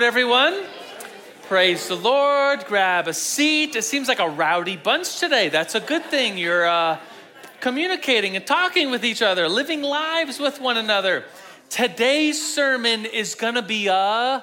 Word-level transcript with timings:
Lord, 0.00 0.08
everyone. 0.08 0.64
Praise 1.42 1.88
the 1.88 1.94
Lord. 1.94 2.64
Grab 2.64 3.06
a 3.06 3.12
seat. 3.12 3.76
It 3.76 3.84
seems 3.84 4.08
like 4.08 4.18
a 4.18 4.30
rowdy 4.30 4.78
bunch 4.78 5.20
today. 5.20 5.50
That's 5.50 5.74
a 5.74 5.80
good 5.80 6.04
thing. 6.04 6.38
You're 6.38 6.66
uh, 6.66 6.98
communicating 7.60 8.34
and 8.34 8.46
talking 8.46 8.90
with 8.90 9.04
each 9.04 9.20
other, 9.20 9.46
living 9.46 9.82
lives 9.82 10.40
with 10.40 10.58
one 10.58 10.78
another. 10.78 11.24
Today's 11.68 12.42
sermon 12.42 13.04
is 13.04 13.34
going 13.34 13.56
to 13.56 13.62
be 13.62 13.88
a 13.88 14.42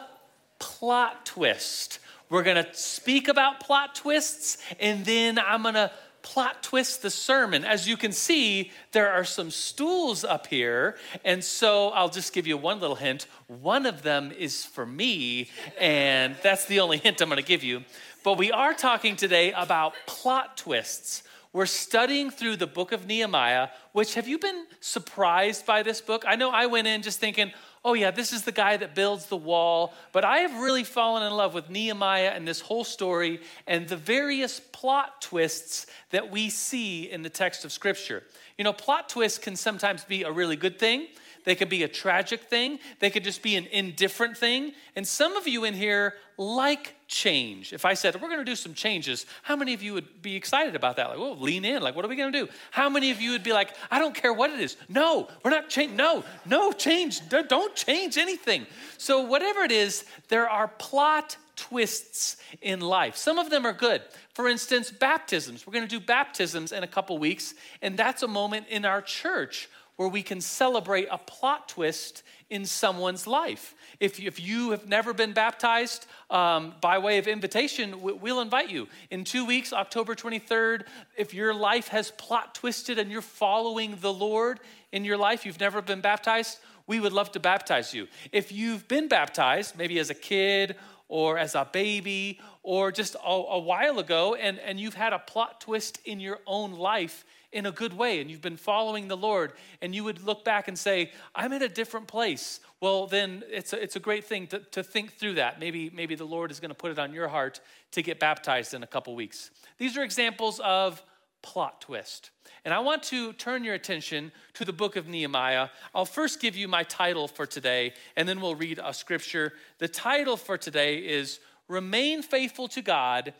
plot 0.59 1.25
twist. 1.25 1.97
We're 2.29 2.43
going 2.43 2.63
to 2.63 2.71
speak 2.75 3.27
about 3.27 3.59
plot 3.59 3.95
twists, 3.95 4.59
and 4.79 5.03
then 5.05 5.39
I'm 5.39 5.63
going 5.63 5.73
to 5.73 5.91
plot 6.27 6.61
twist 6.61 7.01
the 7.01 7.09
sermon. 7.09 7.63
As 7.63 7.87
you 7.87 7.95
can 7.95 8.11
see, 8.11 8.69
there 8.91 9.09
are 9.09 9.23
some 9.23 9.49
stools 9.49 10.25
up 10.25 10.47
here. 10.47 10.97
And 11.23 11.41
so 11.41 11.89
I'll 11.91 12.09
just 12.09 12.33
give 12.33 12.45
you 12.45 12.57
one 12.57 12.81
little 12.81 12.97
hint. 12.97 13.27
One 13.47 13.85
of 13.85 14.01
them 14.01 14.33
is 14.37 14.65
for 14.65 14.85
me, 14.85 15.49
and 15.79 16.35
that's 16.43 16.65
the 16.65 16.81
only 16.81 16.97
hint 16.97 17.21
I'm 17.21 17.29
going 17.29 17.41
to 17.41 17.47
give 17.47 17.63
you. 17.63 17.85
But 18.25 18.37
we 18.37 18.51
are 18.51 18.73
talking 18.73 19.15
today 19.15 19.53
about 19.53 19.93
plot 20.05 20.57
twists. 20.57 21.23
We're 21.53 21.65
studying 21.65 22.29
through 22.29 22.57
the 22.57 22.67
book 22.67 22.91
of 22.91 23.07
Nehemiah, 23.07 23.69
which 23.93 24.15
have 24.15 24.27
you 24.27 24.37
been 24.37 24.65
surprised 24.81 25.65
by 25.65 25.81
this 25.81 26.01
book? 26.01 26.25
I 26.27 26.35
know 26.35 26.51
I 26.51 26.65
went 26.65 26.87
in 26.87 27.03
just 27.03 27.21
thinking, 27.21 27.53
oh, 27.87 27.93
yeah, 27.93 28.11
this 28.11 28.33
is 28.33 28.43
the 28.43 28.51
guy 28.51 28.75
that 28.75 28.93
builds 28.95 29.27
the 29.27 29.37
wall. 29.37 29.93
But 30.11 30.25
I 30.25 30.39
have 30.39 30.61
really 30.61 30.83
fallen 30.83 31.23
in 31.23 31.31
love 31.31 31.53
with 31.53 31.69
Nehemiah 31.69 32.33
and 32.35 32.45
this 32.45 32.59
whole 32.59 32.83
story 32.83 33.39
and 33.65 33.87
the 33.87 33.95
various 33.95 34.59
plot 34.59 35.21
twists 35.21 35.87
that 36.09 36.29
we 36.29 36.49
see 36.49 37.09
in 37.09 37.21
the 37.21 37.29
text 37.29 37.63
of 37.63 37.71
Scripture. 37.71 38.23
You 38.57 38.65
know, 38.65 38.73
plot 38.73 39.07
twists 39.07 39.39
can 39.39 39.55
sometimes 39.55 40.03
be 40.03 40.23
a 40.23 40.31
really 40.31 40.57
good 40.57 40.77
thing. 40.77 41.07
They 41.47 41.55
could 41.55 41.69
be 41.69 41.83
a 41.83 41.87
tragic 41.87 42.41
thing. 42.41 42.77
They 42.99 43.09
could 43.09 43.23
just 43.23 43.41
be 43.41 43.55
an 43.55 43.67
indifferent 43.67 44.37
thing. 44.37 44.73
And 44.97 45.07
some 45.07 45.37
of 45.37 45.47
you 45.47 45.63
in 45.63 45.75
here 45.75 46.15
like 46.37 46.93
change. 47.07 47.71
If 47.71 47.85
I 47.85 47.93
said, 47.93 48.21
we're 48.21 48.27
going 48.27 48.41
to 48.41 48.43
do 48.43 48.53
some 48.53 48.73
changes, 48.73 49.25
how 49.43 49.55
many 49.55 49.73
of 49.73 49.81
you 49.81 49.93
would 49.93 50.21
be 50.21 50.35
excited 50.35 50.75
about 50.75 50.97
that? 50.97 51.07
Like, 51.07 51.19
well, 51.19 51.37
lean 51.39 51.63
in. 51.63 51.81
Like, 51.81 51.95
what 51.95 52.03
are 52.03 52.09
we 52.09 52.17
going 52.17 52.33
to 52.33 52.45
do? 52.45 52.51
How 52.71 52.89
many 52.89 53.11
of 53.11 53.21
you 53.21 53.31
would 53.31 53.43
be 53.43 53.53
like, 53.53 53.73
I 53.89 53.97
don't 53.97 54.13
care 54.13 54.33
what 54.33 54.49
it 54.49 54.59
is. 54.59 54.75
No, 54.89 55.29
we're 55.41 55.51
not 55.51 55.69
change. 55.69 55.93
No, 55.93 56.25
no 56.45 56.73
change. 56.73 57.21
Don't 57.29 57.75
change 57.77 58.17
anything. 58.17 58.67
So, 58.97 59.21
whatever 59.21 59.61
it 59.61 59.71
is, 59.71 60.03
there 60.27 60.49
are 60.49 60.67
plot 60.67 61.37
twists 61.55 62.35
in 62.61 62.81
life. 62.81 63.15
Some 63.15 63.39
of 63.39 63.49
them 63.49 63.65
are 63.65 63.71
good. 63.71 64.01
For 64.33 64.49
instance, 64.49 64.91
baptisms. 64.91 65.65
We're 65.65 65.71
going 65.71 65.87
to 65.87 65.99
do 65.99 66.05
baptisms 66.05 66.73
in 66.73 66.83
a 66.83 66.87
couple 66.87 67.17
weeks, 67.17 67.53
and 67.81 67.95
that's 67.95 68.21
a 68.21 68.27
moment 68.27 68.67
in 68.67 68.83
our 68.83 69.01
church 69.01 69.69
where 69.97 70.07
we 70.07 70.23
can 70.23 70.39
celebrate 70.39 71.07
a 71.11 71.17
plot 71.17 71.69
twist 71.69 72.23
in 72.49 72.65
someone's 72.65 73.27
life. 73.27 73.75
If, 73.99 74.19
if 74.19 74.39
you 74.39 74.69
have 74.71 74.87
never 74.87 75.11
been 75.11 75.33
baptized 75.33 76.05
um, 76.29 76.75
by 76.81 76.99
way 76.99 77.17
of 77.17 77.27
invitation, 77.27 78.01
we'll 78.01 78.39
invite 78.39 78.69
you. 78.69 78.87
In 79.09 79.23
two 79.23 79.43
weeks, 79.43 79.73
October 79.73 80.15
23rd, 80.15 80.83
if 81.17 81.33
your 81.33 81.53
life 81.53 81.89
has 81.89 82.11
plot 82.11 82.55
twisted 82.55 82.99
and 82.99 83.11
you're 83.11 83.21
following 83.21 83.97
the 83.99 84.13
Lord 84.13 84.59
in 84.91 85.03
your 85.03 85.17
life, 85.17 85.45
you've 85.45 85.59
never 85.59 85.81
been 85.81 86.01
baptized, 86.01 86.59
we 86.85 86.99
would 86.99 87.11
love 87.11 87.31
to 87.33 87.39
baptize 87.39 87.93
you. 87.93 88.07
If 88.31 88.51
you've 88.51 88.87
been 88.87 89.07
baptized, 89.07 89.77
maybe 89.77 89.99
as 89.99 90.09
a 90.09 90.15
kid 90.15 90.75
or 91.09 91.37
as 91.37 91.55
a 91.55 91.67
baby 91.71 92.39
or 92.63 92.91
just 92.91 93.15
a, 93.15 93.29
a 93.29 93.59
while 93.59 93.99
ago, 93.99 94.35
and, 94.35 94.59
and 94.59 94.79
you've 94.79 94.93
had 94.93 95.11
a 95.11 95.19
plot 95.19 95.59
twist 95.59 95.99
in 96.05 96.19
your 96.19 96.39
own 96.45 96.73
life, 96.73 97.25
in 97.51 97.65
a 97.65 97.71
good 97.71 97.93
way 97.93 98.19
and 98.19 98.29
you've 98.29 98.41
been 98.41 98.57
following 98.57 99.07
the 99.07 99.17
Lord 99.17 99.53
and 99.81 99.95
you 99.95 100.03
would 100.03 100.23
look 100.23 100.43
back 100.43 100.67
and 100.67 100.77
say, 100.77 101.11
I'm 101.33 101.53
in 101.53 101.61
a 101.61 101.69
different 101.69 102.07
place, 102.07 102.59
well, 102.81 103.07
then 103.07 103.43
it's 103.49 103.73
a, 103.73 103.81
it's 103.81 103.95
a 103.95 103.99
great 103.99 104.25
thing 104.25 104.47
to, 104.47 104.59
to 104.59 104.83
think 104.83 105.13
through 105.13 105.35
that. 105.35 105.59
Maybe, 105.59 105.89
maybe 105.93 106.15
the 106.15 106.25
Lord 106.25 106.51
is 106.51 106.59
going 106.59 106.69
to 106.69 106.75
put 106.75 106.91
it 106.91 106.99
on 106.99 107.13
your 107.13 107.27
heart 107.27 107.61
to 107.91 108.01
get 108.01 108.19
baptized 108.19 108.73
in 108.73 108.83
a 108.83 108.87
couple 108.87 109.15
weeks. 109.15 109.51
These 109.77 109.97
are 109.97 110.03
examples 110.03 110.59
of 110.59 111.01
plot 111.41 111.81
twist. 111.81 112.31
And 112.65 112.73
I 112.73 112.79
want 112.79 113.03
to 113.03 113.31
turn 113.33 113.63
your 113.63 113.75
attention 113.75 114.31
to 114.55 114.65
the 114.65 114.73
book 114.73 114.97
of 114.97 115.07
Nehemiah. 115.07 115.69
I'll 115.95 116.05
first 116.05 116.41
give 116.41 116.57
you 116.57 116.67
my 116.67 116.83
title 116.83 117.27
for 117.27 117.45
today, 117.45 117.93
and 118.17 118.27
then 118.27 118.41
we'll 118.41 118.55
read 118.55 118.79
a 118.83 118.93
scripture. 118.93 119.53
The 119.77 119.87
title 119.87 120.35
for 120.35 120.57
today 120.57 120.97
is 120.97 121.39
Remain 121.69 122.21
Faithful 122.21 122.67
to 122.69 122.81
God 122.81 123.33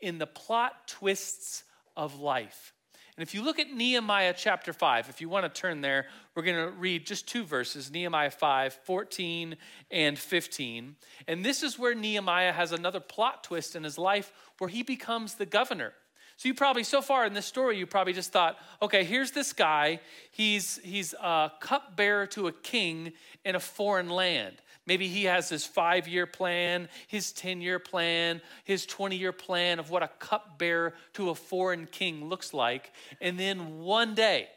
in 0.00 0.18
the 0.18 0.26
Plot 0.26 0.88
Twists 0.88 1.64
of 1.96 2.18
Life. 2.18 2.73
And 3.16 3.22
if 3.22 3.32
you 3.32 3.42
look 3.42 3.60
at 3.60 3.70
Nehemiah 3.70 4.34
chapter 4.36 4.72
5, 4.72 5.08
if 5.08 5.20
you 5.20 5.28
want 5.28 5.44
to 5.44 5.60
turn 5.60 5.80
there, 5.80 6.06
we're 6.34 6.42
going 6.42 6.66
to 6.66 6.72
read 6.72 7.06
just 7.06 7.28
two 7.28 7.44
verses 7.44 7.90
Nehemiah 7.92 8.30
5, 8.30 8.74
14 8.82 9.56
and 9.92 10.18
15. 10.18 10.96
And 11.28 11.44
this 11.44 11.62
is 11.62 11.78
where 11.78 11.94
Nehemiah 11.94 12.52
has 12.52 12.72
another 12.72 12.98
plot 12.98 13.44
twist 13.44 13.76
in 13.76 13.84
his 13.84 13.98
life 13.98 14.32
where 14.58 14.68
he 14.68 14.82
becomes 14.82 15.34
the 15.34 15.46
governor. 15.46 15.92
So 16.36 16.48
you 16.48 16.54
probably, 16.54 16.82
so 16.82 17.00
far 17.00 17.24
in 17.24 17.32
this 17.32 17.46
story, 17.46 17.78
you 17.78 17.86
probably 17.86 18.12
just 18.12 18.32
thought, 18.32 18.58
okay, 18.82 19.04
here's 19.04 19.30
this 19.30 19.52
guy. 19.52 20.00
He's, 20.32 20.80
he's 20.82 21.14
a 21.14 21.52
cupbearer 21.60 22.26
to 22.28 22.48
a 22.48 22.52
king 22.52 23.12
in 23.44 23.54
a 23.54 23.60
foreign 23.60 24.08
land. 24.08 24.56
Maybe 24.86 25.08
he 25.08 25.24
has 25.24 25.48
his 25.48 25.64
five 25.64 26.06
year 26.06 26.26
plan, 26.26 26.88
his 27.06 27.32
10 27.32 27.60
year 27.60 27.78
plan, 27.78 28.42
his 28.64 28.84
20 28.86 29.16
year 29.16 29.32
plan 29.32 29.78
of 29.78 29.90
what 29.90 30.02
a 30.02 30.08
cupbearer 30.18 30.94
to 31.14 31.30
a 31.30 31.34
foreign 31.34 31.86
king 31.86 32.28
looks 32.28 32.52
like. 32.52 32.92
And 33.20 33.38
then 33.38 33.78
one 33.78 34.14
day, 34.14 34.48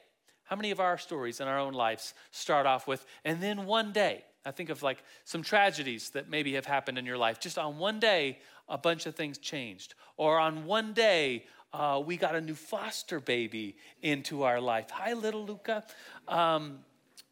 how 0.44 0.56
many 0.56 0.72
of 0.72 0.80
our 0.80 0.98
stories 0.98 1.40
in 1.40 1.48
our 1.48 1.60
own 1.60 1.74
lives 1.74 2.14
start 2.32 2.66
off 2.66 2.88
with, 2.88 3.06
and 3.26 3.42
then 3.42 3.66
one 3.66 3.92
day, 3.92 4.24
I 4.46 4.52
think 4.52 4.70
of 4.70 4.82
like 4.82 5.04
some 5.26 5.44
tragedies 5.44 6.12
that 6.12 6.30
maybe 6.30 6.54
have 6.54 6.66
happened 6.66 6.98
in 6.98 7.06
your 7.06 7.18
life. 7.18 7.40
Just 7.40 7.58
on 7.58 7.78
one 7.78 8.00
day, 8.00 8.40
a 8.70 8.78
bunch 8.78 9.06
of 9.06 9.16
things 9.16 9.38
changed. 9.38 9.94
Or 10.16 10.40
on 10.40 10.66
one 10.66 10.94
day, 10.94 11.46
uh, 11.74 12.02
we 12.06 12.16
got 12.16 12.34
a 12.36 12.42
new 12.42 12.56
foster 12.56 13.20
baby 13.20 13.76
into 14.02 14.44
our 14.44 14.62
life. 14.62 14.90
Hi, 14.92 15.14
little 15.14 15.46
Luca. 15.46 15.84
Um, 16.28 16.80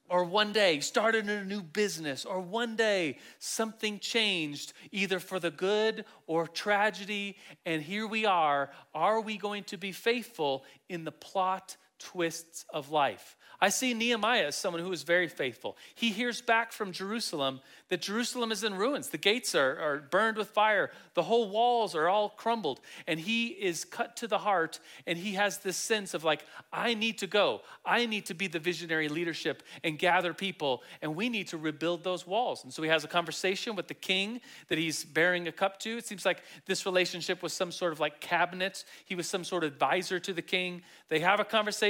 or 0.09 0.23
one 0.23 0.51
day 0.51 0.79
started 0.79 1.27
a 1.29 1.43
new 1.43 1.61
business, 1.61 2.25
or 2.25 2.39
one 2.39 2.75
day 2.75 3.17
something 3.39 3.99
changed, 3.99 4.73
either 4.91 5.19
for 5.19 5.39
the 5.39 5.51
good 5.51 6.05
or 6.27 6.47
tragedy, 6.47 7.37
and 7.65 7.81
here 7.81 8.07
we 8.07 8.25
are. 8.25 8.69
Are 8.93 9.21
we 9.21 9.37
going 9.37 9.63
to 9.65 9.77
be 9.77 9.91
faithful 9.91 10.63
in 10.89 11.03
the 11.03 11.11
plot 11.11 11.77
twists 11.99 12.65
of 12.73 12.91
life? 12.91 13.37
I 13.61 13.69
see 13.69 13.93
Nehemiah 13.93 14.47
as 14.47 14.55
someone 14.55 14.83
who 14.83 14.91
is 14.91 15.03
very 15.03 15.27
faithful. 15.27 15.77
He 15.95 16.11
hears 16.11 16.41
back 16.41 16.71
from 16.71 16.91
Jerusalem 16.91 17.61
that 17.89 18.01
Jerusalem 18.01 18.51
is 18.51 18.63
in 18.63 18.73
ruins. 18.73 19.09
The 19.09 19.17
gates 19.17 19.55
are, 19.55 19.79
are 19.79 19.99
burned 19.99 20.37
with 20.37 20.49
fire, 20.49 20.91
the 21.13 21.23
whole 21.23 21.49
walls 21.49 21.95
are 21.95 22.09
all 22.09 22.29
crumbled. 22.29 22.81
And 23.07 23.19
he 23.19 23.47
is 23.47 23.85
cut 23.85 24.17
to 24.17 24.27
the 24.27 24.39
heart, 24.39 24.79
and 25.07 25.17
he 25.17 25.33
has 25.33 25.59
this 25.59 25.77
sense 25.77 26.13
of 26.13 26.23
like, 26.23 26.43
I 26.73 26.95
need 26.95 27.19
to 27.19 27.27
go. 27.27 27.61
I 27.85 28.05
need 28.05 28.25
to 28.25 28.33
be 28.33 28.47
the 28.47 28.59
visionary 28.59 29.07
leadership 29.07 29.63
and 29.83 29.97
gather 29.97 30.33
people, 30.33 30.83
and 31.01 31.15
we 31.15 31.29
need 31.29 31.47
to 31.49 31.57
rebuild 31.57 32.03
those 32.03 32.27
walls. 32.27 32.63
And 32.63 32.73
so 32.73 32.81
he 32.81 32.89
has 32.89 33.03
a 33.03 33.07
conversation 33.07 33.75
with 33.75 33.87
the 33.87 33.93
king 33.93 34.41
that 34.67 34.77
he's 34.77 35.05
bearing 35.05 35.47
a 35.47 35.51
cup 35.51 35.79
to. 35.81 35.97
It 35.97 36.05
seems 36.05 36.25
like 36.25 36.41
this 36.65 36.85
relationship 36.85 37.41
was 37.41 37.53
some 37.53 37.71
sort 37.71 37.93
of 37.93 37.99
like 37.99 38.19
cabinet. 38.19 38.83
He 39.05 39.15
was 39.15 39.29
some 39.29 39.43
sort 39.43 39.63
of 39.63 39.71
advisor 39.71 40.19
to 40.19 40.33
the 40.33 40.41
king. 40.41 40.81
They 41.07 41.19
have 41.19 41.39
a 41.39 41.45
conversation. 41.45 41.84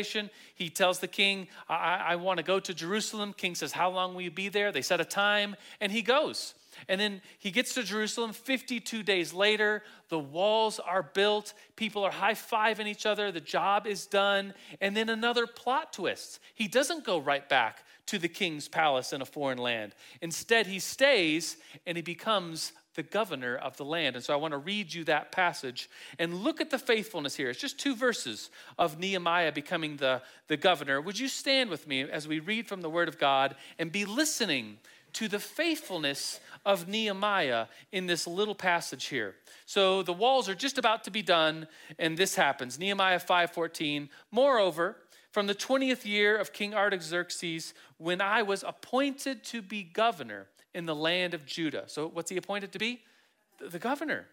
He 0.56 0.70
tells 0.70 1.00
the 1.00 1.08
king, 1.08 1.48
I, 1.68 2.04
I 2.08 2.16
want 2.16 2.38
to 2.38 2.44
go 2.44 2.60
to 2.60 2.74
Jerusalem. 2.74 3.34
King 3.34 3.56
says, 3.56 3.72
How 3.72 3.90
long 3.90 4.14
will 4.14 4.22
you 4.22 4.32
be 4.32 4.50
there? 4.50 4.72
They 4.72 4.82
set 4.82 5.00
a 5.00 5.06
time 5.06 5.56
and 5.80 5.92
he 5.92 6.02
goes. 6.02 6.54
And 6.90 7.00
then 7.00 7.22
he 7.40 7.52
gets 7.52 7.74
to 7.76 7.84
Jerusalem 7.84 8.34
52 8.34 9.04
days 9.04 9.34
later. 9.34 9.84
The 10.10 10.20
walls 10.20 10.80
are 10.80 11.04
built. 11.04 11.54
People 11.76 12.04
are 12.04 12.12
high 12.12 12.34
fiving 12.34 12.88
each 12.88 13.06
other. 13.06 13.32
The 13.32 13.40
job 13.42 13.88
is 13.88 14.06
done. 14.06 14.54
And 14.82 14.96
then 14.96 15.10
another 15.10 15.48
plot 15.48 15.94
twist. 15.94 16.40
He 16.54 16.68
doesn't 16.68 17.06
go 17.06 17.18
right 17.18 17.48
back 17.48 17.84
to 18.08 18.20
the 18.20 18.28
king's 18.28 18.68
palace 18.68 19.14
in 19.14 19.22
a 19.22 19.26
foreign 19.26 19.58
land. 19.58 19.96
Instead, 20.22 20.68
he 20.68 20.80
stays 20.80 21.58
and 21.86 21.98
he 21.98 22.04
becomes 22.04 22.72
the 22.96 23.04
governor 23.04 23.56
of 23.56 23.78
the 23.78 23.86
land. 23.86 24.16
And 24.16 24.24
so 24.24 24.34
I 24.34 24.38
want 24.38 24.54
to 24.54 24.58
read 24.58 24.94
you 24.94 25.04
that 25.06 25.32
passage 25.32 25.90
and 26.18 26.34
look 26.34 26.62
at 26.62 26.70
the 26.70 26.80
faithfulness 26.80 27.36
here. 27.36 27.50
It's 27.50 27.60
just 27.60 27.80
two 27.80 27.96
verses 27.96 28.50
of 28.78 29.00
Nehemiah 29.00 29.52
becoming 29.52 29.98
the, 29.98 30.22
the 30.48 30.58
governor. 30.58 31.02
Would 31.02 31.20
you 31.20 31.28
stand 31.28 31.70
with 31.70 31.88
me 31.88 32.02
as 32.02 32.28
we 32.28 32.40
read 32.40 32.68
from 32.68 32.82
the 32.82 32.90
Word 32.90 33.08
of 33.08 33.20
God 33.20 33.56
and 33.78 33.92
be 33.92 34.06
listening 34.06 34.78
to 35.16 35.30
the 35.30 35.40
faithfulness 35.40 36.42
of 36.66 36.90
Nehemiah 36.90 37.68
in 37.94 38.06
this 38.06 38.28
little 38.28 38.54
passage 38.54 39.06
here. 39.06 39.36
So 39.66 40.04
the 40.04 40.12
walls 40.12 40.50
are 40.50 40.56
just 40.56 40.78
about 40.78 41.06
to 41.06 41.12
be 41.12 41.22
done 41.22 41.68
and 41.98 42.18
this 42.18 42.36
happens. 42.36 42.78
Nehemiah 42.78 43.20
5:14. 43.20 44.10
Moreover, 44.30 44.98
from 45.32 45.48
the 45.48 45.56
20th 45.56 46.06
year 46.06 46.38
of 46.38 46.52
King 46.52 46.74
Artaxerxes 46.74 47.74
when 47.98 48.20
I 48.20 48.42
was 48.42 48.64
appointed 48.64 49.44
to 49.46 49.62
be 49.62 49.84
governor 49.84 50.48
in 50.76 50.86
the 50.86 50.94
land 50.94 51.34
of 51.34 51.46
Judah. 51.46 51.86
So 51.88 52.08
what's 52.08 52.30
he 52.30 52.38
appointed 52.38 52.72
to 52.74 52.80
be? 52.80 53.02
The 53.60 53.80
governor. 53.80 54.28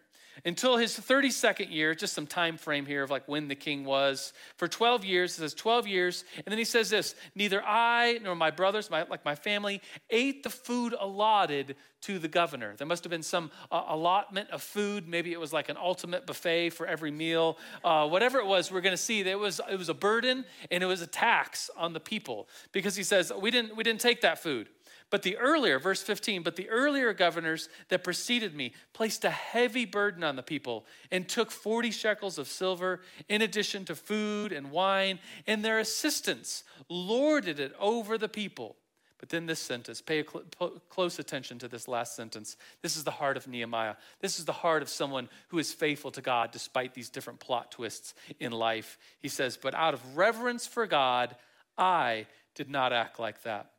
until 0.45 0.77
his 0.77 0.97
32nd 0.97 1.71
year, 1.71 1.93
just 1.93 2.13
some 2.13 2.25
time 2.25 2.57
frame 2.57 2.85
here 2.85 3.03
of 3.03 3.11
like 3.11 3.27
when 3.27 3.47
the 3.47 3.55
king 3.55 3.85
was. 3.85 4.33
For 4.57 4.67
12 4.67 5.05
years, 5.05 5.31
it 5.33 5.41
says 5.41 5.53
12 5.53 5.87
years. 5.87 6.25
And 6.37 6.45
then 6.47 6.57
he 6.57 6.65
says 6.65 6.89
this 6.89 7.15
Neither 7.35 7.63
I 7.63 8.19
nor 8.21 8.35
my 8.35 8.51
brothers, 8.51 8.89
my, 8.89 9.03
like 9.03 9.23
my 9.23 9.35
family, 9.35 9.81
ate 10.09 10.43
the 10.43 10.49
food 10.49 10.95
allotted 10.99 11.75
to 12.01 12.19
the 12.19 12.27
governor. 12.27 12.73
There 12.75 12.87
must 12.87 13.03
have 13.03 13.11
been 13.11 13.23
some 13.23 13.51
uh, 13.71 13.83
allotment 13.87 14.49
of 14.49 14.61
food. 14.61 15.07
Maybe 15.07 15.31
it 15.31 15.39
was 15.39 15.53
like 15.53 15.69
an 15.69 15.77
ultimate 15.77 16.25
buffet 16.25 16.71
for 16.71 16.85
every 16.85 17.11
meal. 17.11 17.57
Uh, 17.83 18.07
whatever 18.09 18.39
it 18.39 18.45
was, 18.45 18.71
we're 18.71 18.81
going 18.81 18.91
to 18.91 18.97
see 18.97 19.23
that 19.23 19.29
it 19.29 19.39
was, 19.39 19.61
it 19.71 19.77
was 19.77 19.89
a 19.89 19.93
burden 19.93 20.45
and 20.71 20.83
it 20.83 20.87
was 20.87 21.01
a 21.01 21.07
tax 21.07 21.69
on 21.77 21.93
the 21.93 22.01
people 22.01 22.49
because 22.71 22.95
he 22.95 23.03
says, 23.03 23.31
we 23.39 23.51
didn't, 23.51 23.75
we 23.77 23.83
didn't 23.83 24.01
take 24.01 24.21
that 24.21 24.41
food. 24.41 24.67
But 25.09 25.23
the 25.23 25.37
earlier, 25.37 25.79
verse 25.79 26.01
15, 26.01 26.43
but 26.43 26.55
the 26.55 26.69
earlier 26.69 27.13
governors 27.13 27.69
that 27.89 28.03
preceded 28.03 28.55
me 28.55 28.73
placed 28.93 29.23
a 29.25 29.29
heavy 29.29 29.85
burden 29.85 30.23
on 30.23 30.35
the 30.35 30.43
people 30.43 30.85
and 31.11 31.27
took 31.27 31.51
40 31.51 31.91
shekels 31.91 32.37
of 32.37 32.47
silver 32.47 33.01
in 33.29 33.41
addition 33.41 33.85
to 33.85 33.95
food 33.95 34.51
and 34.51 34.71
wine, 34.71 35.19
and 35.45 35.63
their 35.63 35.79
assistants 35.79 36.63
lorded 36.89 37.59
it 37.59 37.73
over 37.79 38.17
the 38.17 38.29
people. 38.29 38.77
But 39.23 39.29
then 39.29 39.45
this 39.45 39.61
sentence, 39.61 40.01
pay 40.01 40.21
cl- 40.25 40.81
close 40.89 41.17
attention 41.17 41.57
to 41.59 41.69
this 41.69 41.87
last 41.87 42.13
sentence. 42.13 42.57
This 42.81 42.97
is 42.97 43.05
the 43.05 43.11
heart 43.11 43.37
of 43.37 43.47
Nehemiah. 43.47 43.95
This 44.19 44.37
is 44.37 44.43
the 44.43 44.51
heart 44.51 44.81
of 44.81 44.89
someone 44.89 45.29
who 45.47 45.59
is 45.59 45.71
faithful 45.71 46.11
to 46.11 46.21
God 46.21 46.51
despite 46.51 46.93
these 46.93 47.09
different 47.09 47.39
plot 47.39 47.71
twists 47.71 48.15
in 48.41 48.51
life. 48.51 48.97
He 49.21 49.29
says, 49.29 49.55
But 49.55 49.75
out 49.75 49.93
of 49.93 50.17
reverence 50.17 50.67
for 50.67 50.85
God, 50.85 51.37
I 51.77 52.27
did 52.53 52.69
not 52.69 52.91
act 52.91 53.17
like 53.17 53.43
that. 53.43 53.71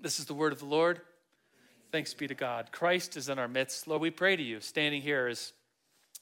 This 0.00 0.20
is 0.20 0.26
the 0.26 0.34
word 0.34 0.52
of 0.52 0.60
the 0.60 0.64
Lord. 0.64 1.00
Thanks 1.90 2.14
be 2.14 2.28
to 2.28 2.34
God. 2.34 2.70
Christ 2.70 3.16
is 3.16 3.28
in 3.28 3.40
our 3.40 3.48
midst. 3.48 3.88
Lord, 3.88 4.00
we 4.00 4.10
pray 4.10 4.36
to 4.36 4.42
you, 4.42 4.60
standing 4.60 5.02
here 5.02 5.26
as 5.26 5.52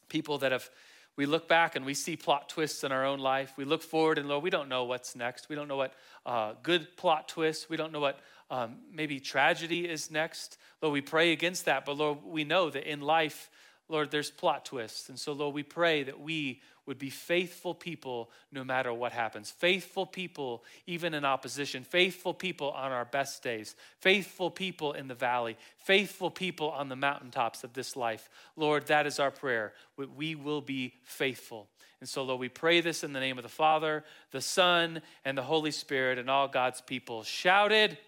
people 0.08 0.38
that 0.38 0.52
have, 0.52 0.70
we 1.14 1.26
look 1.26 1.46
back 1.46 1.76
and 1.76 1.84
we 1.84 1.92
see 1.92 2.16
plot 2.16 2.48
twists 2.48 2.84
in 2.84 2.92
our 2.92 3.04
own 3.04 3.18
life. 3.18 3.52
We 3.58 3.66
look 3.66 3.82
forward 3.82 4.16
and, 4.16 4.28
Lord, 4.28 4.42
we 4.42 4.48
don't 4.48 4.70
know 4.70 4.84
what's 4.84 5.14
next. 5.14 5.50
We 5.50 5.56
don't 5.56 5.68
know 5.68 5.76
what 5.76 5.92
uh, 6.24 6.54
good 6.62 6.96
plot 6.96 7.28
twists. 7.28 7.68
We 7.68 7.76
don't 7.76 7.92
know 7.92 8.00
what 8.00 8.18
um, 8.50 8.76
maybe 8.90 9.20
tragedy 9.20 9.86
is 9.86 10.10
next. 10.10 10.56
Lord, 10.80 10.94
we 10.94 11.02
pray 11.02 11.32
against 11.32 11.66
that. 11.66 11.84
But, 11.84 11.98
Lord, 11.98 12.20
we 12.24 12.44
know 12.44 12.70
that 12.70 12.90
in 12.90 13.02
life, 13.02 13.50
Lord, 13.90 14.10
there's 14.10 14.30
plot 14.30 14.64
twists. 14.64 15.10
And 15.10 15.18
so, 15.18 15.34
Lord, 15.34 15.54
we 15.54 15.62
pray 15.62 16.02
that 16.02 16.18
we 16.18 16.62
would 16.86 16.98
be 16.98 17.10
faithful 17.10 17.74
people 17.74 18.30
no 18.52 18.64
matter 18.64 18.92
what 18.92 19.12
happens. 19.12 19.50
Faithful 19.50 20.06
people, 20.06 20.64
even 20.86 21.14
in 21.14 21.24
opposition. 21.24 21.84
Faithful 21.84 22.32
people 22.32 22.70
on 22.70 22.92
our 22.92 23.04
best 23.04 23.42
days. 23.42 23.74
Faithful 24.00 24.50
people 24.50 24.92
in 24.92 25.08
the 25.08 25.14
valley. 25.14 25.56
Faithful 25.78 26.30
people 26.30 26.70
on 26.70 26.88
the 26.88 26.96
mountaintops 26.96 27.64
of 27.64 27.72
this 27.72 27.96
life. 27.96 28.30
Lord, 28.56 28.86
that 28.86 29.06
is 29.06 29.18
our 29.18 29.30
prayer. 29.30 29.72
We 30.16 30.34
will 30.34 30.60
be 30.60 30.94
faithful. 31.02 31.68
And 32.00 32.08
so, 32.08 32.22
Lord, 32.22 32.40
we 32.40 32.48
pray 32.48 32.80
this 32.80 33.02
in 33.04 33.12
the 33.12 33.20
name 33.20 33.38
of 33.38 33.42
the 33.42 33.48
Father, 33.48 34.04
the 34.30 34.40
Son, 34.40 35.00
and 35.24 35.36
the 35.36 35.42
Holy 35.42 35.70
Spirit, 35.70 36.18
and 36.18 36.28
all 36.28 36.46
God's 36.46 36.80
people 36.82 37.22
shouted. 37.22 37.98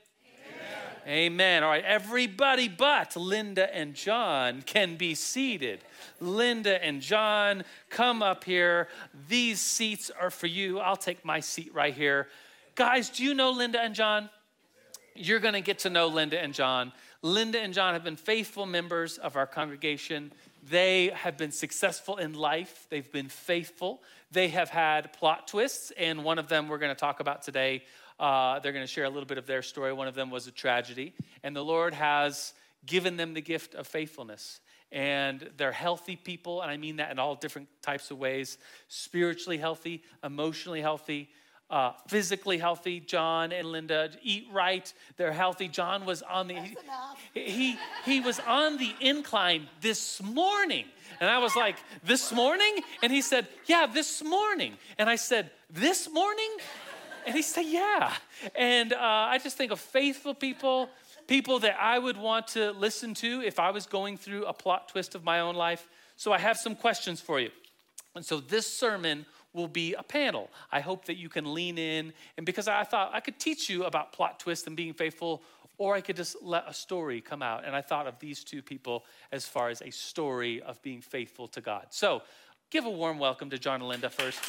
Amen. 1.09 1.65
All 1.65 1.71
right, 1.71 1.85
everybody 1.87 2.69
but 2.69 3.17
Linda 3.17 3.75
and 3.75 3.95
John 3.95 4.61
can 4.61 4.97
be 4.97 5.15
seated. 5.15 5.81
Linda 6.21 6.85
and 6.85 7.01
John, 7.01 7.65
come 7.89 8.23
up 8.23 8.45
here. 8.45 8.89
These 9.27 9.59
seats 9.59 10.11
are 10.21 10.31
for 10.31 10.49
you. 10.49 10.81
I'll 10.81 10.99
take 10.99 11.25
my 11.25 11.41
seat 11.41 11.73
right 11.73 11.95
here. 11.95 12.29
Guys, 12.75 13.09
do 13.09 13.25
you 13.25 13.33
know 13.33 13.53
Linda 13.53 13.81
and 13.81 13.95
John? 13.95 14.29
You're 15.15 15.41
going 15.41 15.55
to 15.55 15.63
get 15.63 15.79
to 15.81 15.91
know 15.91 16.09
Linda 16.09 16.39
and 16.39 16.53
John. 16.53 16.93
Linda 17.23 17.59
and 17.59 17.73
John 17.73 17.95
have 17.95 18.05
been 18.05 18.17
faithful 18.17 18.67
members 18.67 19.17
of 19.17 19.35
our 19.35 19.47
congregation. 19.47 20.31
They 20.69 21.11
have 21.15 21.39
been 21.39 21.53
successful 21.53 22.19
in 22.19 22.35
life. 22.35 22.87
They've 22.91 23.11
been 23.11 23.31
faithful. 23.31 24.03
They 24.31 24.49
have 24.49 24.69
had 24.69 25.13
plot 25.13 25.49
twists, 25.49 25.91
and 25.97 26.25
one 26.25 26.39
of 26.39 26.49
them 26.49 26.69
we're 26.69 26.79
going 26.79 26.95
to 26.95 27.01
talk 27.01 27.21
about 27.21 27.43
today 27.43 27.83
uh, 28.19 28.59
they're 28.59 28.73
going 28.73 28.85
to 28.85 28.93
share 28.93 29.05
a 29.05 29.11
little 29.11 29.27
bit 29.27 29.39
of 29.39 29.47
their 29.47 29.63
story. 29.63 29.93
One 29.93 30.09
of 30.09 30.15
them 30.15 30.31
was 30.31 30.47
a 30.47 30.51
tragedy, 30.51 31.15
and 31.43 31.55
the 31.55 31.65
Lord 31.65 31.95
has 31.95 32.53
given 32.85 33.17
them 33.17 33.35
the 33.35 33.41
gift 33.41 33.75
of 33.75 33.87
faithfulness. 33.87 34.61
And 34.91 35.51
they're 35.57 35.73
healthy 35.73 36.17
people, 36.17 36.63
and 36.63 36.71
I 36.71 36.79
mean 36.79 36.97
that 36.97 37.11
in 37.11 37.19
all 37.19 37.35
different 37.35 37.69
types 37.83 38.11
of 38.11 38.19
ways 38.19 38.59
spiritually 38.89 39.59
healthy, 39.59 40.03
emotionally 40.25 40.81
healthy. 40.81 41.29
Uh, 41.71 41.93
physically 42.07 42.57
healthy, 42.57 42.99
John 42.99 43.53
and 43.53 43.71
Linda 43.71 44.11
eat 44.23 44.47
right. 44.51 44.91
They're 45.19 45.33
healthy. 45.33 45.69
John 45.69 46.07
was 46.07 46.23
on 46.23 46.49
the 46.49 46.55
he, 47.35 47.43
he 47.43 47.79
he 48.07 48.21
was 48.21 48.41
on 48.41 48.79
the 48.79 48.95
incline 49.01 49.69
this 49.83 50.23
morning, 50.23 50.87
and 51.21 51.29
I 51.29 51.37
was 51.39 51.55
like, 51.55 51.77
"This 52.03 52.33
morning?" 52.33 52.79
And 53.03 53.13
he 53.13 53.21
said, 53.21 53.49
"Yeah, 53.67 53.85
this 53.85 54.25
morning." 54.25 54.79
And 54.97 55.11
I 55.11 55.17
said, 55.17 55.51
"This 55.71 56.11
morning?" 56.11 56.49
And 57.29 57.37
he 57.37 57.43
said, 57.43 57.67
Yeah. 57.67 58.15
And 58.55 58.95
uh, 58.95 58.99
I 58.99 59.37
just 59.37 59.59
think 59.59 59.71
of 59.71 59.79
faithful 59.79 60.33
people, 60.33 60.89
people 61.27 61.59
that 61.59 61.77
I 61.79 61.99
would 61.99 62.17
want 62.17 62.49
to 62.49 62.71
listen 62.73 63.13
to 63.17 63.43
if 63.43 63.59
I 63.59 63.71
was 63.71 63.85
going 63.85 64.17
through 64.17 64.47
a 64.47 64.55
plot 64.55 64.89
twist 64.89 65.15
of 65.15 65.25
my 65.25 65.41
own 65.41 65.55
life. 65.55 65.87
So 66.17 66.33
I 66.33 66.39
have 66.39 66.57
some 66.57 66.75
questions 66.75 67.21
for 67.21 67.39
you. 67.39 67.51
And 68.15 68.25
so 68.25 68.41
this 68.41 68.67
sermon 68.67 69.27
will 69.59 69.69
be 69.69 69.95
a 69.95 70.03
panel. 70.03 70.49
I 70.73 70.81
hope 70.81 71.05
that 71.07 71.17
you 71.17 71.29
can 71.29 71.53
lean 71.53 71.77
in. 71.77 72.13
And 72.37 72.47
because 72.47 72.69
I 72.69 72.85
thought 72.85 73.11
I 73.13 73.21
could 73.21 73.39
teach 73.39 73.69
you 73.69 73.85
about 73.85 74.13
plot 74.13 74.39
twists 74.39 74.67
and 74.67 74.77
being 74.77 74.95
faithful, 74.95 75.43
or 75.77 75.95
I 75.95 76.01
could 76.01 76.17
just 76.17 76.37
let 76.43 76.65
a 76.67 76.73
story 76.73 77.21
come 77.21 77.43
out. 77.43 77.65
And 77.65 77.77
I 77.77 77.83
thought 77.83 78.07
of 78.07 78.19
these 78.19 78.43
two 78.45 78.63
people 78.63 79.05
as 79.33 79.47
far 79.47 79.69
as 79.69 79.83
a 79.83 79.91
story 79.91 80.63
of 80.63 80.81
being 80.83 81.01
faithful 81.01 81.49
to 81.49 81.61
God. 81.61 81.89
So 81.91 82.23
give 82.71 82.87
a 82.87 82.91
warm 82.91 83.19
welcome 83.19 83.51
to 83.51 83.59
John 83.59 83.81
and 83.81 83.89
Linda 83.89 84.09
first. 84.11 84.41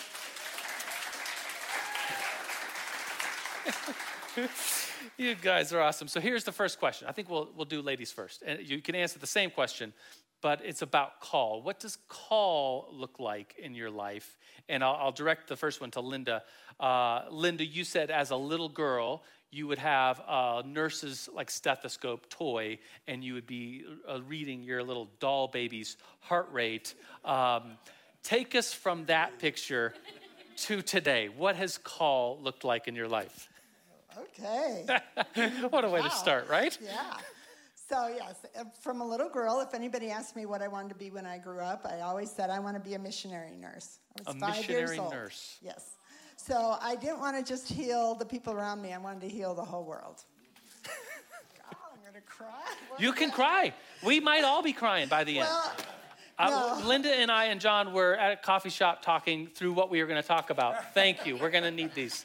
you 5.17 5.35
guys 5.35 5.73
are 5.73 5.81
awesome. 5.81 6.07
So 6.07 6.19
here's 6.19 6.44
the 6.44 6.51
first 6.51 6.79
question. 6.79 7.07
I 7.07 7.11
think 7.11 7.29
we'll, 7.29 7.50
we'll 7.56 7.65
do 7.65 7.81
ladies 7.81 8.11
first. 8.11 8.41
And 8.45 8.67
you 8.67 8.81
can 8.81 8.95
answer 8.95 9.19
the 9.19 9.27
same 9.27 9.50
question, 9.50 9.94
but 10.41 10.62
it's 10.63 10.81
about 10.81 11.19
call. 11.19 11.62
What 11.62 11.80
does 11.80 11.97
call 12.07 12.88
look 12.91 13.19
like 13.19 13.56
in 13.57 13.75
your 13.75 13.89
life? 13.89 14.38
And 14.68 14.83
I'll, 14.83 14.95
I'll 14.95 15.12
direct 15.12 15.47
the 15.47 15.56
first 15.56 15.81
one 15.81 15.91
to 15.91 16.01
Linda. 16.01 16.44
Uh, 16.80 17.24
Linda, 17.30 17.65
you 17.65 17.83
said 17.83 18.09
as 18.09 18.31
a 18.31 18.36
little 18.36 18.69
girl, 18.69 19.24
you 19.51 19.68
would 19.68 19.80
have 19.80 20.21
a 20.27 20.63
nurse's 20.65 21.27
like 21.33 21.50
stethoscope 21.50 22.30
toy 22.30 22.77
and 23.07 23.24
you 23.24 23.33
would 23.33 23.47
be 23.47 23.83
uh, 24.07 24.21
reading 24.21 24.63
your 24.63 24.83
little 24.83 25.09
doll 25.19 25.47
baby's 25.47 25.97
heart 26.19 26.50
rate. 26.51 26.94
Um, 27.25 27.77
take 28.24 28.56
us 28.56 28.74
from 28.74 29.06
that 29.06 29.39
picture 29.39 29.94
to 30.57 30.81
today. 30.81 31.30
What 31.30 31.56
has 31.56 31.77
call 31.77 32.39
looked 32.42 32.63
like 32.63 32.88
in 32.88 32.95
your 32.95 33.07
life? 33.07 33.50
Okay. 34.18 34.85
what 35.69 35.85
a 35.85 35.89
way 35.89 36.01
wow. 36.01 36.07
to 36.07 36.15
start, 36.15 36.47
right? 36.50 36.77
Yeah. 36.81 37.18
So, 37.89 38.07
yes, 38.07 38.45
from 38.81 39.01
a 39.01 39.07
little 39.07 39.30
girl, 39.30 39.62
if 39.62 39.74
anybody 39.74 40.12
asked 40.12 40.36
me 40.36 40.45
what 40.45 40.62
I 40.62 40.68
wanted 40.68 40.89
to 40.89 40.95
be 40.95 41.09
when 41.09 41.25
I 41.25 41.39
grew 41.39 41.59
up, 41.59 41.88
I 41.89 42.01
always 42.01 42.30
said 42.30 42.52
I 42.52 42.59
want 42.59 42.75
to 42.75 42.80
be 42.80 42.94
a 42.94 42.99
missionary 42.99 43.57
nurse. 43.59 43.97
I 44.16 44.30
was 44.30 44.35
a 44.35 44.40
five 44.40 44.57
missionary 44.57 44.81
years 44.81 44.99
old. 44.99 45.11
nurse. 45.11 45.57
Yes. 45.64 45.95
So, 46.35 46.78
I 46.80 46.95
didn't 46.95 47.19
want 47.19 47.35
to 47.35 47.44
just 47.44 47.68
heal 47.68 48.14
the 48.14 48.25
people 48.25 48.54
around 48.54 48.83
me, 48.83 48.94
I 48.94 48.99
wanted 48.99 49.21
to 49.21 49.30
heal 49.30 49.56
the 49.56 49.66
whole 49.66 49.85
world. 49.85 50.23
God, 50.83 51.78
I'm 51.92 52.02
going 52.02 52.14
to 52.14 52.21
cry. 52.21 52.47
What 52.90 53.02
you 53.02 53.11
can 53.11 53.30
that? 53.30 53.35
cry. 53.35 53.73
We 54.04 54.19
might 54.19 54.44
all 54.44 54.61
be 54.61 54.73
crying 54.73 55.09
by 55.09 55.23
the 55.23 55.37
well, 55.37 55.73
end. 55.75 55.87
Uh, 56.37 56.81
Linda 56.85 57.09
and 57.09 57.31
I 57.31 57.45
and 57.45 57.59
John 57.59 57.92
were 57.92 58.16
at 58.16 58.33
a 58.33 58.35
coffee 58.35 58.69
shop 58.69 59.02
talking 59.02 59.47
through 59.47 59.73
what 59.73 59.90
we 59.90 59.99
were 59.99 60.07
going 60.07 60.21
to 60.21 60.28
talk 60.28 60.52
about. 60.52 60.94
Thank 60.94 61.25
you. 61.25 61.37
We're 61.37 61.49
going 61.49 61.64
to 61.64 61.71
need 61.71 61.95
these. 61.95 62.23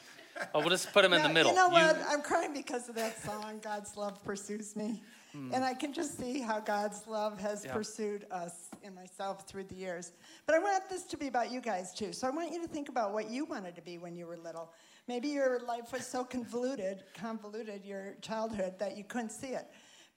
Oh, 0.53 0.59
we'll 0.59 0.69
just 0.69 0.93
put 0.93 1.01
them 1.01 1.13
in 1.13 1.23
the 1.23 1.29
middle. 1.29 1.51
You 1.51 1.57
know 1.57 1.69
what? 1.69 1.97
You... 1.97 2.03
I'm 2.07 2.21
crying 2.21 2.53
because 2.53 2.87
of 2.87 2.95
that 2.95 3.21
song, 3.23 3.59
God's 3.63 3.97
Love 3.97 4.23
Pursues 4.23 4.75
Me. 4.75 5.01
Mm. 5.35 5.51
And 5.53 5.65
I 5.65 5.73
can 5.73 5.91
just 5.91 6.17
see 6.17 6.39
how 6.39 6.59
God's 6.59 7.05
love 7.07 7.39
has 7.39 7.65
yeah. 7.65 7.73
pursued 7.73 8.25
us 8.31 8.69
and 8.83 8.95
myself 8.95 9.47
through 9.47 9.65
the 9.65 9.75
years. 9.75 10.13
But 10.45 10.55
I 10.55 10.59
want 10.59 10.89
this 10.89 11.03
to 11.03 11.17
be 11.17 11.27
about 11.27 11.51
you 11.51 11.61
guys 11.61 11.93
too. 11.93 12.13
So 12.13 12.27
I 12.27 12.29
want 12.29 12.53
you 12.53 12.61
to 12.61 12.67
think 12.67 12.89
about 12.89 13.13
what 13.13 13.29
you 13.29 13.45
wanted 13.45 13.75
to 13.75 13.81
be 13.81 13.97
when 13.97 14.15
you 14.15 14.27
were 14.27 14.37
little. 14.37 14.71
Maybe 15.07 15.27
your 15.29 15.59
life 15.59 15.91
was 15.91 16.05
so 16.05 16.23
convoluted, 16.23 17.03
convoluted, 17.13 17.85
your 17.85 18.15
childhood, 18.21 18.79
that 18.79 18.97
you 18.97 19.03
couldn't 19.03 19.31
see 19.31 19.49
it. 19.49 19.67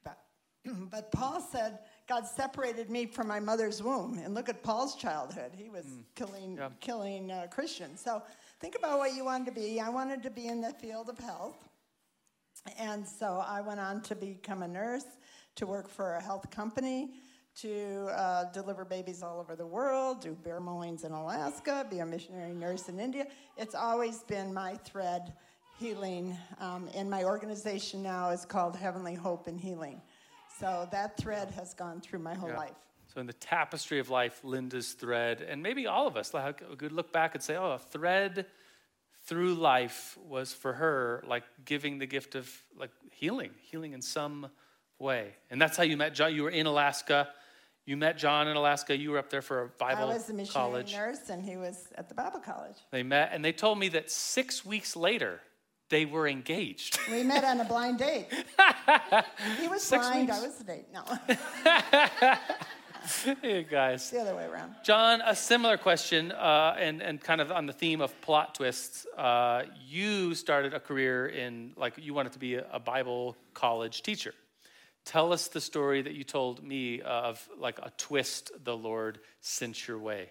But, 0.04 0.18
but 0.90 1.10
Paul 1.10 1.40
said, 1.40 1.80
God 2.08 2.26
separated 2.26 2.88
me 2.88 3.04
from 3.04 3.28
my 3.28 3.40
mother's 3.40 3.82
womb. 3.82 4.18
And 4.24 4.34
look 4.34 4.48
at 4.48 4.62
Paul's 4.62 4.94
childhood. 4.94 5.52
He 5.54 5.68
was 5.68 5.84
mm. 5.84 6.04
killing, 6.14 6.56
yeah. 6.56 6.70
killing 6.80 7.30
uh, 7.30 7.48
Christians. 7.50 8.00
So 8.00 8.22
think 8.60 8.76
about 8.76 8.98
what 8.98 9.14
you 9.14 9.24
wanted 9.24 9.46
to 9.46 9.60
be. 9.60 9.80
I 9.80 9.88
wanted 9.88 10.22
to 10.22 10.30
be 10.30 10.46
in 10.46 10.60
the 10.60 10.72
field 10.72 11.08
of 11.08 11.18
health. 11.18 11.67
And 12.78 13.06
so 13.06 13.44
I 13.46 13.60
went 13.60 13.80
on 13.80 14.02
to 14.02 14.14
become 14.14 14.62
a 14.62 14.68
nurse, 14.68 15.04
to 15.56 15.66
work 15.66 15.88
for 15.88 16.14
a 16.14 16.22
health 16.22 16.50
company, 16.50 17.10
to 17.56 18.08
uh, 18.16 18.44
deliver 18.52 18.84
babies 18.84 19.22
all 19.22 19.40
over 19.40 19.56
the 19.56 19.66
world, 19.66 20.20
do 20.20 20.36
bear 20.44 20.60
mowings 20.60 21.04
in 21.04 21.12
Alaska, 21.12 21.86
be 21.90 21.98
a 21.98 22.06
missionary 22.06 22.52
nurse 22.52 22.88
in 22.88 23.00
India. 23.00 23.26
It's 23.56 23.74
always 23.74 24.22
been 24.22 24.54
my 24.54 24.74
thread 24.84 25.32
healing. 25.78 26.36
Um, 26.60 26.88
and 26.94 27.10
my 27.10 27.24
organization 27.24 28.02
now 28.02 28.30
is 28.30 28.44
called 28.44 28.76
Heavenly 28.76 29.14
Hope 29.14 29.46
and 29.46 29.60
Healing. 29.60 30.00
So 30.58 30.88
that 30.92 31.16
thread 31.16 31.50
has 31.52 31.74
gone 31.74 32.00
through 32.00 32.20
my 32.20 32.34
whole 32.34 32.50
yeah. 32.50 32.58
life. 32.58 32.74
So, 33.14 33.20
in 33.20 33.26
the 33.26 33.32
tapestry 33.32 34.00
of 34.00 34.10
life, 34.10 34.40
Linda's 34.44 34.92
thread, 34.92 35.40
and 35.40 35.62
maybe 35.62 35.86
all 35.86 36.06
of 36.06 36.16
us, 36.16 36.34
like, 36.34 36.62
could 36.76 36.92
look 36.92 37.10
back 37.10 37.34
and 37.34 37.42
say, 37.42 37.56
oh, 37.56 37.72
a 37.72 37.78
thread 37.78 38.44
through 39.28 39.54
life 39.54 40.16
was 40.26 40.52
for 40.52 40.72
her 40.72 41.22
like 41.26 41.44
giving 41.64 41.98
the 41.98 42.06
gift 42.06 42.34
of 42.34 42.50
like 42.76 42.90
healing, 43.12 43.50
healing 43.70 43.92
in 43.92 44.00
some 44.02 44.48
way. 44.98 45.34
And 45.50 45.60
that's 45.60 45.76
how 45.76 45.82
you 45.84 45.96
met 45.96 46.14
John. 46.14 46.34
You 46.34 46.44
were 46.44 46.50
in 46.50 46.66
Alaska. 46.66 47.28
You 47.84 47.96
met 47.96 48.18
John 48.18 48.48
in 48.48 48.56
Alaska. 48.56 48.96
You 48.96 49.10
were 49.12 49.18
up 49.18 49.30
there 49.30 49.42
for 49.42 49.62
a 49.62 49.68
Bible 49.68 50.04
I 50.04 50.14
was 50.14 50.28
a 50.30 50.34
missionary 50.34 50.70
college. 50.70 50.92
nurse, 50.94 51.28
and 51.30 51.42
he 51.42 51.56
was 51.56 51.88
at 51.94 52.08
the 52.08 52.14
Bible 52.14 52.40
college. 52.40 52.76
They 52.90 53.02
met, 53.02 53.30
and 53.32 53.44
they 53.44 53.52
told 53.52 53.78
me 53.78 53.88
that 53.90 54.10
six 54.10 54.64
weeks 54.64 54.94
later, 54.96 55.40
they 55.90 56.04
were 56.04 56.28
engaged. 56.28 56.98
We 57.10 57.22
met 57.22 57.44
on 57.44 57.60
a 57.60 57.64
blind 57.64 57.98
date. 57.98 58.26
he 59.60 59.68
was 59.68 59.82
Six 59.82 60.06
blind. 60.06 60.28
weeks. 60.28 60.38
I 60.38 60.46
was 60.46 60.56
the 60.56 60.64
date. 60.64 60.86
No, 60.92 61.02
hey 63.42 63.62
guys. 63.62 64.10
the 64.10 64.20
other 64.20 64.34
way 64.34 64.44
around. 64.44 64.74
John, 64.84 65.22
a 65.24 65.34
similar 65.34 65.76
question, 65.76 66.32
uh, 66.32 66.76
and 66.78 67.00
and 67.02 67.20
kind 67.20 67.40
of 67.40 67.50
on 67.50 67.66
the 67.66 67.72
theme 67.72 68.00
of 68.00 68.18
plot 68.20 68.54
twists. 68.54 69.06
Uh, 69.16 69.62
you 69.86 70.34
started 70.34 70.74
a 70.74 70.80
career 70.80 71.28
in 71.28 71.72
like 71.76 71.94
you 71.96 72.12
wanted 72.12 72.32
to 72.32 72.38
be 72.38 72.56
a, 72.56 72.66
a 72.72 72.78
Bible 72.78 73.36
college 73.54 74.02
teacher. 74.02 74.34
Tell 75.04 75.32
us 75.32 75.48
the 75.48 75.60
story 75.60 76.02
that 76.02 76.14
you 76.14 76.24
told 76.24 76.62
me 76.62 77.00
of 77.00 77.48
like 77.58 77.78
a 77.78 77.90
twist 77.96 78.50
the 78.64 78.76
Lord 78.76 79.20
sent 79.40 79.88
your 79.88 79.98
way. 79.98 80.30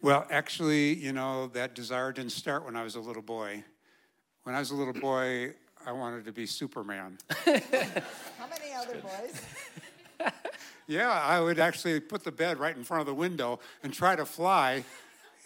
Well, 0.00 0.26
actually, 0.30 0.94
you 0.94 1.12
know, 1.12 1.48
that 1.48 1.74
desire 1.74 2.12
didn't 2.12 2.32
start 2.32 2.64
when 2.64 2.76
I 2.76 2.84
was 2.84 2.94
a 2.94 3.00
little 3.00 3.22
boy. 3.22 3.64
When 4.44 4.54
I 4.54 4.60
was 4.60 4.70
a 4.70 4.74
little 4.74 4.92
boy, 4.92 5.54
I 5.84 5.92
wanted 5.92 6.26
to 6.26 6.32
be 6.32 6.46
Superman. 6.46 7.18
How 7.44 7.52
many 8.48 8.72
other 8.76 9.00
boys? 9.00 9.42
Yeah, 10.86 11.10
I 11.10 11.40
would 11.40 11.58
actually 11.58 11.98
put 12.00 12.24
the 12.24 12.32
bed 12.32 12.58
right 12.58 12.76
in 12.76 12.84
front 12.84 13.00
of 13.00 13.06
the 13.06 13.14
window 13.14 13.58
and 13.82 13.92
try 13.92 14.16
to 14.16 14.26
fly. 14.26 14.84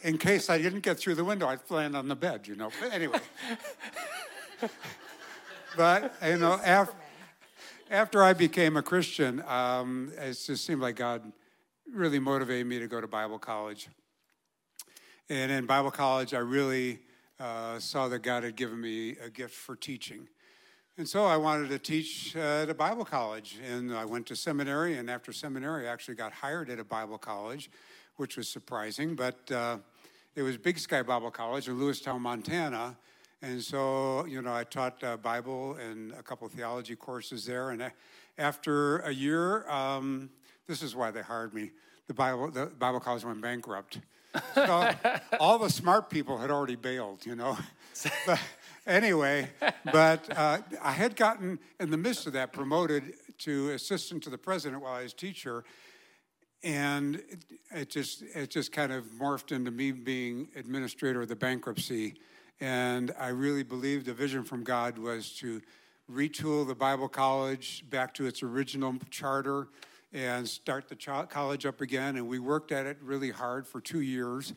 In 0.02 0.18
case 0.18 0.50
I 0.50 0.58
didn't 0.58 0.80
get 0.80 0.98
through 0.98 1.14
the 1.16 1.24
window, 1.24 1.48
I'd 1.48 1.60
land 1.70 1.96
on 1.96 2.08
the 2.08 2.16
bed, 2.16 2.46
you 2.46 2.56
know. 2.56 2.70
But 2.80 2.92
anyway. 2.92 3.20
but, 5.76 6.14
you 6.24 6.38
know, 6.38 6.60
after, 6.64 6.94
after 7.90 8.22
I 8.22 8.32
became 8.32 8.76
a 8.76 8.82
Christian, 8.82 9.42
um, 9.46 10.12
it 10.16 10.38
just 10.44 10.64
seemed 10.64 10.80
like 10.80 10.96
God 10.96 11.32
really 11.92 12.18
motivated 12.18 12.66
me 12.66 12.78
to 12.78 12.88
go 12.88 13.00
to 13.00 13.06
Bible 13.06 13.38
college. 13.38 13.88
And 15.30 15.50
in 15.50 15.66
Bible 15.66 15.90
college, 15.90 16.34
I 16.34 16.38
really 16.38 17.00
uh, 17.38 17.78
saw 17.78 18.08
that 18.08 18.20
God 18.20 18.44
had 18.44 18.56
given 18.56 18.80
me 18.80 19.16
a 19.24 19.30
gift 19.30 19.54
for 19.54 19.76
teaching. 19.76 20.28
And 20.98 21.08
so 21.08 21.26
I 21.26 21.36
wanted 21.36 21.68
to 21.68 21.78
teach 21.78 22.34
uh, 22.34 22.62
at 22.62 22.70
a 22.70 22.74
Bible 22.74 23.04
college. 23.04 23.60
And 23.64 23.94
I 23.94 24.04
went 24.04 24.26
to 24.26 24.34
seminary, 24.34 24.98
and 24.98 25.08
after 25.08 25.32
seminary, 25.32 25.86
I 25.86 25.92
actually 25.92 26.16
got 26.16 26.32
hired 26.32 26.70
at 26.70 26.80
a 26.80 26.84
Bible 26.84 27.18
college, 27.18 27.70
which 28.16 28.36
was 28.36 28.48
surprising. 28.48 29.14
But 29.14 29.48
uh, 29.52 29.76
it 30.34 30.42
was 30.42 30.56
Big 30.56 30.76
Sky 30.76 31.02
Bible 31.02 31.30
College 31.30 31.68
in 31.68 31.78
Lewistown, 31.78 32.18
Montana. 32.18 32.96
And 33.42 33.62
so, 33.62 34.26
you 34.26 34.42
know, 34.42 34.52
I 34.52 34.64
taught 34.64 35.04
uh, 35.04 35.16
Bible 35.18 35.76
and 35.76 36.10
a 36.14 36.22
couple 36.24 36.48
of 36.48 36.52
theology 36.52 36.96
courses 36.96 37.46
there. 37.46 37.70
And 37.70 37.92
after 38.36 38.98
a 38.98 39.12
year, 39.12 39.70
um, 39.70 40.30
this 40.66 40.82
is 40.82 40.96
why 40.96 41.12
they 41.12 41.22
hired 41.22 41.54
me. 41.54 41.70
The 42.08 42.14
Bible, 42.14 42.50
the 42.50 42.66
Bible 42.66 42.98
college 42.98 43.24
went 43.24 43.40
bankrupt. 43.40 44.00
So 44.56 44.90
all 45.38 45.60
the 45.60 45.70
smart 45.70 46.10
people 46.10 46.38
had 46.38 46.50
already 46.50 46.74
bailed, 46.74 47.24
you 47.24 47.36
know. 47.36 47.56
Anyway, 48.88 49.50
but 49.92 50.34
uh, 50.34 50.58
I 50.82 50.92
had 50.92 51.14
gotten, 51.14 51.58
in 51.78 51.90
the 51.90 51.98
midst 51.98 52.26
of 52.26 52.32
that, 52.32 52.54
promoted 52.54 53.12
to 53.40 53.68
assistant 53.72 54.22
to 54.22 54.30
the 54.30 54.38
president 54.38 54.82
while 54.82 54.94
I 54.94 55.02
was 55.02 55.12
teacher. 55.12 55.62
And 56.64 57.16
it, 57.16 57.44
it 57.70 57.90
just 57.90 58.22
it 58.22 58.48
just 58.48 58.72
kind 58.72 58.90
of 58.90 59.04
morphed 59.20 59.52
into 59.52 59.70
me 59.70 59.92
being 59.92 60.48
administrator 60.56 61.20
of 61.20 61.28
the 61.28 61.36
bankruptcy. 61.36 62.14
And 62.60 63.12
I 63.20 63.28
really 63.28 63.62
believed 63.62 64.06
the 64.06 64.14
vision 64.14 64.42
from 64.42 64.64
God 64.64 64.96
was 64.96 65.34
to 65.36 65.60
retool 66.10 66.66
the 66.66 66.74
Bible 66.74 67.08
college 67.08 67.84
back 67.90 68.14
to 68.14 68.26
its 68.26 68.42
original 68.42 68.94
charter 69.10 69.68
and 70.14 70.48
start 70.48 70.88
the 70.88 70.96
college 70.96 71.66
up 71.66 71.82
again. 71.82 72.16
And 72.16 72.26
we 72.26 72.38
worked 72.38 72.72
at 72.72 72.86
it 72.86 72.96
really 73.02 73.30
hard 73.30 73.66
for 73.66 73.82
two 73.82 74.00
years. 74.00 74.54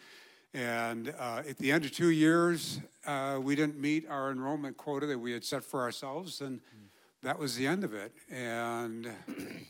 And 0.53 1.13
uh, 1.17 1.43
at 1.47 1.57
the 1.57 1.71
end 1.71 1.85
of 1.85 1.91
two 1.91 2.09
years, 2.09 2.81
uh, 3.05 3.39
we 3.41 3.55
didn't 3.55 3.79
meet 3.79 4.07
our 4.09 4.31
enrollment 4.31 4.75
quota 4.75 5.05
that 5.07 5.17
we 5.17 5.31
had 5.31 5.45
set 5.45 5.63
for 5.63 5.81
ourselves, 5.81 6.41
and 6.41 6.59
that 7.23 7.39
was 7.39 7.55
the 7.55 7.65
end 7.65 7.83
of 7.83 7.93
it. 7.93 8.11
And 8.29 9.09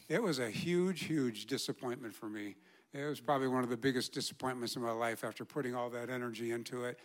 it 0.09 0.21
was 0.21 0.39
a 0.39 0.49
huge, 0.49 1.03
huge 1.03 1.45
disappointment 1.45 2.15
for 2.15 2.27
me. 2.27 2.55
It 2.93 3.05
was 3.05 3.21
probably 3.21 3.47
one 3.47 3.63
of 3.63 3.69
the 3.69 3.77
biggest 3.77 4.11
disappointments 4.11 4.75
in 4.75 4.81
my 4.81 4.91
life 4.91 5.23
after 5.23 5.45
putting 5.45 5.75
all 5.75 5.89
that 5.91 6.09
energy 6.09 6.51
into 6.51 6.83
it. 6.85 6.99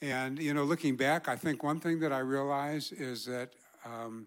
And, 0.00 0.38
you 0.38 0.52
know, 0.52 0.64
looking 0.64 0.96
back, 0.96 1.28
I 1.28 1.36
think 1.36 1.62
one 1.62 1.78
thing 1.78 2.00
that 2.00 2.12
I 2.12 2.18
realized 2.18 2.92
is 2.92 3.24
that 3.26 3.52
um, 3.84 4.26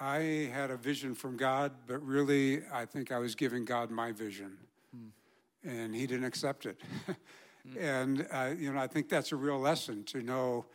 I 0.00 0.50
had 0.54 0.70
a 0.70 0.76
vision 0.76 1.14
from 1.14 1.36
God, 1.36 1.72
but 1.86 2.02
really, 2.06 2.62
I 2.72 2.86
think 2.86 3.12
I 3.12 3.18
was 3.18 3.34
giving 3.34 3.64
God 3.64 3.90
my 3.90 4.12
vision. 4.12 4.56
And 5.64 5.94
He 5.94 6.06
didn't 6.06 6.24
accept 6.24 6.64
it. 6.64 6.80
and, 7.78 8.26
uh, 8.30 8.50
you 8.58 8.72
know, 8.72 8.78
I 8.78 8.86
think 8.86 9.08
that's 9.08 9.32
a 9.32 9.36
real 9.36 9.58
lesson 9.58 10.04
to 10.04 10.22
know 10.22 10.66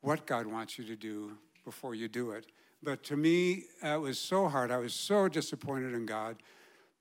what 0.00 0.26
God 0.26 0.46
wants 0.46 0.78
you 0.78 0.84
to 0.84 0.96
do 0.96 1.32
before 1.64 1.94
you 1.94 2.08
do 2.08 2.32
it. 2.32 2.46
But 2.82 3.02
to 3.04 3.16
me, 3.16 3.64
it 3.82 4.00
was 4.00 4.18
so 4.18 4.48
hard. 4.48 4.70
I 4.70 4.76
was 4.76 4.92
so 4.92 5.28
disappointed 5.28 5.94
in 5.94 6.04
God. 6.04 6.36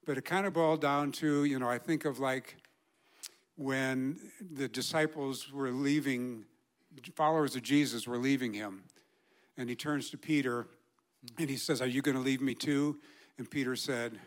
But 0.06 0.18
it 0.18 0.26
kind 0.26 0.46
of 0.46 0.54
boiled 0.54 0.82
down 0.82 1.12
to, 1.14 1.46
you 1.46 1.60
know, 1.60 1.70
I 1.70 1.78
think 1.78 2.06
of 2.06 2.20
like 2.20 2.56
when 3.56 4.20
the 4.54 4.68
disciples 4.68 5.52
were 5.52 5.72
leaving, 5.72 6.46
followers 7.16 7.56
of 7.56 7.64
Jesus 7.64 8.08
were 8.08 8.18
leaving 8.18 8.54
him. 8.54 8.84
And 9.58 9.70
he 9.70 9.76
turns 9.76 10.10
to 10.10 10.18
Peter 10.18 10.68
and 11.38 11.50
he 11.50 11.58
says, 11.58 11.82
Are 11.82 11.88
you 11.88 12.02
going 12.02 12.18
to 12.18 12.22
leave 12.24 12.42
me 12.42 12.54
too? 12.54 13.00
And 13.38 13.50
Peter 13.50 13.76
said, 13.76 14.20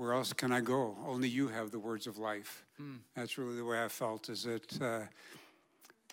Where 0.00 0.14
else 0.14 0.32
can 0.32 0.50
I 0.50 0.62
go? 0.62 0.96
Only 1.06 1.28
you 1.28 1.48
have 1.48 1.72
the 1.72 1.78
words 1.78 2.06
of 2.06 2.16
life. 2.16 2.64
That's 3.14 3.36
really 3.36 3.56
the 3.56 3.66
way 3.66 3.84
I 3.84 3.88
felt, 3.88 4.30
is 4.30 4.44
that 4.44 4.80
uh, 4.80 5.00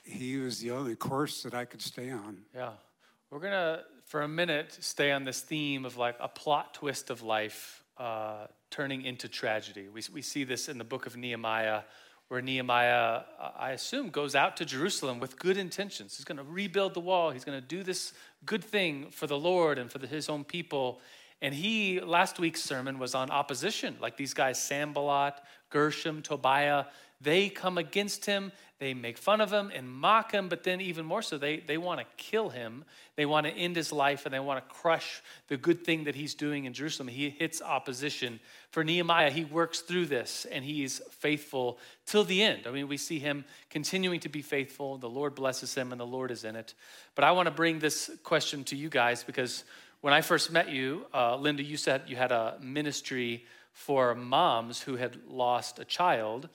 he 0.03 0.35
was 0.35 0.59
the 0.59 0.71
only 0.71 0.97
course 0.97 1.41
that 1.43 1.53
I 1.53 1.63
could 1.63 1.81
stay 1.81 2.11
on. 2.11 2.39
Yeah. 2.53 2.71
We're 3.31 3.39
going 3.39 3.53
to, 3.53 3.83
for 4.05 4.23
a 4.23 4.27
minute, 4.27 4.77
stay 4.81 5.13
on 5.13 5.23
this 5.23 5.39
theme 5.39 5.85
of 5.85 5.95
like 5.95 6.17
a 6.19 6.27
plot 6.27 6.73
twist 6.73 7.09
of 7.09 7.21
life 7.21 7.81
uh, 7.97 8.47
turning 8.71 9.03
into 9.03 9.29
tragedy. 9.29 9.87
We, 9.87 10.01
we 10.13 10.21
see 10.21 10.43
this 10.43 10.67
in 10.67 10.77
the 10.77 10.83
book 10.83 11.05
of 11.05 11.15
Nehemiah, 11.15 11.83
where 12.27 12.41
Nehemiah, 12.41 13.21
I 13.57 13.71
assume, 13.71 14.09
goes 14.09 14.35
out 14.35 14.57
to 14.57 14.65
Jerusalem 14.65 15.21
with 15.21 15.39
good 15.39 15.55
intentions. 15.55 16.17
He's 16.17 16.25
going 16.25 16.39
to 16.39 16.43
rebuild 16.43 16.93
the 16.93 16.99
wall, 16.99 17.31
he's 17.31 17.45
going 17.45 17.57
to 17.57 17.65
do 17.65 17.83
this 17.83 18.11
good 18.45 18.65
thing 18.65 19.11
for 19.11 19.27
the 19.27 19.39
Lord 19.39 19.79
and 19.79 19.89
for 19.89 19.97
the, 19.97 20.07
his 20.07 20.27
own 20.27 20.43
people. 20.43 20.99
And 21.41 21.53
he, 21.53 21.99
last 21.99 22.39
week's 22.39 22.63
sermon 22.63 22.97
was 22.97 23.13
on 23.13 23.29
opposition. 23.29 23.95
Like 23.99 24.17
these 24.17 24.33
guys, 24.33 24.61
Sanballat, 24.61 25.35
Gershom, 25.69 26.21
Tobiah, 26.21 26.85
they 27.21 27.49
come 27.49 27.77
against 27.77 28.25
him. 28.25 28.51
They 28.79 28.93
make 28.93 29.17
fun 29.17 29.41
of 29.41 29.51
him 29.51 29.71
and 29.73 29.89
mock 29.89 30.31
him, 30.31 30.49
but 30.49 30.63
then 30.63 30.81
even 30.81 31.03
more 31.03 31.23
so, 31.23 31.39
they, 31.39 31.61
they 31.61 31.79
want 31.79 31.99
to 31.99 32.05
kill 32.15 32.49
him. 32.49 32.85
They 33.15 33.25
want 33.25 33.47
to 33.47 33.51
end 33.51 33.75
his 33.75 33.91
life 33.91 34.25
and 34.25 34.33
they 34.33 34.39
want 34.39 34.63
to 34.63 34.75
crush 34.75 35.23
the 35.47 35.57
good 35.57 35.83
thing 35.83 36.03
that 36.03 36.13
he's 36.13 36.35
doing 36.35 36.65
in 36.65 36.73
Jerusalem. 36.73 37.07
He 37.07 37.31
hits 37.31 37.59
opposition. 37.59 38.39
For 38.69 38.83
Nehemiah, 38.83 39.31
he 39.31 39.45
works 39.45 39.79
through 39.79 40.05
this 40.05 40.45
and 40.51 40.63
he's 40.63 41.01
faithful 41.09 41.79
till 42.05 42.23
the 42.23 42.43
end. 42.43 42.67
I 42.67 42.71
mean, 42.71 42.87
we 42.87 42.97
see 42.97 43.17
him 43.17 43.45
continuing 43.71 44.19
to 44.19 44.29
be 44.29 44.43
faithful. 44.43 44.99
The 44.99 45.09
Lord 45.09 45.33
blesses 45.33 45.73
him 45.73 45.91
and 45.91 45.99
the 45.99 46.05
Lord 46.05 46.29
is 46.29 46.43
in 46.43 46.55
it. 46.55 46.75
But 47.15 47.23
I 47.23 47.31
want 47.31 47.47
to 47.47 47.51
bring 47.51 47.79
this 47.79 48.11
question 48.21 48.63
to 48.65 48.75
you 48.75 48.89
guys 48.89 49.23
because 49.23 49.63
when 50.01 50.13
I 50.13 50.21
first 50.21 50.51
met 50.51 50.69
you, 50.69 51.05
uh, 51.13 51.35
Linda, 51.35 51.63
you 51.63 51.77
said 51.77 52.03
you 52.07 52.15
had 52.15 52.31
a 52.31 52.57
ministry 52.61 53.45
for 53.73 54.15
moms 54.15 54.81
who 54.81 54.95
had 54.95 55.17
lost 55.27 55.79
a 55.79 55.85
child. 55.85 56.49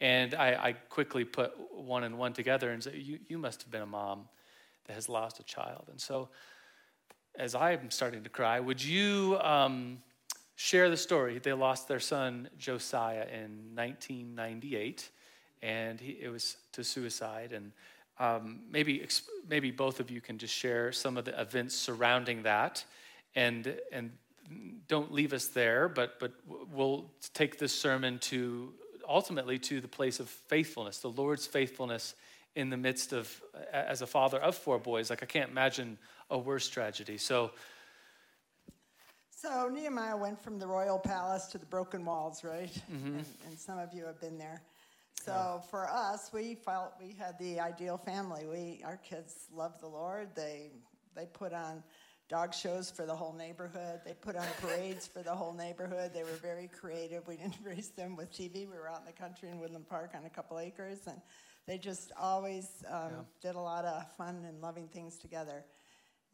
And 0.00 0.34
I, 0.34 0.54
I 0.54 0.72
quickly 0.72 1.24
put 1.24 1.52
one 1.72 2.04
and 2.04 2.18
one 2.18 2.32
together 2.32 2.70
and 2.70 2.82
said, 2.82 2.94
you, 2.94 3.18
you 3.28 3.38
must 3.38 3.62
have 3.62 3.70
been 3.70 3.82
a 3.82 3.86
mom 3.86 4.28
that 4.86 4.94
has 4.94 5.08
lost 5.08 5.40
a 5.40 5.44
child. 5.44 5.84
And 5.90 6.00
so, 6.00 6.28
as 7.36 7.54
I'm 7.54 7.90
starting 7.90 8.22
to 8.22 8.30
cry, 8.30 8.60
would 8.60 8.82
you 8.82 9.38
um, 9.40 9.98
share 10.54 10.88
the 10.88 10.96
story? 10.96 11.38
They 11.38 11.52
lost 11.52 11.88
their 11.88 12.00
son, 12.00 12.48
Josiah, 12.58 13.26
in 13.32 13.74
1998, 13.74 15.10
and 15.62 16.00
he, 16.00 16.12
it 16.12 16.28
was 16.28 16.56
to 16.72 16.84
suicide. 16.84 17.52
And 17.52 17.72
um, 18.18 18.60
maybe, 18.70 19.06
maybe 19.48 19.70
both 19.70 20.00
of 20.00 20.10
you 20.10 20.20
can 20.20 20.38
just 20.38 20.54
share 20.54 20.92
some 20.92 21.16
of 21.16 21.24
the 21.24 21.40
events 21.40 21.74
surrounding 21.74 22.44
that. 22.44 22.84
And, 23.34 23.76
and 23.90 24.12
don't 24.88 25.12
leave 25.12 25.32
us 25.32 25.48
there, 25.48 25.88
but, 25.88 26.20
but 26.20 26.32
we'll 26.72 27.10
take 27.32 27.58
this 27.58 27.74
sermon 27.74 28.18
to 28.20 28.72
ultimately 29.08 29.58
to 29.58 29.80
the 29.80 29.88
place 29.88 30.20
of 30.20 30.28
faithfulness, 30.28 30.98
the 30.98 31.10
Lord's 31.10 31.46
faithfulness 31.46 32.14
in 32.54 32.70
the 32.70 32.76
midst 32.76 33.12
of, 33.12 33.42
as 33.72 34.02
a 34.02 34.06
father 34.06 34.38
of 34.38 34.54
four 34.54 34.78
boys, 34.78 35.10
like 35.10 35.22
I 35.22 35.26
can't 35.26 35.50
imagine 35.50 35.98
a 36.30 36.38
worse 36.38 36.68
tragedy. 36.68 37.18
So, 37.18 37.50
So 39.30 39.68
Nehemiah 39.68 40.16
went 40.16 40.40
from 40.40 40.58
the 40.58 40.66
royal 40.66 40.98
palace 40.98 41.46
to 41.48 41.58
the 41.58 41.66
broken 41.66 42.04
walls, 42.04 42.44
right? 42.44 42.72
Mm-hmm. 42.92 43.18
And, 43.18 43.26
and, 43.46 43.58
some 43.58 43.78
of 43.78 43.92
you 43.92 44.04
have 44.04 44.20
been 44.20 44.38
there. 44.38 44.62
So 45.24 45.32
yeah. 45.32 45.70
for 45.70 45.88
us, 45.88 46.30
we 46.34 46.54
felt 46.54 46.92
we 47.00 47.14
had 47.18 47.38
the 47.38 47.58
ideal 47.58 47.96
family. 47.96 48.44
We 48.46 48.82
our 48.84 48.98
kids 48.98 49.46
loved 49.54 49.80
the 49.80 49.86
Lord. 49.86 50.28
They 50.34 50.70
they 51.16 51.26
put 51.26 51.52
on 51.54 51.82
dog 52.28 52.52
shows 52.52 52.90
for 52.90 53.06
the 53.06 53.14
whole 53.14 53.32
neighborhood. 53.32 54.00
They 54.04 54.12
put 54.12 54.36
on 54.36 54.46
parades 54.60 55.06
for 55.06 55.22
the 55.22 55.34
whole 55.34 55.54
neighborhood. 55.54 56.12
They 56.12 56.24
were 56.24 56.38
very 56.42 56.68
creative. 56.68 57.26
We 57.26 57.36
didn't 57.42 57.56
raise 57.64 57.88
them 57.88 58.16
with 58.16 58.32
TV. 58.32 58.68
We 58.68 58.76
were 58.76 58.88
out 58.88 59.00
in 59.00 59.06
the 59.06 59.12
country 59.12 59.48
in 59.48 59.58
Woodland 59.58 59.88
Park 59.88 60.12
on 60.14 60.26
a 60.26 60.30
couple 60.30 60.58
acres, 60.58 61.00
and 61.06 61.20
they 61.66 61.78
just 61.78 62.12
always 62.20 62.84
um, 62.90 63.10
yeah. 63.10 63.50
did 63.50 63.54
a 63.54 63.60
lot 63.60 63.84
of 63.84 64.04
fun 64.16 64.44
and 64.46 64.60
loving 64.60 64.88
things 64.88 65.16
together. 65.16 65.64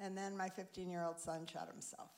And 0.00 0.16
then 0.16 0.36
my 0.36 0.48
15 0.48 0.90
year 0.90 1.04
old 1.04 1.20
son 1.20 1.46
shot 1.46 1.68
himself. 1.70 2.10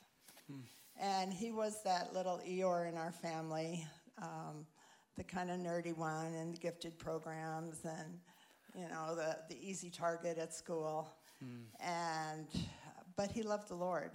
Hmm. 0.49 0.59
And 0.99 1.33
he 1.33 1.51
was 1.51 1.83
that 1.83 2.13
little 2.13 2.41
Eeyore 2.47 2.89
in 2.89 2.97
our 2.97 3.11
family, 3.11 3.85
um, 4.21 4.65
the 5.15 5.23
kind 5.23 5.51
of 5.51 5.59
nerdy 5.59 5.95
one 5.95 6.33
in 6.33 6.51
the 6.51 6.57
gifted 6.57 6.97
programs 6.97 7.85
and, 7.85 8.19
you 8.75 8.87
know, 8.89 9.15
the, 9.15 9.37
the 9.49 9.57
easy 9.61 9.89
target 9.89 10.37
at 10.37 10.53
school. 10.53 11.09
Hmm. 11.39 11.85
And 11.85 12.47
but 13.15 13.31
he 13.31 13.43
loved 13.43 13.67
the 13.69 13.75
Lord. 13.75 14.11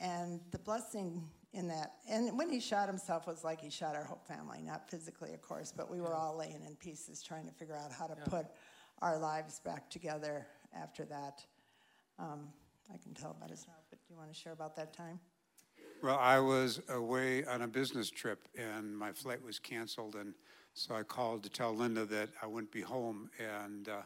And 0.00 0.40
the 0.50 0.58
blessing 0.58 1.22
in 1.52 1.68
that, 1.68 1.94
and 2.08 2.36
when 2.36 2.50
he 2.50 2.58
shot 2.58 2.88
himself 2.88 3.26
was 3.26 3.44
like 3.44 3.60
he 3.60 3.70
shot 3.70 3.94
our 3.94 4.04
whole 4.04 4.22
family, 4.26 4.60
not 4.60 4.90
physically, 4.90 5.32
of 5.34 5.42
course, 5.42 5.72
but 5.76 5.90
we 5.90 6.00
were 6.00 6.14
all 6.14 6.36
laying 6.36 6.62
in 6.66 6.74
pieces 6.76 7.22
trying 7.22 7.46
to 7.46 7.52
figure 7.52 7.76
out 7.76 7.92
how 7.92 8.06
to 8.06 8.16
yeah. 8.18 8.24
put 8.24 8.46
our 9.02 9.18
lives 9.18 9.60
back 9.60 9.88
together 9.88 10.46
after 10.76 11.04
that. 11.04 11.44
Um, 12.18 12.48
I 12.92 12.96
can 12.98 13.14
tell 13.14 13.30
about 13.30 13.50
his 13.50 13.66
now, 13.68 13.74
but 13.88 14.00
do 14.00 14.12
you 14.12 14.18
want 14.18 14.32
to 14.32 14.38
share 14.38 14.52
about 14.52 14.76
that 14.76 14.92
time? 14.92 15.20
Well, 16.04 16.18
I 16.20 16.38
was 16.38 16.82
away 16.90 17.46
on 17.46 17.62
a 17.62 17.66
business 17.66 18.10
trip 18.10 18.46
and 18.58 18.94
my 18.94 19.12
flight 19.12 19.42
was 19.42 19.58
canceled, 19.58 20.16
and 20.16 20.34
so 20.74 20.94
I 20.94 21.02
called 21.02 21.42
to 21.44 21.48
tell 21.48 21.74
Linda 21.74 22.04
that 22.04 22.28
I 22.42 22.46
wouldn't 22.46 22.70
be 22.70 22.82
home, 22.82 23.30
and 23.38 23.88
uh, 23.88 24.02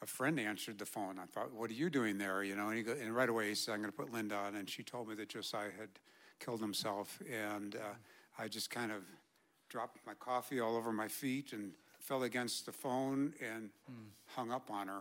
a 0.00 0.06
friend 0.06 0.38
answered 0.38 0.78
the 0.78 0.86
phone. 0.86 1.18
I 1.18 1.24
thought, 1.24 1.52
"What 1.52 1.70
are 1.70 1.74
you 1.74 1.90
doing 1.90 2.18
there?" 2.18 2.44
You 2.44 2.54
know, 2.54 2.68
and, 2.68 2.86
go, 2.86 2.92
and 2.92 3.12
right 3.16 3.28
away 3.28 3.48
he 3.48 3.56
said, 3.56 3.72
"I'm 3.72 3.80
going 3.80 3.90
to 3.90 3.96
put 3.96 4.12
Linda 4.12 4.36
on," 4.36 4.54
and 4.54 4.70
she 4.70 4.84
told 4.84 5.08
me 5.08 5.16
that 5.16 5.30
Josiah 5.30 5.72
had 5.76 5.88
killed 6.38 6.60
himself, 6.60 7.20
and 7.28 7.74
uh, 7.74 7.96
I 8.38 8.46
just 8.46 8.70
kind 8.70 8.92
of 8.92 9.02
dropped 9.68 9.98
my 10.06 10.14
coffee 10.14 10.60
all 10.60 10.76
over 10.76 10.92
my 10.92 11.08
feet 11.08 11.52
and 11.52 11.72
fell 11.98 12.22
against 12.22 12.64
the 12.64 12.72
phone 12.72 13.34
and 13.44 13.70
mm. 13.90 14.06
hung 14.36 14.52
up 14.52 14.70
on 14.70 14.86
her. 14.86 15.00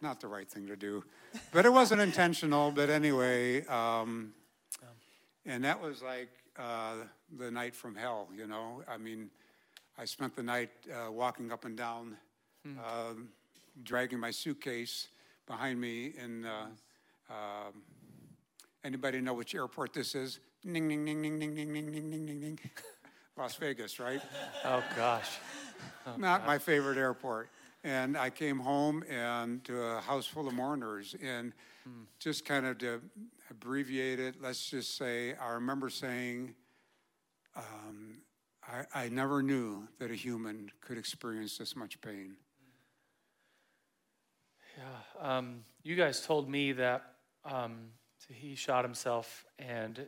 Not 0.00 0.20
the 0.20 0.28
right 0.28 0.48
thing 0.48 0.68
to 0.68 0.76
do, 0.76 1.02
but 1.50 1.66
it 1.66 1.72
wasn't 1.72 2.00
intentional. 2.00 2.70
But 2.70 2.90
anyway, 2.90 3.66
um, 3.66 4.34
and 5.46 5.64
that 5.64 5.80
was 5.80 6.02
like 6.02 6.30
uh, 6.58 6.94
the 7.38 7.50
night 7.50 7.74
from 7.74 7.94
hell. 7.94 8.28
You 8.36 8.46
know, 8.46 8.82
I 8.88 8.96
mean, 8.96 9.30
I 9.98 10.04
spent 10.04 10.36
the 10.36 10.42
night 10.42 10.70
uh, 10.90 11.10
walking 11.10 11.52
up 11.52 11.64
and 11.64 11.76
down. 11.76 12.16
Mm. 12.66 12.78
Um, 12.78 13.28
dragging 13.82 14.18
my 14.18 14.30
suitcase 14.30 15.08
behind 15.46 15.80
me 15.80 16.12
in 16.22 16.44
uh, 16.44 16.66
uh, 17.30 17.70
anybody 18.84 19.20
know 19.20 19.34
which 19.34 19.54
airport 19.54 19.92
this 19.92 20.14
is? 20.14 20.40
Ning, 20.64 20.86
ning, 20.86 21.04
ning, 21.04 21.20
ning, 21.20 21.38
ning, 21.38 21.54
ning, 21.54 21.72
ning, 21.72 21.90
ning, 21.90 22.10
ning, 22.10 22.24
ning, 22.26 22.40
ning. 22.40 22.58
Las 23.36 23.56
Vegas, 23.56 23.98
right? 23.98 24.20
Oh, 24.64 24.82
gosh. 24.96 25.28
Oh, 26.06 26.14
Not 26.16 26.40
gosh. 26.40 26.46
my 26.46 26.58
favorite 26.58 26.96
airport. 26.96 27.48
And 27.82 28.16
I 28.16 28.30
came 28.30 28.60
home 28.60 29.02
and 29.10 29.64
to 29.64 29.82
a 29.82 30.00
house 30.00 30.26
full 30.26 30.46
of 30.46 30.54
mourners. 30.54 31.16
And 31.20 31.52
hmm. 31.82 32.02
just 32.20 32.44
kind 32.44 32.66
of 32.66 32.78
to 32.78 33.00
abbreviate 33.52 34.18
it, 34.18 34.36
let's 34.40 34.70
just 34.70 34.96
say, 34.96 35.34
I 35.34 35.52
remember 35.52 35.90
saying, 35.90 36.54
um, 37.54 38.22
I, 38.66 39.04
I 39.04 39.08
never 39.10 39.42
knew 39.42 39.86
that 39.98 40.10
a 40.10 40.14
human 40.14 40.70
could 40.80 40.96
experience 40.96 41.58
this 41.58 41.76
much 41.76 42.00
pain. 42.00 42.36
Yeah, 44.78 45.36
um, 45.36 45.64
you 45.82 45.96
guys 45.96 46.24
told 46.24 46.48
me 46.48 46.72
that 46.72 47.02
um, 47.44 47.90
he 48.28 48.54
shot 48.54 48.84
himself, 48.84 49.44
and 49.58 50.06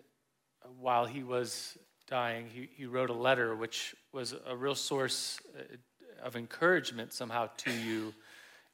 while 0.81 1.05
he 1.05 1.23
was 1.23 1.77
dying, 2.09 2.49
he, 2.51 2.71
he 2.75 2.87
wrote 2.87 3.11
a 3.11 3.15
letter, 3.15 3.55
which 3.55 3.95
was 4.13 4.35
a 4.47 4.57
real 4.57 4.75
source 4.75 5.39
uh, 5.59 6.27
of 6.27 6.35
encouragement 6.35 7.13
somehow 7.13 7.51
to 7.59 7.71
you 7.71 8.15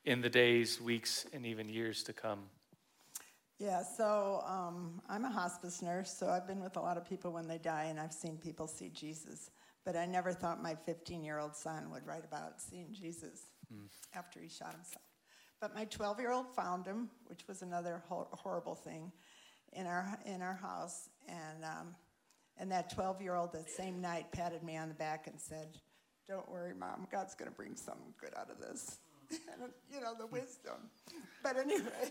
in 0.04 0.20
the 0.20 0.30
days, 0.30 0.80
weeks, 0.80 1.26
and 1.32 1.44
even 1.44 1.68
years 1.68 2.04
to 2.04 2.12
come. 2.12 2.38
Yeah, 3.60 3.82
so 3.82 4.42
um, 4.46 5.02
I'm 5.10 5.26
a 5.26 5.30
hospice 5.30 5.82
nurse, 5.82 6.10
so 6.10 6.30
I've 6.30 6.46
been 6.46 6.62
with 6.62 6.78
a 6.78 6.80
lot 6.80 6.96
of 6.96 7.06
people 7.06 7.30
when 7.30 7.46
they 7.46 7.58
die, 7.58 7.88
and 7.90 8.00
I've 8.00 8.12
seen 8.12 8.38
people 8.38 8.66
see 8.66 8.88
Jesus. 8.88 9.50
But 9.84 9.96
I 9.96 10.06
never 10.06 10.32
thought 10.32 10.62
my 10.62 10.74
15 10.86 11.22
year 11.22 11.38
old 11.38 11.54
son 11.54 11.90
would 11.90 12.06
write 12.06 12.24
about 12.24 12.58
seeing 12.58 12.88
Jesus 12.90 13.48
mm. 13.70 13.86
after 14.14 14.40
he 14.40 14.48
shot 14.48 14.72
himself. 14.72 15.04
But 15.60 15.74
my 15.74 15.84
12 15.84 16.20
year 16.20 16.32
old 16.32 16.48
found 16.56 16.86
him, 16.86 17.10
which 17.26 17.46
was 17.46 17.60
another 17.60 18.02
horrible 18.08 18.74
thing 18.74 19.12
in 19.74 19.86
our, 19.86 20.18
in 20.24 20.40
our 20.40 20.54
house. 20.54 21.10
And, 21.28 21.62
um, 21.62 21.94
and 22.56 22.72
that 22.72 22.90
12 22.94 23.20
year 23.20 23.34
old 23.34 23.52
that 23.52 23.68
same 23.68 24.00
night 24.00 24.32
patted 24.32 24.62
me 24.62 24.78
on 24.78 24.88
the 24.88 24.94
back 24.94 25.26
and 25.26 25.38
said, 25.38 25.76
Don't 26.26 26.50
worry, 26.50 26.72
mom, 26.72 27.06
God's 27.12 27.34
going 27.34 27.50
to 27.50 27.56
bring 27.56 27.76
something 27.76 28.14
good 28.18 28.32
out 28.38 28.50
of 28.50 28.58
this. 28.58 29.00
and, 29.30 29.70
you 29.92 30.00
know, 30.00 30.14
the 30.18 30.26
wisdom. 30.28 30.88
But 31.42 31.58
anyway. 31.58 32.10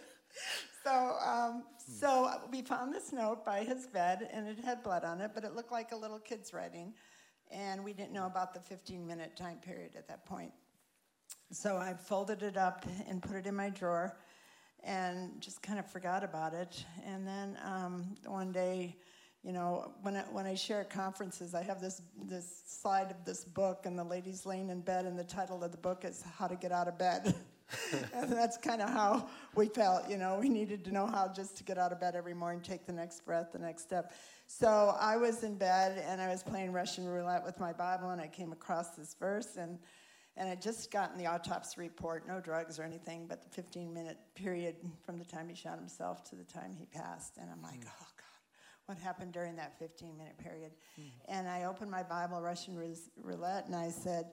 So, 0.83 1.15
um, 1.25 1.63
so 1.77 2.31
we 2.51 2.61
found 2.61 2.93
this 2.93 3.11
note 3.11 3.45
by 3.45 3.63
his 3.63 3.87
bed, 3.87 4.29
and 4.31 4.47
it 4.47 4.59
had 4.63 4.83
blood 4.83 5.03
on 5.03 5.19
it, 5.21 5.31
but 5.33 5.43
it 5.43 5.55
looked 5.55 5.71
like 5.71 5.91
a 5.91 5.95
little 5.95 6.19
kid's 6.19 6.53
writing, 6.53 6.93
and 7.51 7.83
we 7.83 7.93
didn't 7.93 8.13
know 8.13 8.25
about 8.25 8.53
the 8.53 8.59
15 8.59 9.05
minute 9.05 9.35
time 9.35 9.57
period 9.57 9.91
at 9.97 10.07
that 10.07 10.25
point. 10.25 10.51
So 11.51 11.77
I 11.77 11.93
folded 11.93 12.43
it 12.43 12.57
up 12.57 12.85
and 13.07 13.21
put 13.21 13.35
it 13.35 13.47
in 13.47 13.55
my 13.55 13.69
drawer 13.69 14.17
and 14.83 15.41
just 15.41 15.61
kind 15.61 15.79
of 15.79 15.89
forgot 15.89 16.23
about 16.23 16.53
it. 16.53 16.85
And 17.05 17.27
then 17.27 17.57
um, 17.63 18.15
one 18.25 18.51
day, 18.51 18.95
you 19.43 19.51
know, 19.51 19.93
when 20.01 20.15
I, 20.15 20.21
when 20.31 20.45
I 20.45 20.55
share 20.55 20.83
conferences, 20.83 21.55
I 21.55 21.63
have 21.63 21.81
this, 21.81 22.01
this 22.23 22.63
slide 22.67 23.11
of 23.11 23.25
this 23.25 23.43
book, 23.45 23.85
and 23.85 23.97
the 23.97 24.03
lady's 24.03 24.45
laying 24.45 24.69
in 24.69 24.81
bed, 24.81 25.05
and 25.05 25.17
the 25.17 25.23
title 25.23 25.63
of 25.63 25.71
the 25.71 25.77
book 25.77 26.03
is 26.05 26.23
How 26.37 26.47
to 26.47 26.55
Get 26.55 26.71
Out 26.71 26.87
of 26.87 26.97
Bed. 26.97 27.35
and 28.13 28.31
that's 28.31 28.57
kind 28.57 28.81
of 28.81 28.89
how 28.89 29.29
we 29.55 29.67
felt, 29.67 30.09
you 30.09 30.17
know, 30.17 30.37
we 30.39 30.49
needed 30.49 30.83
to 30.85 30.91
know 30.91 31.05
how 31.05 31.27
just 31.27 31.57
to 31.57 31.63
get 31.63 31.77
out 31.77 31.91
of 31.91 31.99
bed 31.99 32.15
every 32.15 32.33
morning, 32.33 32.61
take 32.61 32.85
the 32.85 32.93
next 32.93 33.25
breath, 33.25 33.51
the 33.51 33.59
next 33.59 33.83
step. 33.83 34.13
So 34.47 34.95
I 34.99 35.17
was 35.17 35.43
in 35.43 35.55
bed 35.55 36.03
and 36.07 36.19
I 36.21 36.27
was 36.27 36.41
playing 36.43 36.71
Russian 36.71 37.05
roulette 37.07 37.45
with 37.45 37.59
my 37.59 37.73
Bible, 37.73 38.09
and 38.09 38.19
I 38.19 38.27
came 38.27 38.51
across 38.51 38.89
this 38.91 39.15
verse, 39.19 39.57
and 39.57 39.77
and 40.39 40.47
I'd 40.47 40.61
just 40.61 40.89
gotten 40.89 41.17
the 41.17 41.27
autopsy 41.27 41.81
report, 41.81 42.25
no 42.25 42.39
drugs 42.39 42.79
or 42.79 42.83
anything, 42.83 43.25
but 43.27 43.43
the 43.43 43.49
15 43.49 43.93
minute 43.93 44.17
period 44.35 44.77
from 45.05 45.19
the 45.19 45.25
time 45.25 45.49
he 45.49 45.55
shot 45.55 45.77
himself 45.77 46.23
to 46.29 46.35
the 46.35 46.45
time 46.45 46.73
he 46.77 46.85
passed. 46.85 47.37
And 47.37 47.49
I'm 47.51 47.61
like, 47.61 47.81
mm. 47.81 47.89
oh 47.89 48.07
God, 48.15 48.39
what 48.85 48.97
happened 48.97 49.33
during 49.33 49.57
that 49.57 49.77
15 49.79 50.17
minute 50.17 50.37
period? 50.37 50.71
Mm. 50.99 51.11
And 51.27 51.47
I 51.49 51.65
opened 51.65 51.91
my 51.91 52.03
Bible, 52.03 52.39
Russian 52.41 52.81
roulette, 53.21 53.65
and 53.65 53.75
I 53.75 53.89
said, 53.89 54.31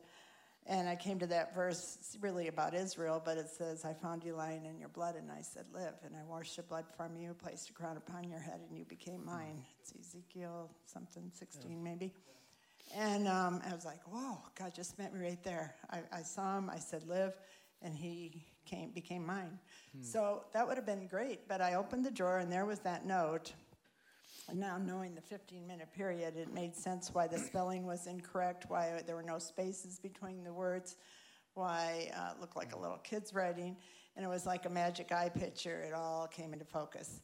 and 0.69 0.89
I 0.89 0.97
came 0.97 1.19
to 1.21 1.27
that 1.29 1.55
verse 1.55 2.17
really 2.21 2.49
about 2.49 2.75
Israel, 2.75 3.23
but 3.25 3.39
it 3.39 3.49
says, 3.49 3.85
I 3.85 3.93
found 3.95 4.25
you 4.25 4.35
lying 4.35 4.65
in 4.65 4.79
your 4.79 4.89
blood, 4.89 5.15
and 5.15 5.31
I 5.31 5.43
said, 5.43 5.65
Live. 5.73 5.95
And 6.05 6.15
I 6.17 6.25
washed 6.25 6.57
the 6.57 6.63
blood 6.63 6.85
from 6.97 7.17
you, 7.17 7.35
placed 7.35 7.71
a 7.71 7.73
crown 7.73 7.97
upon 7.97 8.29
your 8.29 8.41
head, 8.41 8.61
and 8.69 8.77
you 8.77 8.85
became 8.85 9.25
mine. 9.25 9.63
It's 9.81 9.93
Ezekiel 9.99 10.71
something, 10.87 11.31
16 11.33 11.71
yeah. 11.71 11.77
maybe. 11.79 12.13
And 12.95 13.27
um, 13.27 13.61
I 13.69 13.75
was 13.75 13.85
like, 13.85 14.01
whoa, 14.07 14.39
God 14.59 14.75
just 14.75 14.99
met 14.99 15.13
me 15.13 15.21
right 15.21 15.43
there. 15.43 15.75
I, 15.91 16.01
I, 16.13 16.23
saw 16.23 16.57
him, 16.59 16.71
I 16.71 16.79
said, 16.79 17.07
live, 17.09 17.37
and 17.83 17.95
he 17.97 18.45
came, 18.65 18.91
became 18.91 19.27
mine. 19.27 19.59
Hmm. 19.95 20.03
So 20.03 20.45
that 20.53 20.67
would 20.67 20.77
have 20.77 20.87
been 20.87 21.07
great, 21.07 21.49
but 21.49 21.61
I 21.61 21.75
opened 21.75 22.05
the 22.05 22.11
drawer 22.11 22.39
and 22.39 22.51
there 22.51 22.65
was 22.65 22.79
that 22.81 23.05
note. 23.05 23.53
Now, 24.55 24.79
knowing 24.79 25.15
the 25.15 25.21
15 25.21 25.67
minute 25.67 25.93
period, 25.93 26.37
it 26.37 26.53
made 26.53 26.75
sense 26.77 27.11
why 27.13 27.27
the 27.27 27.39
spelling 27.39 27.85
was 27.85 28.07
incorrect, 28.07 28.67
why 28.69 29.03
there 29.05 29.17
were 29.17 29.23
no 29.23 29.39
spaces 29.39 29.99
between 29.99 30.45
the 30.45 30.53
words, 30.53 30.97
why 31.55 32.11
uh, 32.17 32.33
it 32.35 32.41
looked 32.41 32.57
like 32.57 32.73
a 32.73 32.79
little 32.79 32.99
kid's 32.99 33.35
writing. 33.35 33.77
And 34.15 34.25
it 34.25 34.29
was 34.29 34.47
like 34.47 34.65
a 34.65 34.71
magic 34.71 35.11
eye 35.11 35.29
picture. 35.29 35.83
It 35.83 35.93
all 35.93 36.29
came 36.29 36.53
into 36.53 36.65
focus. 36.65 37.21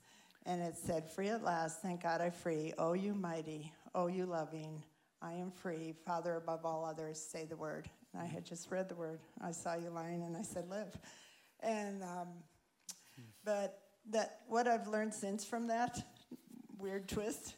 And 0.46 0.60
it 0.60 0.76
said, 0.76 1.08
Free 1.08 1.28
at 1.28 1.44
last, 1.44 1.80
thank 1.80 2.02
God 2.02 2.20
I 2.20 2.30
free. 2.30 2.72
Oh, 2.76 2.92
you 2.92 3.14
mighty, 3.14 3.72
oh, 3.94 4.08
you 4.08 4.26
loving, 4.26 4.82
I 5.22 5.34
am 5.34 5.52
free. 5.52 5.94
Father, 6.04 6.34
above 6.34 6.66
all 6.66 6.84
others, 6.84 7.20
say 7.20 7.44
the 7.44 7.56
word. 7.56 7.88
And 8.12 8.20
I 8.20 8.26
had 8.26 8.44
just 8.44 8.70
read 8.70 8.88
the 8.88 8.96
word. 8.96 9.20
I 9.40 9.52
saw 9.52 9.74
you 9.76 9.90
lying, 9.90 10.24
and 10.24 10.36
I 10.36 10.42
said, 10.42 10.68
live. 10.68 10.98
And, 11.60 12.02
um, 12.02 12.28
but 13.44 13.78
that 14.10 14.40
what 14.48 14.66
I've 14.66 14.88
learned 14.88 15.14
since 15.14 15.44
from 15.44 15.68
that 15.68 16.04
weird 16.82 17.08
twist 17.08 17.54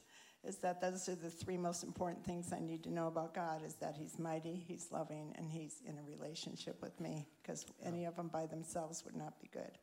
is 0.46 0.56
that 0.56 0.80
those 0.80 1.08
are 1.08 1.14
the 1.14 1.30
three 1.30 1.56
most 1.56 1.82
important 1.82 2.24
things 2.24 2.52
I 2.52 2.60
need 2.60 2.82
to 2.84 2.92
know 2.92 3.06
about 3.06 3.34
God 3.34 3.62
is 3.64 3.74
that 3.76 3.96
he's 3.96 4.18
mighty, 4.18 4.54
he's 4.54 4.88
loving, 4.92 5.34
and 5.38 5.50
he's 5.50 5.76
in 5.86 5.96
a 5.98 6.02
relationship 6.02 6.80
with 6.82 7.00
me 7.00 7.26
because 7.42 7.64
any 7.82 8.04
of 8.04 8.16
them 8.16 8.28
by 8.28 8.46
themselves 8.46 9.04
would 9.04 9.16
not 9.16 9.40
be 9.40 9.48
good 9.52 9.78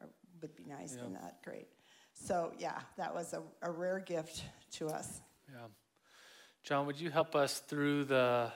or 0.00 0.08
would 0.42 0.54
be 0.54 0.64
nice 0.64 0.94
yeah. 0.94 1.02
but 1.02 1.12
not 1.12 1.34
great. 1.42 1.68
So, 2.12 2.52
yeah, 2.58 2.78
that 2.96 3.14
was 3.14 3.32
a, 3.32 3.42
a 3.62 3.70
rare 3.70 3.98
gift 3.98 4.44
to 4.72 4.88
us. 4.88 5.20
Yeah. 5.50 5.66
John, 6.62 6.86
would 6.86 7.00
you 7.00 7.10
help 7.10 7.34
us 7.34 7.60
through 7.60 8.04
the 8.04 8.52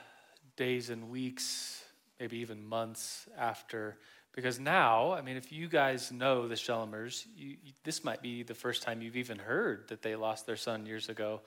days 0.57 0.91
and 0.91 1.09
weeks, 1.09 1.83
maybe 2.19 2.39
even 2.39 2.65
months 2.65 3.29
after? 3.39 3.99
Because 4.33 4.61
now, 4.61 5.13
I 5.13 5.23
mean, 5.23 5.37
if 5.37 5.51
you 5.51 5.69
guys 5.69 6.13
know 6.13 6.47
the 6.47 6.55
Shellemers, 6.55 7.27
you, 7.37 7.57
you, 7.65 7.73
this 7.85 8.05
might 8.05 8.23
be 8.23 8.43
the 8.43 8.55
first 8.55 8.83
time 8.83 9.03
you've 9.03 9.17
even 9.17 9.39
heard 9.39 9.89
that 9.89 10.03
they 10.03 10.15
lost 10.15 10.47
their 10.47 10.57
son 10.57 10.87
years 10.87 11.09
ago. 11.09 11.41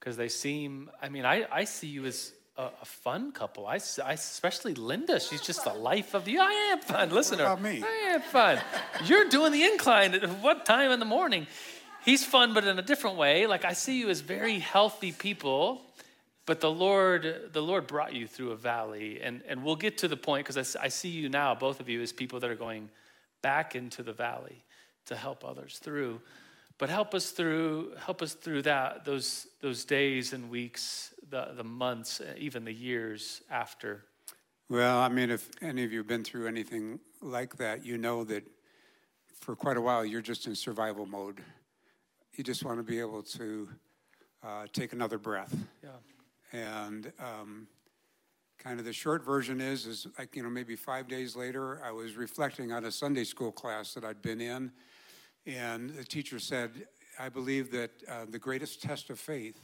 Because 0.00 0.16
they 0.16 0.28
seem, 0.28 0.90
I 1.00 1.08
mean, 1.08 1.24
I, 1.24 1.46
I 1.50 1.64
see 1.64 1.86
you 1.86 2.04
as 2.06 2.32
a, 2.56 2.64
a, 2.82 2.84
fun 2.84 3.32
couple. 3.32 3.66
I, 3.66 3.78
I, 4.04 4.12
especially 4.12 4.74
Linda, 4.74 5.20
she's 5.20 5.40
just 5.40 5.64
the 5.64 5.72
life 5.72 6.14
of 6.14 6.24
the. 6.24 6.38
I 6.38 6.50
am 6.72 6.80
fun. 6.80 7.10
Listen 7.10 7.38
what 7.38 7.46
about 7.46 7.62
me? 7.62 7.82
I 7.82 8.14
am 8.14 8.20
fun. 8.20 8.60
You're 9.04 9.28
doing 9.28 9.52
the 9.52 9.64
incline 9.64 10.14
at 10.14 10.28
what 10.40 10.66
time 10.66 10.90
in 10.90 10.98
the 10.98 11.06
morning? 11.06 11.46
He's 12.04 12.24
fun, 12.24 12.52
but 12.52 12.64
in 12.64 12.78
a 12.78 12.82
different 12.82 13.16
way. 13.16 13.46
Like 13.46 13.64
I 13.64 13.72
see 13.72 13.98
you 13.98 14.10
as 14.10 14.20
very 14.20 14.58
healthy 14.58 15.12
people, 15.12 15.80
but 16.46 16.60
the 16.60 16.70
Lord, 16.70 17.50
the 17.52 17.62
Lord 17.62 17.86
brought 17.86 18.14
you 18.14 18.26
through 18.26 18.52
a 18.52 18.56
valley, 18.56 19.20
and 19.22 19.42
and 19.48 19.64
we'll 19.64 19.76
get 19.76 19.98
to 19.98 20.08
the 20.08 20.16
point 20.16 20.46
because 20.46 20.76
I, 20.76 20.84
I 20.84 20.88
see 20.88 21.08
you 21.08 21.28
now, 21.28 21.54
both 21.54 21.80
of 21.80 21.88
you, 21.88 22.02
as 22.02 22.12
people 22.12 22.40
that 22.40 22.50
are 22.50 22.56
going 22.56 22.90
back 23.42 23.74
into 23.74 24.02
the 24.02 24.12
valley 24.12 24.64
to 25.06 25.16
help 25.16 25.44
others 25.44 25.78
through. 25.78 26.20
But 26.78 26.88
help 26.88 27.14
us 27.14 27.30
through, 27.30 27.92
help 28.04 28.20
us 28.20 28.34
through 28.34 28.62
that, 28.62 29.04
those, 29.04 29.46
those 29.60 29.84
days 29.84 30.32
and 30.32 30.50
weeks, 30.50 31.14
the, 31.30 31.52
the 31.56 31.62
months, 31.62 32.20
even 32.36 32.64
the 32.64 32.72
years 32.72 33.42
after. 33.48 34.04
Well, 34.68 34.98
I 34.98 35.08
mean, 35.08 35.30
if 35.30 35.50
any 35.62 35.84
of 35.84 35.92
you 35.92 35.98
have 35.98 36.08
been 36.08 36.24
through 36.24 36.48
anything 36.48 36.98
like 37.20 37.58
that, 37.58 37.84
you 37.84 37.96
know 37.96 38.24
that 38.24 38.44
for 39.40 39.54
quite 39.54 39.76
a 39.76 39.80
while 39.80 40.04
you're 40.04 40.22
just 40.22 40.46
in 40.46 40.54
survival 40.54 41.06
mode. 41.06 41.40
You 42.32 42.42
just 42.42 42.64
want 42.64 42.78
to 42.78 42.82
be 42.82 42.98
able 42.98 43.22
to 43.22 43.68
uh, 44.42 44.66
take 44.72 44.92
another 44.92 45.18
breath. 45.18 45.54
Yeah. 45.82 45.90
And 46.54 47.12
um, 47.18 47.66
kind 48.58 48.78
of 48.78 48.84
the 48.84 48.92
short 48.92 49.24
version 49.24 49.60
is, 49.60 49.86
is 49.86 50.06
like 50.16 50.36
you 50.36 50.44
know, 50.44 50.48
maybe 50.48 50.76
five 50.76 51.08
days 51.08 51.34
later, 51.34 51.82
I 51.84 51.90
was 51.90 52.14
reflecting 52.14 52.70
on 52.70 52.84
a 52.84 52.92
Sunday 52.92 53.24
school 53.24 53.50
class 53.50 53.92
that 53.94 54.04
I'd 54.04 54.22
been 54.22 54.40
in, 54.40 54.70
and 55.46 55.90
the 55.90 56.04
teacher 56.04 56.38
said, 56.38 56.86
I 57.18 57.28
believe 57.28 57.72
that 57.72 57.90
uh, 58.08 58.26
the 58.30 58.38
greatest 58.38 58.80
test 58.80 59.10
of 59.10 59.18
faith 59.18 59.60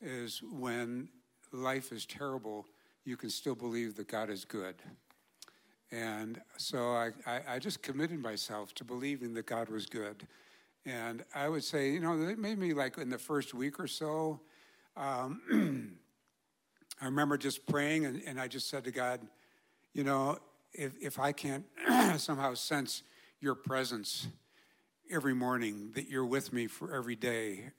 is 0.00 0.40
when 0.42 1.10
life 1.52 1.92
is 1.92 2.06
terrible, 2.06 2.66
you 3.04 3.18
can 3.18 3.28
still 3.28 3.54
believe 3.54 3.94
that 3.96 4.08
God 4.08 4.30
is 4.30 4.46
good. 4.46 4.76
And 5.92 6.40
so 6.56 6.92
I, 6.92 7.10
I, 7.26 7.40
I 7.48 7.58
just 7.58 7.82
committed 7.82 8.20
myself 8.20 8.74
to 8.76 8.84
believing 8.84 9.34
that 9.34 9.44
God 9.44 9.68
was 9.68 9.84
good. 9.84 10.26
And 10.86 11.24
I 11.34 11.50
would 11.50 11.62
say, 11.62 11.90
you 11.90 12.00
know, 12.00 12.18
it 12.26 12.38
made 12.38 12.58
me 12.58 12.72
like 12.72 12.96
in 12.96 13.10
the 13.10 13.18
first 13.18 13.52
week 13.52 13.78
or 13.78 13.86
so, 13.86 14.40
um, 14.96 15.98
I 17.00 17.04
remember 17.06 17.36
just 17.36 17.66
praying 17.66 18.06
and, 18.06 18.22
and 18.26 18.40
I 18.40 18.48
just 18.48 18.68
said 18.68 18.84
to 18.84 18.90
God, 18.90 19.20
you 19.92 20.04
know, 20.04 20.38
if, 20.72 20.92
if 21.00 21.18
I 21.18 21.32
can't 21.32 21.64
somehow 22.16 22.54
sense 22.54 23.02
your 23.40 23.54
presence, 23.54 24.28
every 25.10 25.34
morning 25.34 25.90
that 25.94 26.08
you're 26.08 26.26
with 26.26 26.52
me 26.52 26.66
for 26.66 26.94
every 26.94 27.16
day. 27.16 27.70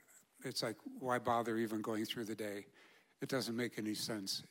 It's 0.44 0.62
like, 0.62 0.76
why 0.98 1.18
bother 1.18 1.56
even 1.58 1.82
going 1.82 2.04
through 2.04 2.24
the 2.24 2.34
day? 2.34 2.66
It 3.20 3.28
doesn't 3.28 3.56
make 3.56 3.78
any 3.78 3.94
sense. 3.94 4.42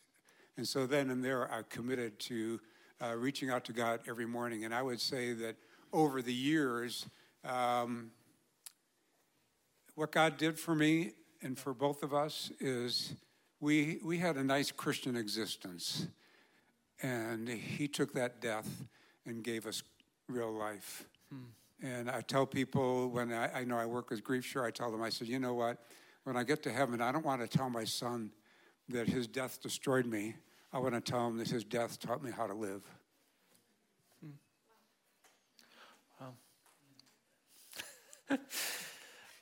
And 0.58 0.68
so 0.68 0.86
then 0.86 1.10
and 1.10 1.24
there, 1.24 1.52
I 1.52 1.62
committed 1.70 2.20
to 2.22 2.60
uh, 3.02 3.16
reaching 3.16 3.50
out 3.50 3.64
to 3.66 3.74
God 3.74 4.02
every 4.08 4.26
morning. 4.26 4.66
And 4.66 4.74
I 4.74 4.82
would 4.82 5.00
say 5.00 5.34
that 5.34 5.56
over 5.94 6.22
the 6.22 6.34
years, 6.34 7.06
um, 7.44 8.12
what 9.96 10.12
God 10.12 10.38
did 10.38 10.60
for 10.60 10.76
me 10.76 11.14
and 11.42 11.58
for 11.58 11.74
both 11.74 12.04
of 12.04 12.14
us 12.14 12.52
is 12.60 13.14
we, 13.60 14.00
we 14.04 14.18
had 14.18 14.38
a 14.38 14.44
nice 14.44 14.72
Christian 14.72 15.16
existence. 15.16 16.08
And 17.02 17.48
He 17.48 17.88
took 17.88 18.14
that 18.14 18.42
death 18.42 18.70
and 19.26 19.44
gave 19.44 19.66
us 19.66 19.84
real 20.28 20.52
life. 20.52 21.06
Hmm. 21.30 21.86
And 21.86 22.10
I 22.10 22.22
tell 22.22 22.46
people 22.46 23.10
when 23.10 23.32
I, 23.34 23.60
I 23.60 23.64
know 23.64 23.78
I 23.78 23.86
work 23.86 24.10
with 24.10 24.24
Grief 24.24 24.46
Share, 24.46 24.66
I 24.66 24.72
tell 24.72 24.92
them, 24.92 25.02
I 25.02 25.10
said, 25.10 25.28
you 25.28 25.40
know 25.40 25.54
what? 25.54 25.78
When 26.24 26.36
I 26.36 26.44
get 26.44 26.64
to 26.64 26.72
heaven, 26.72 27.02
I 27.02 27.12
don't 27.12 27.26
want 27.26 27.42
to 27.42 27.58
tell 27.58 27.70
my 27.70 27.84
son 27.84 28.32
that 28.90 29.08
his 29.08 29.28
death 29.28 29.62
destroyed 29.62 30.06
me. 30.06 30.36
I 30.74 30.80
want 30.80 30.94
to 30.94 31.02
tell 31.02 31.28
him 31.28 31.38
that 31.38 31.48
his 31.48 31.64
death 31.64 32.00
taught 32.00 32.24
me 32.24 32.32
how 32.32 32.48
to 32.48 32.54
live. 32.54 32.82
Hmm. 34.24 34.32
Wow. 36.20 36.34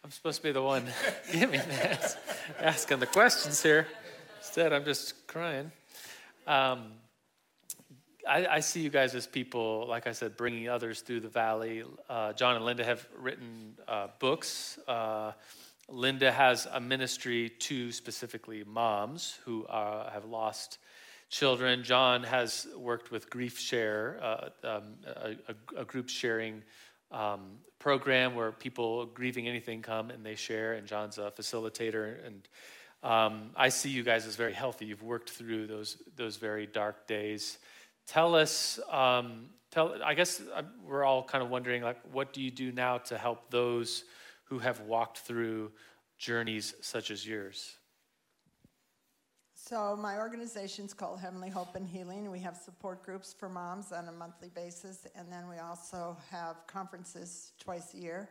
I'm 0.04 0.12
supposed 0.12 0.38
to 0.38 0.44
be 0.44 0.52
the 0.52 0.62
one 0.62 0.86
giving 1.32 1.62
that, 1.62 2.20
asking 2.60 3.00
the 3.00 3.08
questions 3.08 3.64
here. 3.64 3.88
Instead, 4.46 4.74
I'm 4.74 4.86
just 4.86 5.26
crying. 5.26 5.72
Um, 6.46 6.92
I, 8.30 8.46
I, 8.46 8.60
see 8.60 8.82
you 8.82 8.92
guys 8.92 9.16
as 9.16 9.26
people, 9.26 9.88
like 9.90 10.06
I 10.06 10.12
said, 10.12 10.38
bringing 10.38 10.70
others 10.70 11.02
through 11.02 11.22
the 11.22 11.30
valley. 11.30 11.84
Uh, 12.08 12.32
John 12.34 12.56
and 12.56 12.64
Linda 12.64 12.84
have 12.84 13.06
written 13.18 13.74
uh, 13.88 14.08
books. 14.20 14.78
Uh, 14.88 15.32
Linda 15.90 16.32
has 16.32 16.68
a 16.72 16.80
ministry 16.80 17.50
to 17.60 17.92
specifically 17.92 18.64
moms 18.64 19.40
who 19.46 19.66
uh, 19.66 20.12
have 20.12 20.26
lost 20.26 20.78
children. 21.30 21.84
John 21.84 22.24
has 22.24 22.68
worked 22.78 23.10
with 23.10 23.32
Grief 23.32 23.60
Share, 23.60 24.20
uh, 24.22 24.50
um, 24.64 24.84
a, 25.08 25.36
a, 25.76 25.86
group 25.86 26.08
sharing 26.08 26.62
um, 27.12 27.58
program 27.80 28.36
where 28.36 28.52
people 28.52 29.08
grieving 29.08 29.48
anything 29.48 29.82
come 29.82 30.12
and 30.12 30.24
they 30.24 30.36
share, 30.36 30.74
and 30.74 30.88
John's 30.88 31.18
a 31.18 31.32
facilitator. 31.32 32.26
And 32.26 32.48
um, 33.06 33.52
I 33.56 33.70
see 33.70 33.90
you 33.90 34.02
guys 34.02 34.26
as 34.26 34.36
very 34.36 34.54
healthy. 34.54 34.88
You've 34.88 35.04
worked 35.04 35.30
through 35.30 35.68
those, 35.68 35.98
those 36.16 36.38
very 36.38 36.66
dark 36.66 37.06
days. 37.06 37.60
Tell 38.08 38.34
us, 38.34 38.80
um, 38.90 39.50
tell, 39.70 39.96
I 40.04 40.16
guess 40.16 40.42
uh, 40.42 40.64
we're 40.84 41.04
all 41.04 41.24
kind 41.24 41.44
of 41.44 41.52
wondering, 41.52 41.84
like, 41.84 42.00
what 42.12 42.34
do 42.34 42.42
you 42.42 42.50
do 42.50 42.72
now 42.72 42.98
to 42.98 43.18
help 43.20 43.52
those 43.52 44.06
who 44.46 44.58
have 44.58 44.80
walked 44.82 45.20
through 45.20 45.72
journeys 46.18 46.74
such 46.82 47.12
as 47.12 47.28
yours? 47.28 47.76
So, 49.54 49.96
my 49.96 50.18
organization 50.18 50.86
is 50.86 50.94
called 50.94 51.20
Heavenly 51.20 51.50
Hope 51.50 51.76
and 51.76 51.88
Healing. 51.88 52.32
We 52.32 52.40
have 52.40 52.58
support 52.58 53.04
groups 53.04 53.36
for 53.38 53.50
moms 53.50 53.92
on 53.92 54.08
a 54.08 54.12
monthly 54.12 54.50
basis, 54.50 55.06
and 55.16 55.32
then 55.32 55.48
we 55.48 55.58
also 55.58 56.18
have 56.32 56.56
conferences 56.66 57.52
twice 57.60 57.94
a 57.94 57.98
year. 57.98 58.30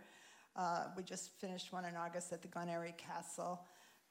Uh, 0.57 0.87
we 0.97 1.05
just 1.05 1.31
finished 1.41 1.73
one 1.73 1.85
in 1.85 1.95
August 1.95 2.33
at 2.33 2.43
the 2.43 2.49
Glen 2.49 2.69
Eyrie 2.69 2.95
Castle 2.99 3.61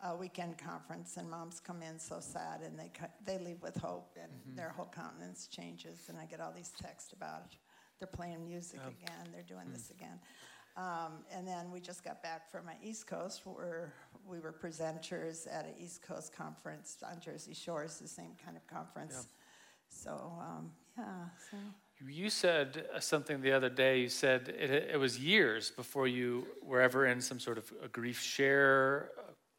a 0.05 0.15
weekend 0.15 0.57
conference, 0.57 1.17
and 1.17 1.29
moms 1.29 1.59
come 1.59 1.81
in 1.81 1.97
so 1.97 2.19
sad, 2.19 2.61
and 2.61 2.77
they 2.77 2.91
they 3.25 3.43
leave 3.43 3.61
with 3.61 3.75
hope, 3.77 4.17
and 4.21 4.31
mm-hmm. 4.31 4.55
their 4.55 4.69
whole 4.69 4.91
countenance 4.93 5.47
changes. 5.47 6.09
And 6.09 6.17
I 6.17 6.25
get 6.25 6.39
all 6.39 6.53
these 6.55 6.71
texts 6.81 7.13
about 7.13 7.55
they're 7.99 8.07
playing 8.07 8.45
music 8.45 8.79
again, 8.81 9.27
they're 9.31 9.43
doing 9.43 9.67
mm. 9.67 9.73
this 9.73 9.91
again. 9.91 10.19
Um, 10.75 11.23
and 11.31 11.47
then 11.47 11.71
we 11.71 11.79
just 11.79 12.03
got 12.03 12.23
back 12.23 12.51
from 12.51 12.67
an 12.67 12.75
East 12.83 13.07
Coast, 13.07 13.41
where 13.45 13.93
we 14.27 14.39
were 14.39 14.51
presenters 14.51 15.47
at 15.49 15.65
an 15.65 15.73
East 15.79 16.01
Coast 16.01 16.35
conference 16.35 16.97
on 17.09 17.19
Jersey 17.19 17.53
Shore. 17.53 17.83
It's 17.83 17.99
the 17.99 18.07
same 18.07 18.31
kind 18.43 18.57
of 18.57 18.65
conference. 18.67 19.27
So 19.89 20.33
um, 20.39 20.71
yeah. 20.97 21.05
So. 21.49 21.57
You 22.05 22.29
said 22.29 22.85
something 22.99 23.39
the 23.41 23.53
other 23.53 23.69
day. 23.69 24.01
You 24.01 24.09
said 24.09 24.49
it, 24.49 24.89
it, 24.91 24.99
was 24.99 25.17
years 25.19 25.71
before 25.71 26.07
you 26.07 26.47
were 26.61 26.81
ever 26.81 27.05
in 27.05 27.21
some 27.21 27.39
sort 27.39 27.57
of 27.57 27.71
a 27.81 27.87
grief 27.87 28.19
share 28.19 29.11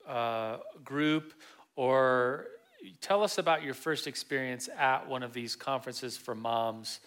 uh, 0.08 0.58
group 0.84 1.34
or 1.76 2.46
tell 3.00 3.22
us 3.22 3.38
about 3.38 3.62
your 3.62 3.74
first 3.74 4.06
experience 4.06 4.68
at 4.78 5.08
one 5.08 5.22
of 5.22 5.32
these 5.32 5.56
conferences 5.56 6.16
for 6.16 6.34
moms 6.34 7.00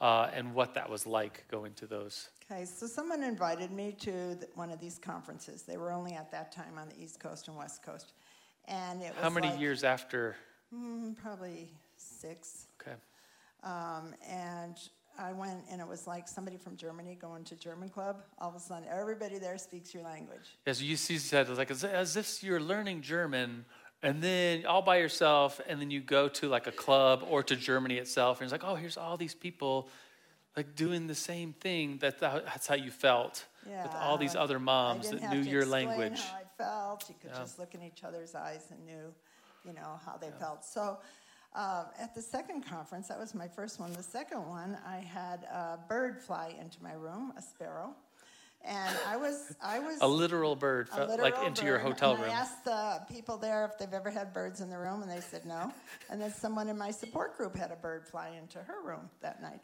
uh, 0.00 0.28
and 0.34 0.54
what 0.54 0.74
that 0.74 0.88
was 0.88 1.06
like 1.06 1.44
going 1.50 1.72
to 1.74 1.86
those. 1.86 2.28
Okay, 2.50 2.64
so 2.64 2.86
someone 2.86 3.22
invited 3.22 3.70
me 3.70 3.92
to 4.00 4.10
the, 4.34 4.48
one 4.54 4.70
of 4.70 4.80
these 4.80 4.98
conferences. 4.98 5.62
They 5.62 5.76
were 5.76 5.92
only 5.92 6.14
at 6.14 6.30
that 6.32 6.52
time 6.52 6.76
on 6.76 6.88
the 6.88 7.02
East 7.02 7.20
Coast 7.20 7.48
and 7.48 7.56
West 7.56 7.82
Coast. 7.82 8.12
And 8.66 9.02
it 9.02 9.14
was 9.14 9.22
How 9.22 9.30
many 9.30 9.48
like, 9.48 9.60
years 9.60 9.84
after? 9.84 10.36
Mm, 10.74 11.16
probably 11.16 11.70
six. 11.96 12.66
Okay. 12.80 12.96
Um, 13.62 14.14
and 14.28 14.76
I 15.22 15.32
went 15.32 15.64
and 15.70 15.80
it 15.80 15.86
was 15.86 16.06
like 16.06 16.26
somebody 16.26 16.56
from 16.56 16.76
Germany 16.76 17.16
going 17.20 17.44
to 17.44 17.56
German 17.56 17.88
club. 17.88 18.22
All 18.38 18.48
of 18.48 18.56
a 18.56 18.60
sudden, 18.60 18.88
everybody 18.90 19.38
there 19.38 19.56
speaks 19.56 19.94
your 19.94 20.02
language. 20.02 20.58
Yes, 20.66 20.80
you 20.80 20.96
see, 20.96 21.18
said 21.18 21.48
like 21.50 21.70
as, 21.70 21.84
as 21.84 22.16
if 22.16 22.42
you're 22.42 22.60
learning 22.60 23.02
German, 23.02 23.64
and 24.02 24.20
then 24.20 24.66
all 24.66 24.82
by 24.82 24.96
yourself, 24.96 25.60
and 25.68 25.80
then 25.80 25.90
you 25.90 26.00
go 26.00 26.28
to 26.28 26.48
like 26.48 26.66
a 26.66 26.72
club 26.72 27.24
or 27.28 27.42
to 27.44 27.54
Germany 27.54 27.98
itself, 27.98 28.40
and 28.40 28.44
it's 28.44 28.52
like, 28.52 28.64
oh, 28.64 28.74
here's 28.74 28.96
all 28.96 29.16
these 29.16 29.34
people, 29.34 29.88
like 30.56 30.74
doing 30.74 31.06
the 31.06 31.14
same 31.14 31.52
thing. 31.52 31.98
That 31.98 32.18
that's 32.18 32.66
how 32.66 32.74
you 32.74 32.90
felt 32.90 33.46
yeah, 33.68 33.84
with 33.84 33.94
all 33.94 34.18
these 34.18 34.34
other 34.34 34.58
moms 34.58 35.10
that 35.10 35.30
knew 35.30 35.40
your 35.40 35.64
language. 35.64 36.20
How 36.20 36.38
I 36.38 36.42
felt. 36.58 37.08
You 37.08 37.14
could 37.20 37.30
yeah. 37.32 37.38
just 37.38 37.58
look 37.58 37.74
in 37.74 37.82
each 37.82 38.02
other's 38.02 38.34
eyes 38.34 38.66
and 38.70 38.84
knew, 38.84 39.14
you 39.64 39.72
know, 39.72 40.00
how 40.04 40.16
they 40.16 40.28
yeah. 40.28 40.38
felt. 40.38 40.64
So 40.64 40.98
uh, 41.54 41.84
at 42.00 42.14
the 42.14 42.22
second 42.22 42.62
conference, 42.66 43.08
that 43.08 43.18
was 43.18 43.34
my 43.34 43.48
first 43.48 43.78
one. 43.80 43.92
The 43.92 44.02
second 44.02 44.46
one, 44.48 44.76
I 44.86 44.98
had 44.98 45.44
a 45.44 45.78
bird 45.88 46.20
fly 46.20 46.54
into 46.60 46.82
my 46.82 46.92
room, 46.94 47.32
a 47.36 47.42
sparrow, 47.42 47.94
And 48.64 48.96
I 49.08 49.16
was, 49.16 49.54
I 49.62 49.78
was 49.80 49.98
a 50.00 50.06
literal 50.06 50.54
bird, 50.56 50.88
a 50.92 51.04
literal 51.06 51.18
like 51.30 51.46
into 51.46 51.62
bird. 51.62 51.68
your 51.68 51.78
hotel 51.78 52.16
room. 52.16 52.30
I 52.30 52.32
asked 52.32 52.64
the 52.64 53.00
people 53.12 53.36
there 53.36 53.64
if 53.66 53.78
they've 53.78 53.92
ever 53.92 54.10
had 54.10 54.32
birds 54.32 54.60
in 54.60 54.70
the 54.70 54.78
room, 54.78 55.02
and 55.02 55.10
they 55.10 55.20
said 55.20 55.44
no. 55.44 55.72
And 56.10 56.20
then 56.20 56.32
someone 56.32 56.68
in 56.68 56.78
my 56.78 56.90
support 56.92 57.36
group 57.36 57.56
had 57.56 57.70
a 57.72 57.76
bird 57.76 58.06
fly 58.06 58.30
into 58.40 58.58
her 58.58 58.80
room 58.84 59.10
that 59.20 59.42
night, 59.42 59.60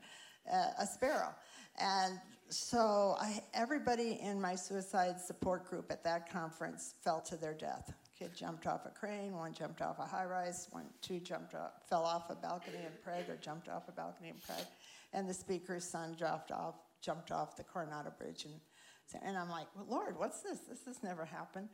uh, 0.53 0.71
a 0.81 0.87
sparrow. 0.87 1.35
And 1.81 2.19
so 2.51 3.15
I, 3.21 3.41
everybody 3.55 4.19
in 4.21 4.41
my 4.41 4.57
suicide 4.57 5.21
support 5.21 5.69
group 5.71 5.91
at 5.91 6.03
that 6.05 6.31
conference 6.31 6.95
fell 7.05 7.21
to 7.23 7.37
their 7.37 7.55
death. 7.55 7.93
Kid 8.19 8.35
jumped 8.35 8.67
off 8.67 8.85
a 8.85 8.91
crane, 8.91 9.37
one 9.37 9.53
jumped 9.53 9.81
off 9.81 9.99
a 10.01 10.03
high 10.03 10.25
rise, 10.25 10.67
one, 10.73 10.87
two 11.03 11.21
jumped 11.21 11.55
off, 11.55 11.71
fell 11.89 12.05
off 12.05 12.31
a 12.31 12.35
balcony 12.35 12.79
in 12.79 12.93
Prague 13.05 13.29
or 13.29 13.37
jumped 13.37 13.69
off 13.69 13.89
a 13.89 13.93
balcony 13.93 14.31
in 14.31 14.35
Prague, 14.45 14.67
and 15.13 15.29
the 15.29 15.35
speaker's 15.35 15.85
son 15.85 16.17
jumped 16.19 16.51
off, 16.51 16.75
jumped 17.01 17.31
off 17.31 17.57
the 17.57 17.63
Coronado 17.63 18.13
Bridge. 18.19 18.47
And, 18.47 19.23
and 19.23 19.39
I'm 19.39 19.49
like, 19.49 19.67
well, 19.77 19.87
Lord, 19.89 20.19
what's 20.19 20.41
this? 20.41 20.59
This 20.69 20.85
has 20.87 21.03
never 21.03 21.25
happened. 21.25 21.69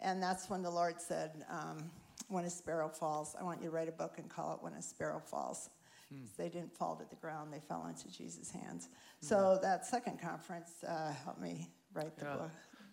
And 0.00 0.22
that's 0.22 0.48
when 0.48 0.62
the 0.62 0.70
Lord 0.70 0.98
said, 0.98 1.44
um, 1.50 1.90
when 2.28 2.44
a 2.44 2.50
sparrow 2.50 2.88
falls, 2.88 3.36
I 3.38 3.44
want 3.44 3.60
you 3.60 3.68
to 3.68 3.74
write 3.74 3.88
a 3.88 3.92
book 3.92 4.14
and 4.16 4.28
call 4.28 4.54
it 4.54 4.62
When 4.62 4.72
a 4.72 4.82
Sparrow 4.82 5.20
Falls. 5.20 5.68
Hmm. 6.10 6.24
They 6.38 6.48
didn't 6.48 6.74
fall 6.74 6.96
to 6.96 7.04
the 7.10 7.16
ground, 7.16 7.52
they 7.52 7.60
fell 7.60 7.86
into 7.86 8.10
Jesus' 8.10 8.50
hands. 8.50 8.88
Hmm. 9.20 9.26
So 9.26 9.58
that 9.62 9.84
second 9.84 10.20
conference 10.20 10.82
uh, 10.88 11.12
helped 11.24 11.40
me 11.40 11.68
write 11.92 12.16
the 12.16 12.24
yeah. 12.24 12.36
book. 12.36 12.50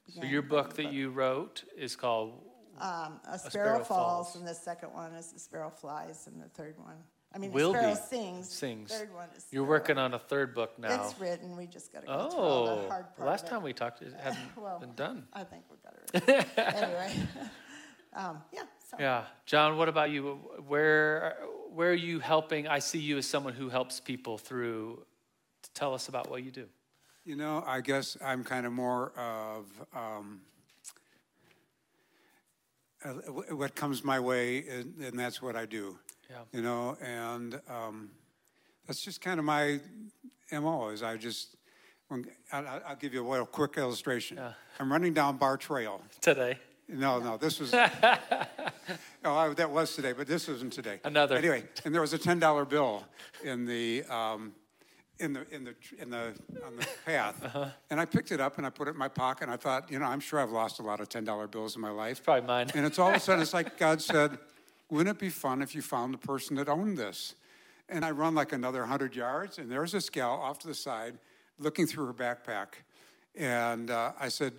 So 0.09 0.23
your 0.23 0.41
book 0.41 0.73
that 0.75 0.83
book. 0.83 0.93
you 0.93 1.09
wrote 1.09 1.63
is 1.77 1.95
called 1.95 2.41
um, 2.79 3.19
a, 3.27 3.37
sparrow 3.37 3.47
a, 3.47 3.49
sparrow 3.49 3.83
falls, 3.83 3.87
falls, 3.87 4.35
and 4.35 4.47
the 4.47 4.53
second 4.53 4.93
one 4.93 5.13
is 5.13 5.33
a 5.33 5.39
sparrow 5.39 5.69
flies, 5.69 6.27
and 6.27 6.41
the 6.41 6.49
third 6.49 6.75
one. 6.77 6.97
I 7.33 7.39
mean, 7.39 7.51
Will 7.51 7.73
sparrow 7.73 7.93
be. 7.93 7.99
sings. 8.09 8.49
Sings. 8.49 8.91
Third 8.91 9.13
one 9.13 9.27
is. 9.35 9.45
You're 9.51 9.65
working 9.65 9.97
on 9.97 10.13
a 10.13 10.19
third 10.19 10.53
book 10.55 10.79
now. 10.79 11.05
It's 11.05 11.19
written. 11.19 11.57
We 11.57 11.67
just 11.67 11.91
got 11.91 12.01
to 12.01 12.07
go 12.07 12.13
oh, 12.13 12.29
through 12.29 12.39
all 12.39 12.65
the 12.65 12.71
oh, 12.71 12.89
hard 12.89 13.15
part. 13.15 13.27
Last 13.27 13.47
time 13.47 13.63
we 13.63 13.73
talked, 13.73 14.01
it 14.01 14.13
hadn't 14.19 14.39
well, 14.57 14.79
been 14.79 14.95
done. 14.95 15.27
I 15.33 15.43
think 15.43 15.63
we 15.69 15.77
got 15.83 16.29
it. 16.29 16.47
anyway, 16.57 17.11
um, 18.15 18.41
yeah. 18.53 18.63
So. 18.89 18.97
Yeah, 18.99 19.23
John. 19.45 19.77
What 19.77 19.89
about 19.89 20.09
you? 20.09 20.39
Where 20.67 21.37
where 21.73 21.91
are 21.91 21.95
you 21.95 22.19
helping? 22.19 22.67
I 22.67 22.79
see 22.79 22.99
you 22.99 23.17
as 23.17 23.27
someone 23.27 23.53
who 23.53 23.69
helps 23.69 23.99
people 23.99 24.37
through. 24.37 25.03
Tell 25.73 25.93
us 25.93 26.07
about 26.07 26.29
what 26.29 26.43
you 26.43 26.51
do. 26.51 26.65
You 27.25 27.35
know, 27.35 27.63
I 27.67 27.81
guess 27.81 28.17
I'm 28.23 28.43
kind 28.43 28.65
of 28.65 28.71
more 28.71 29.11
of. 29.17 29.65
Um, 29.93 30.41
what 33.51 33.75
comes 33.75 34.03
my 34.03 34.19
way, 34.19 34.67
and, 34.67 34.93
and, 35.01 35.19
that's 35.19 35.41
what 35.41 35.55
I 35.55 35.65
do. 35.65 35.97
Yeah. 36.29 36.37
You 36.51 36.61
know, 36.61 36.97
and 37.01 37.59
um, 37.69 38.09
that's 38.85 39.01
just 39.01 39.21
kind 39.21 39.39
of 39.39 39.45
my 39.45 39.79
mo. 40.51 40.89
Is 40.89 41.03
I 41.03 41.17
just 41.17 41.55
when, 42.07 42.25
I'll, 42.51 42.95
give 42.99 43.13
you 43.13 43.25
a 43.25 43.29
little 43.29 43.45
quick 43.45 43.77
illustration. 43.77 44.37
Yeah. 44.37 44.53
I'm 44.79 44.91
running 44.91 45.13
down 45.13 45.37
Barr 45.37 45.57
Trail 45.57 46.01
today. 46.21 46.57
No, 46.87 47.19
no, 47.19 47.37
this 47.37 47.59
was. 47.59 47.73
oh, 47.73 47.87
I, 49.25 49.53
that 49.53 49.69
was 49.69 49.95
today, 49.95 50.13
but 50.13 50.27
this 50.27 50.47
wasn't 50.47 50.73
today. 50.73 50.99
Another. 51.03 51.35
Anyway, 51.35 51.63
and 51.83 51.93
there 51.93 52.01
was 52.01 52.13
a 52.13 52.17
ten 52.17 52.39
dollar 52.39 52.65
bill 52.65 53.03
in 53.43 53.65
the 53.65 54.03
um, 54.05 54.53
in 55.19 55.34
the 55.34 55.45
in 55.51 55.63
the 55.63 55.75
in 55.99 56.10
the 56.10 56.34
on 56.65 56.75
the 56.75 56.88
path, 57.06 57.43
uh-huh. 57.43 57.69
and 57.89 57.99
I 57.99 58.06
picked 58.06 58.32
it 58.32 58.39
up 58.39 58.58
and 58.58 58.65
I 58.65 58.69
put 58.69 58.88
it 58.88 58.91
in 58.91 58.97
my 58.97 59.08
pocket. 59.08 59.43
and 59.43 59.51
I 59.51 59.58
thought, 59.58 59.91
you 59.91 59.99
know, 59.99 60.06
I'm 60.06 60.19
sure 60.19 60.39
I've 60.39 60.51
lost 60.51 60.80
a 60.80 60.84
lot 60.84 60.99
of 60.99 61.10
ten 61.10 61.23
dollar 61.23 61.47
bills 61.47 61.75
in 61.75 61.82
my 61.82 61.89
life. 61.89 62.12
It's 62.12 62.19
probably 62.19 62.47
mine. 62.47 62.67
And 62.75 62.86
it's 62.86 62.99
all 62.99 63.10
of 63.10 63.15
a 63.15 63.19
sudden, 63.19 63.41
it's 63.41 63.53
like 63.53 63.77
God 63.80 64.01
said, 64.01 64.38
"Wouldn't 64.89 65.15
it 65.15 65.19
be 65.19 65.30
fun 65.30 65.62
if 65.62 65.75
you 65.75 65.82
found 65.82 66.13
the 66.13 66.17
person 66.17 66.56
that 66.58 66.69
owned 66.69 66.97
this?" 66.97 67.36
And 67.89 68.03
I 68.03 68.12
run 68.12 68.36
like 68.36 68.51
another 68.51 68.86
hundred 68.86 69.15
yards, 69.15 69.58
and 69.58 69.71
there's 69.71 69.91
this 69.91 70.10
gal 70.10 70.34
off 70.34 70.60
to 70.60 70.67
the 70.67 70.75
side, 70.75 71.17
looking 71.58 71.88
through 71.88 72.08
her 72.08 72.13
backpack, 72.13 72.67
and 73.36 73.89
uh, 73.89 74.12
I 74.19 74.30
said, 74.30 74.53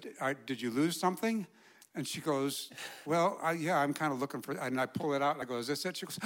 "Did 0.46 0.60
you 0.60 0.70
lose 0.70 0.98
something?" 0.98 1.46
And 1.94 2.06
she 2.06 2.20
goes, 2.20 2.70
Well, 3.04 3.38
I, 3.42 3.52
yeah, 3.52 3.78
I'm 3.78 3.92
kind 3.92 4.12
of 4.12 4.20
looking 4.20 4.40
for, 4.40 4.52
and 4.52 4.80
I 4.80 4.86
pull 4.86 5.14
it 5.14 5.22
out 5.22 5.34
and 5.34 5.42
I 5.42 5.44
go, 5.44 5.58
Is 5.58 5.66
this 5.66 5.84
it? 5.84 5.96
She 5.96 6.06
goes, 6.06 6.18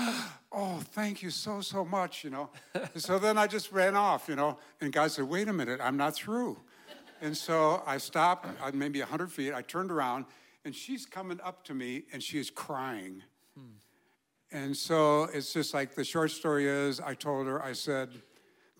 Oh, 0.53 0.81
thank 0.92 1.22
you 1.22 1.31
so, 1.31 1.61
so 1.61 1.85
much, 1.85 2.25
you 2.25 2.31
know. 2.31 2.51
so 2.96 3.18
then 3.18 3.38
I 3.38 3.46
just 3.46 3.72
ran 3.72 3.96
off, 3.96 4.29
you 4.29 4.37
know, 4.37 4.59
and 4.81 4.92
God 4.92 5.11
said, 5.11 5.25
Wait 5.25 5.48
a 5.48 5.53
minute, 5.53 5.81
I'm 5.83 5.96
not 5.96 6.14
through. 6.14 6.59
And 7.22 7.37
so 7.37 7.85
I 7.87 7.98
stopped, 7.98 8.48
uh, 8.61 8.72
maybe 8.75 8.98
100 8.98 9.31
feet. 9.31 9.55
I 9.55 9.62
turned 9.62 9.92
around, 9.92 10.25
and 10.64 10.75
she's 10.75 11.07
coming 11.07 11.40
up 11.42 11.64
to 11.64 11.75
me, 11.75 12.03
and 12.12 12.20
she 12.20 12.38
is 12.38 12.51
crying. 12.51 13.22
Hmm. 13.57 13.66
And 14.51 14.77
so 14.77 15.29
it's 15.33 15.53
just 15.53 15.72
like 15.72 15.94
the 15.94 16.05
short 16.05 16.33
story 16.33 16.66
is 16.66 16.98
I 16.98 17.14
told 17.14 17.46
her, 17.46 17.62
I 17.62 17.75
said, 17.75 18.11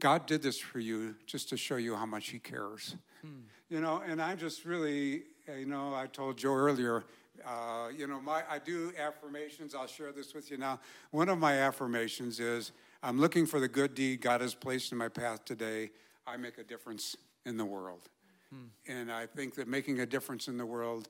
God 0.01 0.27
did 0.27 0.42
this 0.42 0.59
for 0.59 0.81
you 0.81 1.14
just 1.25 1.49
to 1.51 1.57
show 1.57 1.77
you 1.77 1.95
how 1.95 2.05
much 2.05 2.31
He 2.31 2.40
cares. 2.40 2.97
Hmm. 3.23 3.42
You 3.73 3.81
know, 3.81 4.03
and 4.07 4.21
I 4.21 4.35
just 4.35 4.67
really 4.67 5.23
you 5.59 5.65
know, 5.65 5.95
I 5.95 6.07
told 6.07 6.37
Joe 6.37 6.53
earlier, 6.53 7.05
uh, 7.43 7.89
you 7.97 8.07
know, 8.07 8.21
my, 8.21 8.43
I 8.51 8.59
do 8.59 8.93
affirmations. 8.99 9.75
I'll 9.75 9.87
share 9.87 10.13
this 10.13 10.35
with 10.35 10.51
you 10.51 10.59
now. 10.59 10.79
One 11.11 11.31
of 11.31 11.39
my 11.39 11.55
affirmations 11.55 12.39
is 12.39 12.73
I'm 13.03 13.19
looking 13.19 13.47
for 13.47 13.61
the 13.61 13.69
good 13.69 13.95
deed 13.95 14.21
God 14.21 14.43
has 14.43 14.55
placed 14.55 14.93
in 14.93 14.99
my 14.99 15.09
path 15.09 15.47
today. 15.47 15.89
I 16.27 16.37
make 16.37 16.59
a 16.59 16.63
difference 16.63 17.17
in 17.47 17.57
the 17.57 17.65
world. 17.65 18.11
Hmm. 18.51 18.67
And 18.87 19.11
I 19.11 19.25
think 19.25 19.55
that 19.55 19.69
making 19.69 20.01
a 20.01 20.07
difference 20.07 20.49
in 20.49 20.59
the 20.59 20.67
world 20.67 21.09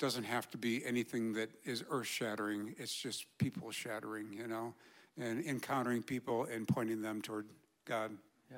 doesn't 0.00 0.24
have 0.24 0.50
to 0.50 0.58
be 0.58 0.84
anything 0.84 1.32
that 1.34 1.50
is 1.64 1.84
earth 1.88 2.08
shattering, 2.08 2.74
it's 2.78 2.94
just 2.94 3.26
people 3.38 3.70
shattering, 3.70 4.32
you 4.32 4.48
know, 4.48 4.74
and 5.16 5.46
encountering 5.46 6.02
people 6.02 6.46
and 6.46 6.66
pointing 6.66 7.00
them 7.00 7.22
toward 7.22 7.46
God. 7.84 8.10
Yeah. 8.50 8.56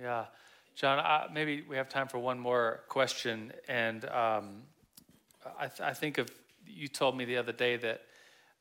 Yeah. 0.00 0.24
John, 0.78 1.00
uh, 1.00 1.26
maybe 1.32 1.64
we 1.68 1.74
have 1.74 1.88
time 1.88 2.06
for 2.06 2.20
one 2.20 2.38
more 2.38 2.82
question. 2.86 3.52
And 3.66 4.04
um, 4.04 4.62
I, 5.58 5.66
th- 5.66 5.80
I, 5.80 5.92
think 5.92 6.18
of 6.18 6.30
you 6.64 6.86
told 6.86 7.16
me 7.16 7.24
the 7.24 7.36
other 7.36 7.50
day 7.50 7.76
that 7.78 8.02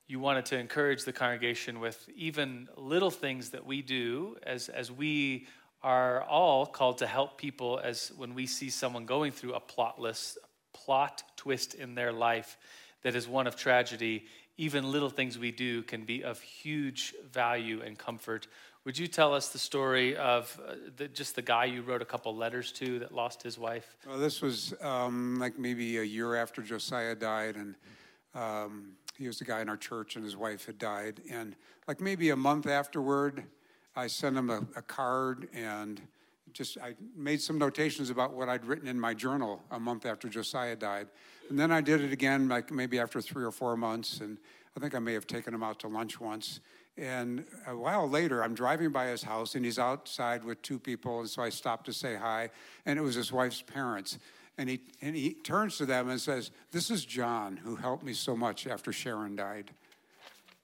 you 0.08 0.20
wanted 0.20 0.44
to 0.48 0.58
encourage 0.58 1.04
the 1.04 1.14
congregation 1.14 1.80
with 1.80 2.10
even 2.16 2.70
little 2.76 3.12
things 3.12 3.52
that 3.52 3.64
we 3.64 3.84
do 3.84 4.36
as, 4.42 4.68
as 4.68 4.92
we 4.92 5.46
are 5.84 6.24
all 6.24 6.66
called 6.66 6.98
to 6.98 7.06
help 7.06 7.38
people 7.38 7.80
as 7.84 8.12
when 8.18 8.34
we 8.34 8.48
see 8.48 8.72
someone 8.72 9.06
going 9.06 9.32
through 9.32 9.54
a 9.54 9.62
plotless 9.62 10.38
plot 10.74 11.22
twist 11.36 11.76
in 11.76 11.94
their 11.94 12.12
life 12.12 12.58
that 13.04 13.14
is 13.14 13.28
one 13.28 13.46
of 13.46 13.56
tragedy 13.56 14.26
even 14.58 14.92
little 14.92 15.10
things 15.10 15.38
we 15.38 15.52
do 15.52 15.84
can 15.84 16.04
be 16.04 16.24
of 16.24 16.42
huge 16.42 17.14
value 17.32 17.82
and 17.86 17.98
comfort 17.98 18.48
would 18.88 18.98
you 18.98 19.08
tell 19.08 19.34
us 19.34 19.50
the 19.50 19.60
story 19.60 20.16
of 20.16 20.58
uh, 20.66 20.76
the, 20.96 21.10
just 21.10 21.36
the 21.36 21.42
guy 21.42 21.66
you 21.66 21.82
wrote 21.82 22.02
a 22.02 22.06
couple 22.06 22.34
letters 22.34 22.72
to 22.72 23.00
that 23.00 23.14
lost 23.14 23.44
his 23.44 23.60
wife? 23.60 23.98
Well, 24.08 24.18
this 24.18 24.42
was 24.42 24.74
um, 24.80 25.38
like 25.40 25.60
maybe 25.60 25.98
a 25.98 26.04
year 26.04 26.36
after 26.36 26.62
Josiah 26.62 27.14
died, 27.14 27.58
and 27.58 27.76
um, 28.34 28.94
he 29.18 29.28
was 29.28 29.40
the 29.40 29.44
guy 29.44 29.60
in 29.60 29.68
our 29.68 29.76
church, 29.76 30.16
and 30.16 30.24
his 30.24 30.38
wife 30.38 30.66
had 30.66 30.78
died. 30.78 31.20
And 31.30 31.58
like 31.86 32.00
maybe 32.00 32.30
a 32.30 32.38
month 32.38 32.66
afterward, 32.66 33.44
I 33.94 34.08
sent 34.08 34.38
him 34.38 34.50
a, 34.50 34.66
a 34.78 34.82
card 34.82 35.50
and 35.54 36.00
just 36.54 36.78
I 36.78 36.96
made 37.14 37.42
some 37.42 37.58
notations 37.58 38.10
about 38.10 38.32
what 38.36 38.48
I'd 38.48 38.64
written 38.64 38.88
in 38.88 38.98
my 38.98 39.14
journal 39.14 39.62
a 39.70 39.82
month 39.82 40.06
after 40.06 40.30
Josiah 40.30 40.78
died. 40.78 41.10
And 41.50 41.60
then 41.60 41.74
I 41.74 41.82
did 41.82 42.00
it 42.00 42.14
again, 42.14 42.48
like 42.48 42.72
maybe 42.72 43.00
after 43.00 43.20
three 43.20 43.44
or 43.44 43.52
four 43.52 43.76
months, 43.76 44.22
and 44.22 44.38
I 44.78 44.80
think 44.80 44.96
I 44.96 45.00
may 45.00 45.12
have 45.12 45.28
taken 45.28 45.54
him 45.54 45.62
out 45.62 45.78
to 45.80 45.90
lunch 45.90 46.22
once. 46.22 46.62
And 46.98 47.46
a 47.68 47.76
while 47.76 48.10
later, 48.10 48.44
I'm 48.44 48.56
driving 48.56 48.90
by 48.90 49.08
his 49.08 49.22
house, 49.22 49.54
and 49.54 49.64
he's 49.64 49.78
outside 49.78 50.44
with 50.44 50.62
two 50.64 50.80
people. 50.80 51.20
And 51.20 51.30
so 51.30 51.44
I 51.44 51.50
stopped 51.50 51.86
to 51.86 51.94
say 51.94 52.16
hi, 52.16 52.50
and 52.86 52.98
it 52.98 53.02
was 53.02 53.16
his 53.16 53.32
wife's 53.32 53.62
parents. 53.62 54.18
And 54.58 54.68
he, 54.68 54.82
and 55.02 55.16
he 55.16 55.34
turns 55.34 55.78
to 55.78 55.86
them 55.86 56.10
and 56.10 56.20
says, 56.20 56.50
This 56.72 56.90
is 56.90 57.06
John, 57.06 57.58
who 57.58 57.76
helped 57.76 58.04
me 58.04 58.14
so 58.14 58.36
much 58.36 58.66
after 58.66 58.92
Sharon 58.92 59.36
died. 59.36 59.70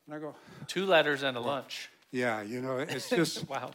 And 0.08 0.15
I 0.15 0.19
go, 0.19 0.34
Two 0.65 0.88
letters 0.88 1.22
and 1.22 1.38
a 1.38 1.39
lunch. 1.39 1.89
Yeah, 2.12 2.41
you 2.41 2.62
know, 2.62 2.78
it's 2.78 3.10
just, 3.12 3.48
wow. 3.48 3.72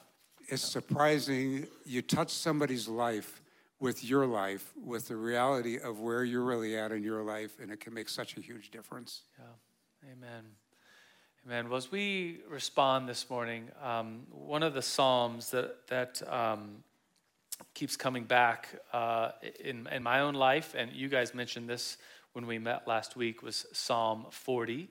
It's 0.48 0.62
surprising. 0.62 1.66
You 1.84 2.02
touch 2.02 2.30
somebody's 2.30 2.88
life 2.88 3.40
with 3.78 4.04
your 4.04 4.26
life, 4.26 4.72
with 4.84 5.06
the 5.06 5.16
reality 5.16 5.78
of 5.78 6.00
where 6.00 6.24
you're 6.24 6.42
really 6.42 6.76
at 6.76 6.90
in 6.90 7.04
your 7.04 7.22
life, 7.22 7.60
and 7.60 7.70
it 7.70 7.78
can 7.78 7.94
make 7.94 8.08
such 8.08 8.36
a 8.36 8.40
huge 8.40 8.72
difference. 8.72 9.22
Yeah, 9.38 10.12
amen. 10.12 10.44
Amen. 11.48 11.70
Well, 11.70 11.78
as 11.78 11.90
we 11.90 12.40
respond 12.50 13.08
this 13.08 13.30
morning, 13.30 13.70
um, 13.82 14.26
one 14.30 14.62
of 14.62 14.74
the 14.74 14.82
Psalms 14.82 15.50
that, 15.52 15.86
that 15.86 16.20
um, 16.30 16.84
keeps 17.72 17.96
coming 17.96 18.24
back 18.24 18.68
uh, 18.92 19.30
in, 19.64 19.86
in 19.90 20.02
my 20.02 20.20
own 20.20 20.34
life, 20.34 20.74
and 20.76 20.92
you 20.92 21.08
guys 21.08 21.32
mentioned 21.32 21.66
this 21.66 21.96
when 22.34 22.46
we 22.46 22.58
met 22.58 22.86
last 22.86 23.16
week, 23.16 23.42
was 23.42 23.64
Psalm 23.72 24.26
40. 24.30 24.90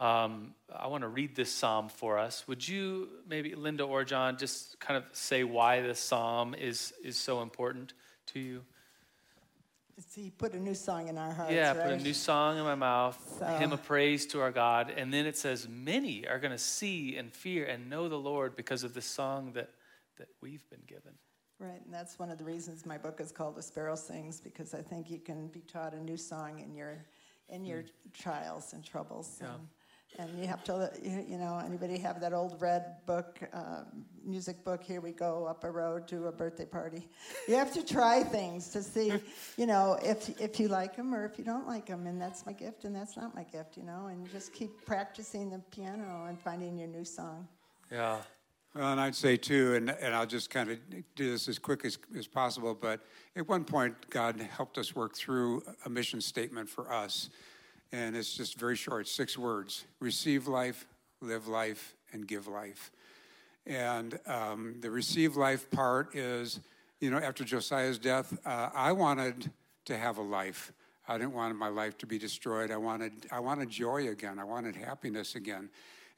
Um, 0.00 0.54
I 0.76 0.88
want 0.88 1.02
to 1.02 1.08
read 1.08 1.36
this 1.36 1.52
psalm 1.52 1.88
for 1.88 2.18
us. 2.18 2.48
Would 2.48 2.66
you, 2.66 3.08
maybe 3.28 3.54
Linda 3.54 3.84
or 3.84 4.02
John, 4.02 4.36
just 4.36 4.80
kind 4.80 4.96
of 4.96 5.04
say 5.12 5.44
why 5.44 5.82
this 5.82 6.00
psalm 6.00 6.56
is, 6.56 6.92
is 7.04 7.16
so 7.16 7.42
important 7.42 7.92
to 8.32 8.40
you? 8.40 8.62
He 10.14 10.30
put 10.30 10.54
a 10.54 10.60
new 10.60 10.74
song 10.74 11.08
in 11.08 11.18
our 11.18 11.32
hearts. 11.32 11.52
Yeah, 11.52 11.72
right? 11.72 11.90
put 11.90 12.00
a 12.00 12.02
new 12.02 12.14
song 12.14 12.58
in 12.58 12.64
my 12.64 12.74
mouth, 12.74 13.18
so. 13.38 13.46
hymn 13.46 13.72
of 13.72 13.82
praise 13.82 14.26
to 14.26 14.40
our 14.40 14.50
God. 14.50 14.92
And 14.96 15.12
then 15.12 15.26
it 15.26 15.36
says, 15.36 15.68
Many 15.68 16.26
are 16.26 16.38
going 16.38 16.52
to 16.52 16.58
see 16.58 17.16
and 17.16 17.32
fear 17.32 17.66
and 17.66 17.90
know 17.90 18.08
the 18.08 18.18
Lord 18.18 18.56
because 18.56 18.84
of 18.84 18.94
the 18.94 19.02
song 19.02 19.52
that, 19.52 19.70
that 20.18 20.28
we've 20.40 20.68
been 20.70 20.82
given. 20.86 21.12
Right, 21.58 21.80
and 21.84 21.94
that's 21.94 22.18
one 22.18 22.30
of 22.30 22.38
the 22.38 22.44
reasons 22.44 22.84
my 22.84 22.98
book 22.98 23.20
is 23.20 23.30
called 23.30 23.56
A 23.58 23.62
Sparrow 23.62 23.94
Sings 23.94 24.40
because 24.40 24.74
I 24.74 24.82
think 24.82 25.10
you 25.10 25.20
can 25.20 25.46
be 25.48 25.60
taught 25.60 25.94
a 25.94 26.02
new 26.02 26.16
song 26.16 26.58
in 26.58 26.74
your 26.74 27.04
in 27.48 27.64
your 27.64 27.82
mm. 27.82 27.88
trials 28.12 28.72
and 28.72 28.84
troubles. 28.84 29.38
Yeah. 29.40 29.54
And, 29.54 29.68
and 30.18 30.38
you 30.38 30.46
have 30.46 30.62
to, 30.64 30.90
you 31.02 31.38
know, 31.38 31.60
anybody 31.64 31.98
have 31.98 32.20
that 32.20 32.32
old 32.32 32.60
red 32.60 32.96
book, 33.06 33.40
uh, 33.52 33.84
music 34.24 34.62
book? 34.64 34.82
Here 34.82 35.00
we 35.00 35.12
go 35.12 35.46
up 35.46 35.64
a 35.64 35.70
road 35.70 36.06
to 36.08 36.26
a 36.26 36.32
birthday 36.32 36.66
party. 36.66 37.08
You 37.48 37.54
have 37.56 37.72
to 37.74 37.84
try 37.84 38.22
things 38.22 38.68
to 38.70 38.82
see, 38.82 39.12
you 39.56 39.66
know, 39.66 39.98
if 40.02 40.28
if 40.40 40.60
you 40.60 40.68
like 40.68 40.96
them 40.96 41.14
or 41.14 41.24
if 41.24 41.38
you 41.38 41.44
don't 41.44 41.66
like 41.66 41.86
them, 41.86 42.06
and 42.06 42.20
that's 42.20 42.44
my 42.44 42.52
gift, 42.52 42.84
and 42.84 42.94
that's 42.94 43.16
not 43.16 43.34
my 43.34 43.44
gift, 43.44 43.76
you 43.76 43.84
know. 43.84 44.06
And 44.06 44.30
just 44.30 44.52
keep 44.52 44.70
practicing 44.84 45.50
the 45.50 45.58
piano 45.70 46.26
and 46.28 46.38
finding 46.38 46.78
your 46.78 46.88
new 46.88 47.04
song. 47.04 47.48
Yeah. 47.90 48.18
Well, 48.74 48.90
and 48.90 49.00
I'd 49.00 49.14
say 49.14 49.36
too, 49.36 49.74
and, 49.74 49.90
and 49.90 50.14
I'll 50.14 50.26
just 50.26 50.48
kind 50.48 50.70
of 50.70 50.78
do 51.14 51.30
this 51.30 51.46
as 51.46 51.58
quick 51.58 51.84
as, 51.84 51.98
as 52.16 52.26
possible, 52.26 52.74
but 52.74 53.00
at 53.36 53.46
one 53.46 53.64
point, 53.64 53.94
God 54.08 54.40
helped 54.40 54.78
us 54.78 54.96
work 54.96 55.14
through 55.14 55.62
a 55.84 55.90
mission 55.90 56.22
statement 56.22 56.70
for 56.70 56.90
us. 56.90 57.28
And 57.92 58.16
it's 58.16 58.34
just 58.34 58.58
very 58.58 58.76
short 58.76 59.06
six 59.06 59.36
words 59.36 59.84
receive 60.00 60.48
life, 60.48 60.86
live 61.20 61.46
life, 61.46 61.94
and 62.12 62.26
give 62.26 62.48
life. 62.48 62.90
And 63.66 64.18
um, 64.26 64.76
the 64.80 64.90
receive 64.90 65.36
life 65.36 65.70
part 65.70 66.16
is, 66.16 66.60
you 67.00 67.10
know, 67.10 67.18
after 67.18 67.44
Josiah's 67.44 67.98
death, 67.98 68.36
uh, 68.46 68.70
I 68.74 68.92
wanted 68.92 69.50
to 69.84 69.96
have 69.96 70.16
a 70.18 70.22
life. 70.22 70.72
I 71.06 71.18
didn't 71.18 71.34
want 71.34 71.54
my 71.56 71.68
life 71.68 71.98
to 71.98 72.06
be 72.06 72.18
destroyed. 72.18 72.70
I 72.70 72.76
wanted, 72.76 73.26
I 73.30 73.40
wanted 73.40 73.68
joy 73.68 74.08
again. 74.08 74.38
I 74.38 74.44
wanted 74.44 74.74
happiness 74.74 75.34
again. 75.34 75.68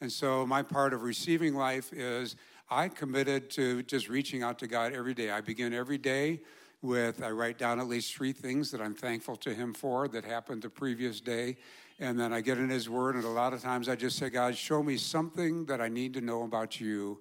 And 0.00 0.12
so 0.12 0.46
my 0.46 0.62
part 0.62 0.92
of 0.92 1.02
receiving 1.02 1.54
life 1.54 1.92
is 1.92 2.36
I 2.70 2.88
committed 2.88 3.50
to 3.50 3.82
just 3.82 4.08
reaching 4.08 4.42
out 4.42 4.58
to 4.60 4.66
God 4.66 4.92
every 4.92 5.14
day. 5.14 5.30
I 5.30 5.40
begin 5.40 5.74
every 5.74 5.98
day 5.98 6.40
with, 6.84 7.22
I 7.22 7.30
write 7.30 7.58
down 7.58 7.80
at 7.80 7.88
least 7.88 8.14
three 8.14 8.32
things 8.32 8.70
that 8.70 8.80
I'm 8.80 8.94
thankful 8.94 9.36
to 9.36 9.54
Him 9.54 9.72
for 9.72 10.06
that 10.08 10.24
happened 10.24 10.62
the 10.62 10.68
previous 10.68 11.20
day. 11.20 11.56
And 11.98 12.20
then 12.20 12.32
I 12.32 12.40
get 12.40 12.58
in 12.58 12.68
His 12.68 12.88
Word, 12.90 13.14
and 13.14 13.24
a 13.24 13.28
lot 13.28 13.54
of 13.54 13.62
times 13.62 13.88
I 13.88 13.96
just 13.96 14.18
say, 14.18 14.28
God, 14.28 14.54
show 14.54 14.82
me 14.82 14.96
something 14.98 15.64
that 15.66 15.80
I 15.80 15.88
need 15.88 16.12
to 16.14 16.20
know 16.20 16.42
about 16.42 16.80
you, 16.80 17.20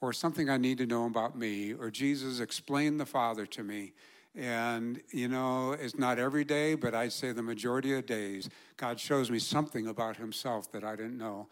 or 0.00 0.12
something 0.12 0.50
I 0.50 0.56
need 0.56 0.78
to 0.78 0.86
know 0.86 1.06
about 1.06 1.38
me, 1.38 1.74
or 1.74 1.90
Jesus, 1.90 2.40
explain 2.40 2.98
the 2.98 3.06
Father 3.06 3.46
to 3.46 3.62
me. 3.62 3.92
And, 4.34 5.00
you 5.10 5.28
know, 5.28 5.72
it's 5.72 5.98
not 5.98 6.18
every 6.18 6.44
day, 6.44 6.74
but 6.74 6.94
I'd 6.94 7.12
say 7.12 7.32
the 7.32 7.42
majority 7.42 7.94
of 7.94 8.06
days, 8.06 8.48
God 8.76 8.98
shows 8.98 9.30
me 9.30 9.38
something 9.38 9.86
about 9.86 10.16
Himself 10.16 10.70
that 10.72 10.84
I 10.84 10.96
didn't 10.96 11.18
know. 11.18 11.48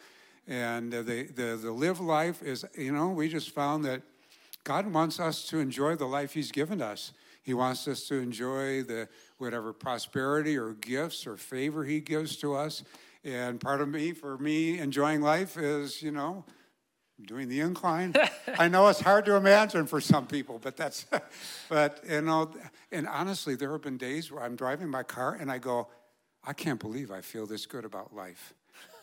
And 0.48 0.92
the, 0.92 1.02
the, 1.02 1.58
the 1.60 1.72
live 1.72 2.00
life 2.00 2.42
is, 2.42 2.64
you 2.76 2.92
know, 2.92 3.08
we 3.08 3.28
just 3.28 3.50
found 3.50 3.84
that 3.84 4.02
God 4.62 4.92
wants 4.92 5.20
us 5.20 5.44
to 5.48 5.58
enjoy 5.58 5.96
the 5.96 6.06
life 6.06 6.32
He's 6.32 6.52
given 6.52 6.80
us. 6.80 7.12
He 7.46 7.54
wants 7.54 7.86
us 7.86 8.08
to 8.08 8.16
enjoy 8.16 8.82
the 8.82 9.08
whatever 9.38 9.72
prosperity 9.72 10.58
or 10.58 10.72
gifts 10.72 11.28
or 11.28 11.36
favor 11.36 11.84
He 11.84 12.00
gives 12.00 12.36
to 12.38 12.56
us. 12.56 12.82
And 13.22 13.60
part 13.60 13.80
of 13.80 13.88
me, 13.88 14.10
for 14.10 14.36
me, 14.36 14.80
enjoying 14.80 15.22
life 15.22 15.56
is, 15.56 16.02
you 16.02 16.10
know, 16.10 16.44
doing 17.24 17.48
the 17.48 17.60
incline. 17.60 18.16
I 18.58 18.66
know 18.66 18.88
it's 18.88 18.98
hard 18.98 19.26
to 19.26 19.36
imagine 19.36 19.86
for 19.86 20.00
some 20.00 20.26
people, 20.26 20.58
but 20.58 20.76
that's, 20.76 21.06
but, 21.68 22.00
you 22.08 22.20
know, 22.22 22.50
and 22.90 23.06
honestly, 23.06 23.54
there 23.54 23.70
have 23.70 23.82
been 23.82 23.96
days 23.96 24.32
where 24.32 24.42
I'm 24.42 24.56
driving 24.56 24.88
my 24.88 25.04
car 25.04 25.36
and 25.40 25.48
I 25.48 25.58
go, 25.58 25.86
I 26.44 26.52
can't 26.52 26.80
believe 26.80 27.12
I 27.12 27.20
feel 27.20 27.46
this 27.46 27.64
good 27.64 27.84
about 27.84 28.12
life. 28.12 28.54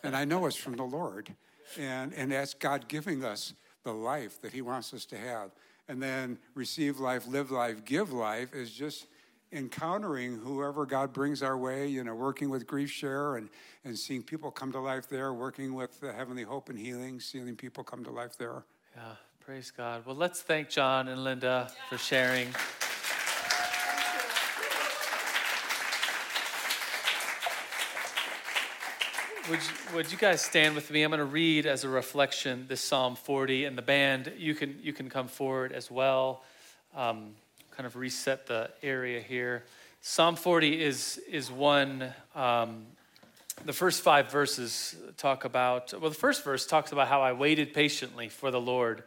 And 0.02 0.14
I 0.14 0.26
know 0.26 0.44
it's 0.44 0.54
from 0.54 0.76
the 0.76 0.84
Lord. 0.84 1.34
And, 1.78 2.12
and 2.12 2.30
that's 2.30 2.52
God 2.52 2.88
giving 2.88 3.24
us 3.24 3.54
the 3.84 3.94
life 3.94 4.42
that 4.42 4.52
He 4.52 4.60
wants 4.60 4.92
us 4.92 5.06
to 5.06 5.16
have. 5.16 5.50
And 5.88 6.02
then 6.02 6.38
receive 6.54 6.98
life, 6.98 7.26
live 7.26 7.50
life, 7.50 7.84
give 7.84 8.12
life 8.12 8.54
is 8.54 8.70
just 8.70 9.06
encountering 9.52 10.38
whoever 10.38 10.84
God 10.84 11.12
brings 11.12 11.42
our 11.42 11.56
way, 11.56 11.86
you 11.86 12.02
know, 12.02 12.14
working 12.14 12.50
with 12.50 12.66
Grief 12.66 12.90
Share 12.90 13.36
and, 13.36 13.48
and 13.84 13.98
seeing 13.98 14.22
people 14.22 14.50
come 14.50 14.72
to 14.72 14.80
life 14.80 15.08
there, 15.08 15.32
working 15.32 15.74
with 15.74 16.00
the 16.00 16.12
Heavenly 16.12 16.42
Hope 16.42 16.68
and 16.68 16.78
Healing, 16.78 17.20
seeing 17.20 17.54
people 17.54 17.84
come 17.84 18.02
to 18.04 18.10
life 18.10 18.36
there. 18.36 18.64
Yeah, 18.96 19.02
praise 19.40 19.70
God. 19.70 20.04
Well, 20.06 20.16
let's 20.16 20.42
thank 20.42 20.70
John 20.70 21.08
and 21.08 21.22
Linda 21.22 21.70
for 21.88 21.98
sharing. 21.98 22.48
Would 29.50 29.60
you, 29.60 29.96
would 29.96 30.12
you 30.12 30.16
guys 30.16 30.40
stand 30.40 30.74
with 30.74 30.90
me? 30.90 31.02
I'm 31.02 31.10
going 31.10 31.18
to 31.18 31.24
read 31.24 31.66
as 31.66 31.84
a 31.84 31.88
reflection 31.88 32.64
this 32.66 32.80
Psalm 32.80 33.14
40, 33.14 33.66
and 33.66 33.76
the 33.76 33.82
band 33.82 34.32
you 34.38 34.54
can 34.54 34.78
you 34.82 34.92
can 34.92 35.10
come 35.10 35.28
forward 35.28 35.72
as 35.72 35.90
well. 35.90 36.42
Um, 36.96 37.34
kind 37.70 37.86
of 37.86 37.96
reset 37.96 38.46
the 38.46 38.70
area 38.82 39.20
here. 39.20 39.64
Psalm 40.00 40.36
40 40.36 40.82
is 40.82 41.20
is 41.30 41.50
one. 41.50 42.12
Um, 42.34 42.86
the 43.64 43.72
first 43.72 44.02
five 44.02 44.30
verses 44.30 44.96
talk 45.18 45.44
about 45.44 45.92
well, 46.00 46.10
the 46.10 46.16
first 46.16 46.42
verse 46.42 46.66
talks 46.66 46.92
about 46.92 47.08
how 47.08 47.20
I 47.20 47.32
waited 47.32 47.74
patiently 47.74 48.30
for 48.30 48.50
the 48.50 48.60
Lord, 48.60 49.02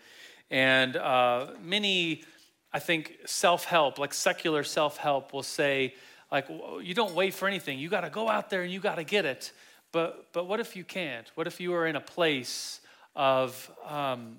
and 0.51 0.95
uh, 0.95 1.47
many, 1.63 2.23
I 2.71 2.79
think, 2.79 3.17
self 3.25 3.65
help 3.65 3.97
like 3.97 4.13
secular 4.13 4.63
self 4.63 4.97
help 4.97 5.33
will 5.33 5.43
say 5.43 5.95
like 6.31 6.47
you 6.83 6.93
don't 6.93 7.15
wait 7.15 7.33
for 7.33 7.47
anything. 7.47 7.79
You 7.79 7.89
got 7.89 8.01
to 8.01 8.11
go 8.11 8.29
out 8.29 8.51
there 8.51 8.61
and 8.61 8.71
you 8.71 8.79
got 8.79 8.95
to 8.95 9.03
get 9.03 9.25
it. 9.25 9.51
But, 9.91 10.33
but 10.33 10.47
what 10.47 10.59
if 10.59 10.75
you 10.75 10.83
can't? 10.83 11.29
What 11.35 11.47
if 11.47 11.59
you 11.59 11.73
are 11.73 11.87
in 11.87 11.95
a 11.95 12.01
place 12.01 12.81
of 13.15 13.71
um, 13.85 14.37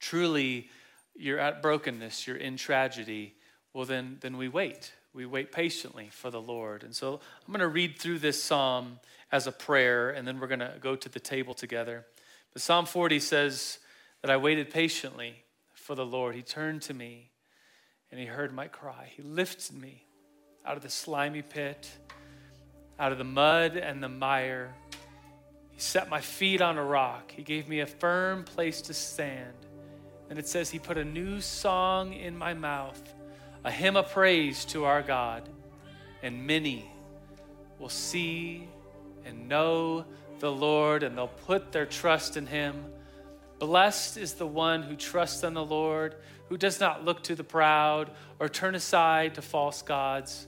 truly 0.00 0.68
you're 1.14 1.38
at 1.38 1.62
brokenness, 1.62 2.26
you're 2.26 2.36
in 2.36 2.56
tragedy? 2.56 3.34
Well, 3.72 3.84
then, 3.84 4.18
then 4.20 4.36
we 4.36 4.48
wait. 4.48 4.92
We 5.14 5.24
wait 5.26 5.52
patiently 5.52 6.08
for 6.10 6.30
the 6.30 6.40
Lord. 6.40 6.82
And 6.82 6.94
so 6.94 7.20
I'm 7.46 7.52
going 7.52 7.60
to 7.60 7.68
read 7.68 7.98
through 7.98 8.18
this 8.18 8.42
psalm 8.42 9.00
as 9.32 9.46
a 9.46 9.52
prayer, 9.52 10.10
and 10.10 10.26
then 10.26 10.38
we're 10.38 10.46
going 10.46 10.60
to 10.60 10.74
go 10.80 10.94
to 10.94 11.08
the 11.08 11.20
table 11.20 11.54
together. 11.54 12.04
But 12.52 12.62
Psalm 12.62 12.86
40 12.86 13.20
says 13.20 13.78
that 14.22 14.30
I 14.30 14.36
waited 14.36 14.70
patiently 14.70 15.44
for 15.74 15.94
the 15.94 16.06
Lord. 16.06 16.34
He 16.34 16.42
turned 16.42 16.82
to 16.82 16.94
me 16.94 17.30
and 18.10 18.20
he 18.20 18.26
heard 18.26 18.52
my 18.52 18.66
cry. 18.66 19.10
He 19.14 19.22
lifted 19.22 19.76
me 19.76 20.04
out 20.64 20.76
of 20.76 20.82
the 20.82 20.90
slimy 20.90 21.42
pit 21.42 21.90
out 22.98 23.12
of 23.12 23.18
the 23.18 23.24
mud 23.24 23.76
and 23.76 24.02
the 24.02 24.08
mire. 24.08 24.74
He 25.70 25.80
set 25.80 26.08
my 26.08 26.20
feet 26.20 26.60
on 26.60 26.78
a 26.78 26.84
rock. 26.84 27.32
He 27.32 27.42
gave 27.42 27.68
me 27.68 27.80
a 27.80 27.86
firm 27.86 28.44
place 28.44 28.80
to 28.82 28.94
stand. 28.94 29.52
And 30.30 30.38
it 30.38 30.48
says, 30.48 30.70
He 30.70 30.78
put 30.78 30.96
a 30.96 31.04
new 31.04 31.40
song 31.40 32.12
in 32.12 32.36
my 32.36 32.54
mouth, 32.54 33.00
a 33.64 33.70
hymn 33.70 33.96
of 33.96 34.10
praise 34.10 34.64
to 34.66 34.84
our 34.84 35.02
God. 35.02 35.48
And 36.22 36.46
many 36.46 36.90
will 37.78 37.90
see 37.90 38.68
and 39.24 39.48
know 39.48 40.04
the 40.38 40.50
Lord, 40.50 41.02
and 41.02 41.16
they'll 41.16 41.28
put 41.28 41.72
their 41.72 41.86
trust 41.86 42.36
in 42.36 42.46
Him. 42.46 42.86
Blessed 43.58 44.16
is 44.16 44.34
the 44.34 44.46
one 44.46 44.82
who 44.82 44.96
trusts 44.96 45.42
in 45.42 45.54
the 45.54 45.64
Lord, 45.64 46.16
who 46.48 46.56
does 46.56 46.80
not 46.80 47.04
look 47.04 47.22
to 47.24 47.34
the 47.34 47.44
proud 47.44 48.10
or 48.38 48.48
turn 48.48 48.74
aside 48.74 49.34
to 49.34 49.42
false 49.42 49.82
gods 49.82 50.46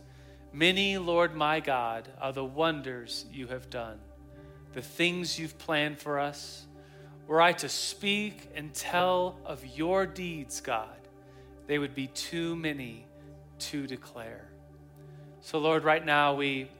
Many, 0.52 0.98
Lord 0.98 1.34
my 1.34 1.60
God, 1.60 2.08
are 2.20 2.32
the 2.32 2.44
wonders 2.44 3.26
you 3.32 3.48
have 3.48 3.68
done, 3.68 3.98
the 4.72 4.82
things 4.82 5.38
you've 5.38 5.58
planned 5.58 5.98
for 5.98 6.18
us. 6.18 6.66
Were 7.26 7.42
I 7.42 7.52
to 7.52 7.68
speak 7.68 8.50
and 8.54 8.72
tell 8.72 9.38
of 9.44 9.64
your 9.76 10.06
deeds, 10.06 10.62
God, 10.62 10.96
they 11.66 11.78
would 11.78 11.94
be 11.94 12.06
too 12.06 12.56
many 12.56 13.04
to 13.58 13.86
declare. 13.86 14.48
So, 15.42 15.58
Lord, 15.58 15.84
right 15.84 16.04
now 16.04 16.34
we, 16.34 16.70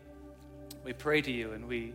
we 0.84 0.94
pray 0.94 1.20
to 1.20 1.30
you 1.30 1.52
and 1.52 1.68
we, 1.68 1.92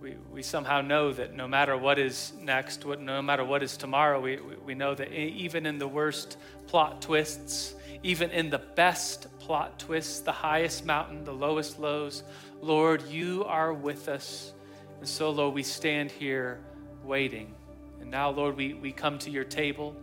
we, 0.00 0.16
we 0.32 0.42
somehow 0.42 0.80
know 0.80 1.12
that 1.12 1.34
no 1.34 1.46
matter 1.46 1.76
what 1.76 1.98
is 1.98 2.32
next, 2.40 2.84
what, 2.84 3.00
no 3.00 3.20
matter 3.20 3.44
what 3.44 3.62
is 3.62 3.76
tomorrow, 3.76 4.20
we, 4.20 4.38
we 4.64 4.74
know 4.74 4.94
that 4.94 5.12
even 5.12 5.66
in 5.66 5.78
the 5.78 5.86
worst 5.86 6.38
plot 6.66 7.02
twists, 7.02 7.74
even 8.02 8.30
in 8.30 8.50
the 8.50 8.58
best 8.58 9.26
plot 9.38 9.78
twists, 9.78 10.20
the 10.20 10.32
highest 10.32 10.84
mountain, 10.84 11.24
the 11.24 11.32
lowest 11.32 11.78
lows. 11.78 12.22
Lord, 12.60 13.02
you 13.08 13.44
are 13.44 13.72
with 13.72 14.08
us. 14.08 14.52
And 14.98 15.08
so, 15.08 15.30
Lord, 15.30 15.54
we 15.54 15.62
stand 15.62 16.10
here 16.10 16.60
waiting. 17.04 17.54
And 18.00 18.10
now, 18.10 18.30
Lord, 18.30 18.56
we, 18.56 18.74
we 18.74 18.92
come 18.92 19.18
to 19.20 19.30
your 19.30 19.44
table. 19.44 19.94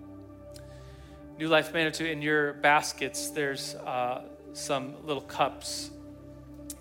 New 1.37 1.47
Life 1.47 1.73
Manitou, 1.73 2.05
in 2.05 2.21
your 2.21 2.53
baskets, 2.53 3.29
there's 3.29 3.75
uh, 3.75 4.23
some 4.53 4.93
little 5.05 5.21
cups. 5.21 5.89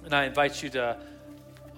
And 0.05 0.15
I 0.15 0.25
invite 0.25 0.63
you 0.63 0.69
to 0.71 0.99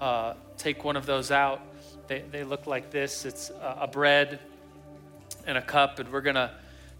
uh, 0.01 0.34
take 0.57 0.84
one 0.84 0.97
of 0.97 1.07
those 1.07 1.30
out. 1.30 1.61
They, 2.07 2.24
they 2.30 2.45
look 2.45 2.66
like 2.66 2.91
this 2.91 3.24
it's 3.24 3.51
a 3.61 3.86
bread 3.86 4.41
and 5.47 5.57
a 5.57 5.62
cup, 5.62 5.99
and 5.99 6.11
we're 6.12 6.20
going 6.20 6.36
to 6.36 6.51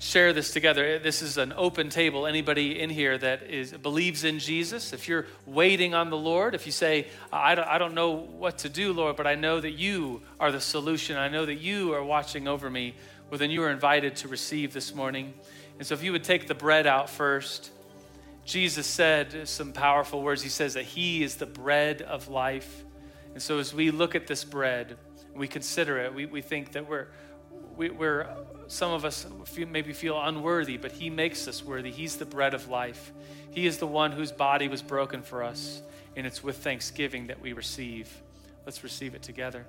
share 0.01 0.33
this 0.33 0.51
together. 0.51 0.85
Eh, 0.85 0.99
this 0.99 1.21
is 1.21 1.37
an 1.37 1.53
open 1.57 1.91
table. 1.91 2.27
Anybody 2.27 2.81
in 2.81 2.91
here 2.91 3.17
that 3.19 3.43
is 3.43 3.73
believes 3.73 4.25
in 4.25 4.39
Jesus, 4.39 4.93
if 4.93 5.07
you're 5.07 5.27
waiting 5.47 5.95
on 5.95 6.11
the 6.11 6.17
Lord, 6.17 6.55
if 6.55 6.67
you 6.67 6.73
say, 6.73 7.07
I 7.33 7.55
don't, 7.55 7.69
I 7.69 7.79
don't 7.79 7.95
know 7.95 8.11
what 8.13 8.59
to 8.59 8.69
do, 8.69 8.93
Lord, 8.93 9.17
but 9.17 9.27
I 9.27 9.35
know 9.35 9.61
that 9.61 9.73
you 9.73 10.23
are 10.41 10.51
the 10.51 10.61
solution. 10.61 11.17
I 11.17 11.29
know 11.29 11.45
that 11.45 11.61
you 11.61 11.93
are 11.93 12.03
watching 12.03 12.49
over 12.49 12.69
me. 12.69 12.95
Well, 13.29 13.39
then 13.39 13.51
you 13.51 13.63
are 13.63 13.71
invited 13.71 14.17
to 14.17 14.29
receive 14.29 14.73
this 14.73 14.95
morning. 14.95 15.35
And 15.79 15.87
so 15.87 15.95
if 15.95 16.03
you 16.03 16.13
would 16.13 16.25
take 16.25 16.49
the 16.49 16.55
bread 16.55 16.87
out 16.87 17.11
first, 17.11 17.71
Jesus 18.45 18.87
said 18.87 19.47
some 19.49 19.73
powerful 19.73 20.23
words. 20.23 20.43
He 20.43 20.49
says 20.49 20.75
that 20.75 20.85
He 20.85 21.23
is 21.23 21.37
the 21.37 21.47
bread 21.47 22.01
of 22.03 22.29
life. 22.29 22.85
And 23.35 23.43
so 23.43 23.59
as 23.59 23.75
we 23.75 23.91
look 23.91 24.15
at 24.15 24.27
this 24.27 24.45
bread, 24.45 24.97
we 25.35 25.47
consider 25.47 25.99
it, 25.99 26.15
we, 26.15 26.27
we 26.27 26.41
think 26.41 26.73
that 26.73 26.89
we're, 26.89 27.09
we, 27.77 27.91
are 27.91 27.93
we 27.93 28.07
are 28.07 28.37
some 28.71 28.93
of 28.93 29.05
us 29.05 29.27
maybe 29.69 29.93
feel 29.93 30.21
unworthy, 30.21 30.77
but 30.77 30.93
He 30.93 31.11
makes 31.11 31.49
us 31.49 31.65
worthy. 31.65 31.91
He's 31.91 32.17
the 32.17 32.25
bread 32.25 32.55
of 32.55 32.69
life. 32.69 33.13
He 33.51 33.67
is 33.67 33.79
the 33.79 33.87
one 33.87 34.13
whose 34.13 34.31
body 34.31 34.69
was 34.69 34.81
broken 34.81 35.23
for 35.23 35.43
us, 35.43 35.83
and 36.15 36.25
it's 36.25 36.45
with 36.45 36.59
thanksgiving 36.59 37.27
that 37.27 37.41
we 37.41 37.53
receive. 37.53 38.09
Let's 38.65 38.85
receive 38.85 39.17
it 39.17 39.23
together. 39.23 39.67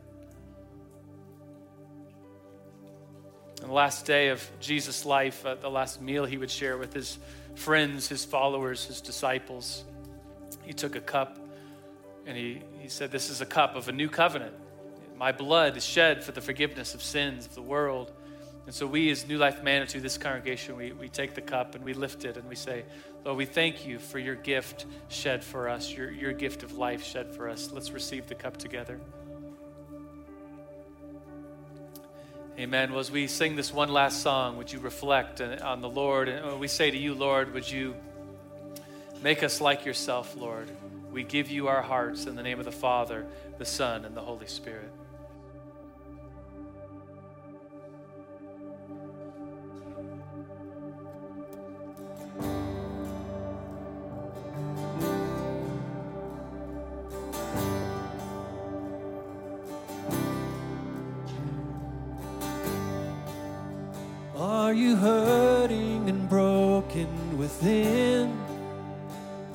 On 3.63 3.67
the 3.69 3.73
last 3.73 4.05
day 4.05 4.27
of 4.27 4.47
Jesus' 4.59 5.03
life, 5.03 5.43
uh, 5.47 5.55
the 5.55 5.69
last 5.69 5.99
meal 5.99 6.25
he 6.25 6.37
would 6.37 6.51
share 6.51 6.77
with 6.77 6.93
his 6.93 7.17
friends, 7.55 8.07
his 8.07 8.23
followers, 8.23 8.85
his 8.85 9.01
disciples, 9.01 9.83
he 10.61 10.73
took 10.73 10.95
a 10.95 11.01
cup 11.01 11.39
and 12.27 12.37
he, 12.37 12.61
he 12.79 12.87
said, 12.87 13.11
This 13.11 13.31
is 13.31 13.41
a 13.41 13.47
cup 13.47 13.75
of 13.75 13.87
a 13.87 13.91
new 13.91 14.09
covenant. 14.09 14.53
My 15.17 15.31
blood 15.31 15.75
is 15.75 15.83
shed 15.83 16.23
for 16.23 16.33
the 16.33 16.41
forgiveness 16.41 16.93
of 16.93 17.01
sins 17.01 17.47
of 17.47 17.55
the 17.55 17.63
world. 17.63 18.11
And 18.65 18.75
so, 18.75 18.85
we 18.85 19.09
as 19.09 19.27
New 19.27 19.37
Life 19.37 19.63
Manitou, 19.63 19.99
this 19.99 20.17
congregation, 20.17 20.77
we, 20.77 20.91
we 20.91 21.09
take 21.09 21.33
the 21.33 21.41
cup 21.41 21.73
and 21.73 21.83
we 21.83 21.93
lift 21.93 22.25
it 22.25 22.37
and 22.37 22.47
we 22.47 22.55
say, 22.55 22.85
Lord, 23.25 23.37
we 23.37 23.45
thank 23.45 23.87
you 23.87 23.97
for 23.97 24.19
your 24.19 24.35
gift 24.35 24.85
shed 25.07 25.43
for 25.43 25.67
us, 25.67 25.91
your, 25.91 26.11
your 26.11 26.31
gift 26.31 26.61
of 26.63 26.73
life 26.73 27.03
shed 27.03 27.35
for 27.35 27.49
us. 27.49 27.71
Let's 27.71 27.91
receive 27.91 28.27
the 28.27 28.35
cup 28.35 28.57
together. 28.57 28.99
Amen. 32.59 32.91
Well, 32.91 32.99
as 32.99 33.09
we 33.09 33.25
sing 33.27 33.55
this 33.55 33.73
one 33.73 33.89
last 33.89 34.21
song, 34.21 34.57
would 34.57 34.71
you 34.71 34.79
reflect 34.79 35.41
on 35.41 35.81
the 35.81 35.89
Lord? 35.89 36.29
And 36.29 36.51
uh, 36.51 36.55
we 36.55 36.67
say 36.67 36.91
to 36.91 36.97
you, 36.97 37.15
Lord, 37.15 37.53
would 37.55 37.69
you 37.69 37.95
make 39.23 39.41
us 39.41 39.59
like 39.59 39.85
yourself, 39.85 40.35
Lord? 40.35 40.69
We 41.11 41.23
give 41.23 41.49
you 41.49 41.67
our 41.67 41.81
hearts 41.81 42.27
in 42.27 42.35
the 42.35 42.43
name 42.43 42.59
of 42.59 42.65
the 42.65 42.71
Father, 42.71 43.25
the 43.57 43.65
Son, 43.65 44.05
and 44.05 44.15
the 44.15 44.21
Holy 44.21 44.47
Spirit. 44.47 44.91
Within? 67.41 68.37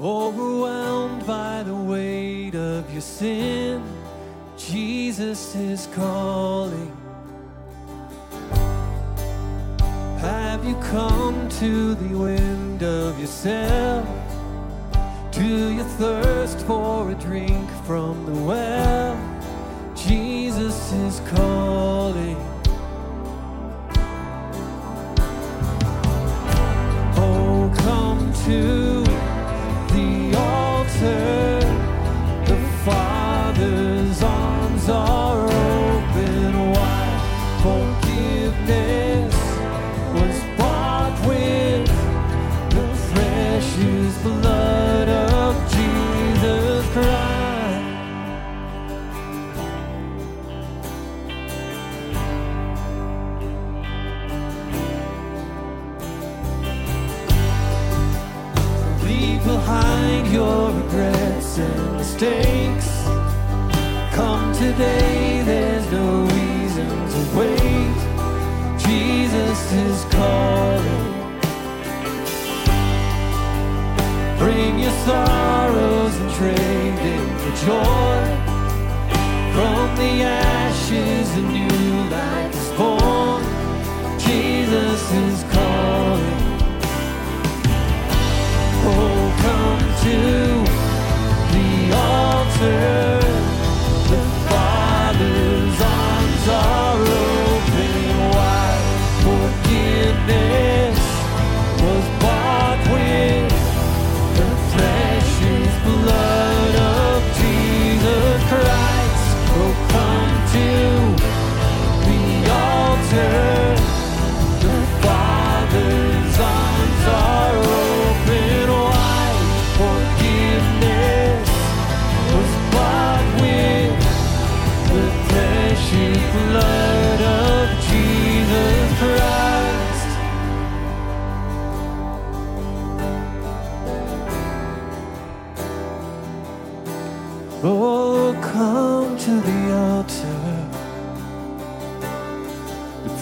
Overwhelmed 0.00 1.24
by 1.24 1.62
the 1.62 1.74
weight 1.74 2.56
of 2.56 2.92
your 2.92 3.00
sin? 3.00 3.80
Jesus 4.58 5.54
is 5.54 5.86
calling. 5.94 6.94
Have 10.18 10.64
you 10.66 10.74
come 10.96 11.48
to 11.60 11.94
the 11.94 12.12
end 12.24 12.82
of 12.82 13.20
yourself? 13.20 14.04
Do 15.30 15.72
you 15.76 15.84
thirst 16.00 16.58
for 16.66 17.08
a 17.12 17.14
drink 17.14 17.70
from 17.86 18.26
the 18.26 18.42
well? 18.42 18.95
Leave 59.18 59.42
behind 59.44 60.26
your 60.30 60.70
regrets 60.70 61.58
and 61.58 61.96
mistakes. 61.96 62.88
Come 64.14 64.52
today, 64.52 65.42
there's 65.42 65.90
no 65.90 66.24
reason 66.36 66.90
to 67.12 67.20
wait. 67.38 67.98
Jesus 68.78 69.72
is 69.72 70.04
calling. 70.12 71.06
Bring 74.38 74.78
your 74.80 74.96
sorrows 75.06 76.14
and 76.20 76.30
trade 76.38 76.98
in 77.14 77.26
for 77.38 77.52
joy. 77.64 78.20
From 79.54 79.96
the 79.96 80.45
to 90.06 90.45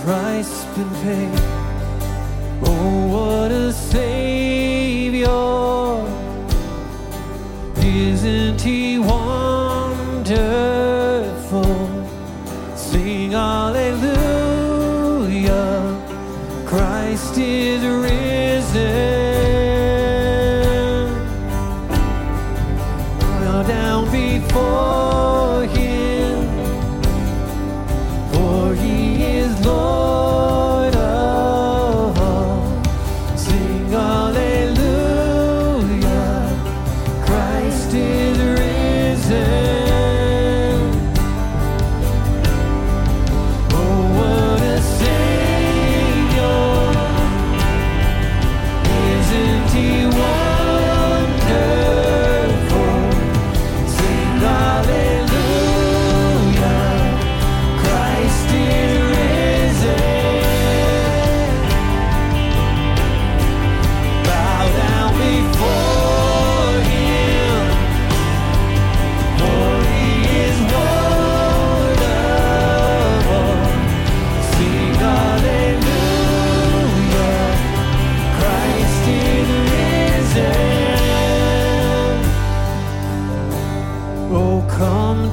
price 0.05 0.65
been 0.77 0.91
paid. 1.03 1.41
Oh, 2.63 3.07
what 3.15 3.51
a 3.51 3.73
Savior! 3.73 5.29
Isn't 7.83 8.61
He 8.61 8.99
wonderful? 8.99 10.27
Sing 12.77 13.31
Hallelujah! 13.33 13.97
Christ 16.67 17.39
is 17.39 17.83
risen. 17.83 18.24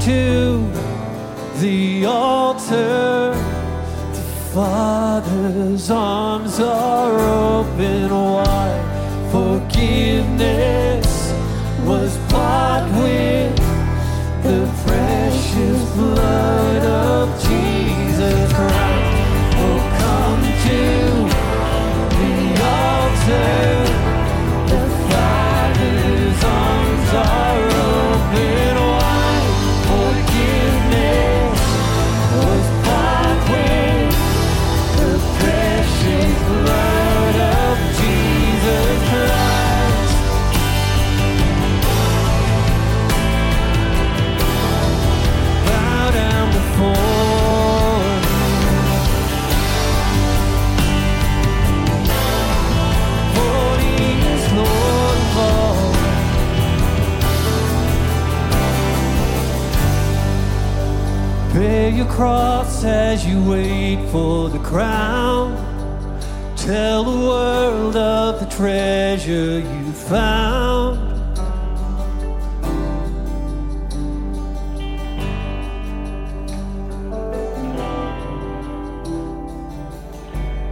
to 0.06 0.68
the 1.60 2.06
altar. 2.06 3.36
The 4.14 4.22
Father's 4.52 5.92
arms 5.92 6.60
are 6.60 7.20
open. 7.20 7.51
Cross 62.22 62.84
as 62.84 63.26
you 63.26 63.44
wait 63.50 63.98
for 64.12 64.48
the 64.48 64.60
crown. 64.60 65.58
Tell 66.56 67.04
the 67.04 67.28
world 67.28 67.96
of 67.96 68.40
the 68.40 68.46
treasure 68.46 69.58
you 69.58 69.92
found. 69.92 71.00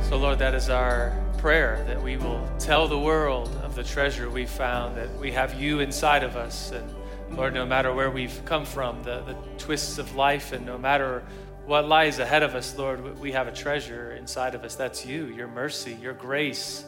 So, 0.07 0.17
Lord, 0.17 0.37
that 0.37 0.53
is 0.53 0.69
our 0.69 1.19
prayer 1.39 1.83
that 1.87 1.99
we 1.99 2.17
will 2.17 2.47
tell 2.59 2.87
the 2.87 2.99
world 2.99 3.49
of 3.63 3.73
the 3.73 3.83
treasure 3.83 4.29
we 4.29 4.45
found, 4.45 4.95
that 4.97 5.09
we 5.17 5.31
have 5.31 5.59
you 5.59 5.79
inside 5.79 6.21
of 6.21 6.35
us. 6.35 6.69
And, 6.69 6.98
Lord, 7.31 7.53
no 7.53 7.65
matter 7.65 7.93
where 7.93 8.11
we've 8.11 8.41
come 8.45 8.65
from, 8.65 9.01
the, 9.03 9.21
the 9.21 9.35
twists 9.57 9.97
of 9.97 10.15
life, 10.15 10.51
and 10.51 10.65
no 10.65 10.77
matter 10.77 11.23
what 11.65 11.87
lies 11.87 12.19
ahead 12.19 12.43
of 12.43 12.55
us, 12.55 12.77
Lord, 12.77 13.19
we 13.19 13.31
have 13.31 13.47
a 13.47 13.51
treasure 13.51 14.11
inside 14.11 14.55
of 14.55 14.63
us. 14.63 14.75
That's 14.75 15.05
you, 15.05 15.25
your 15.27 15.47
mercy, 15.47 15.97
your 16.01 16.13
grace. 16.13 16.85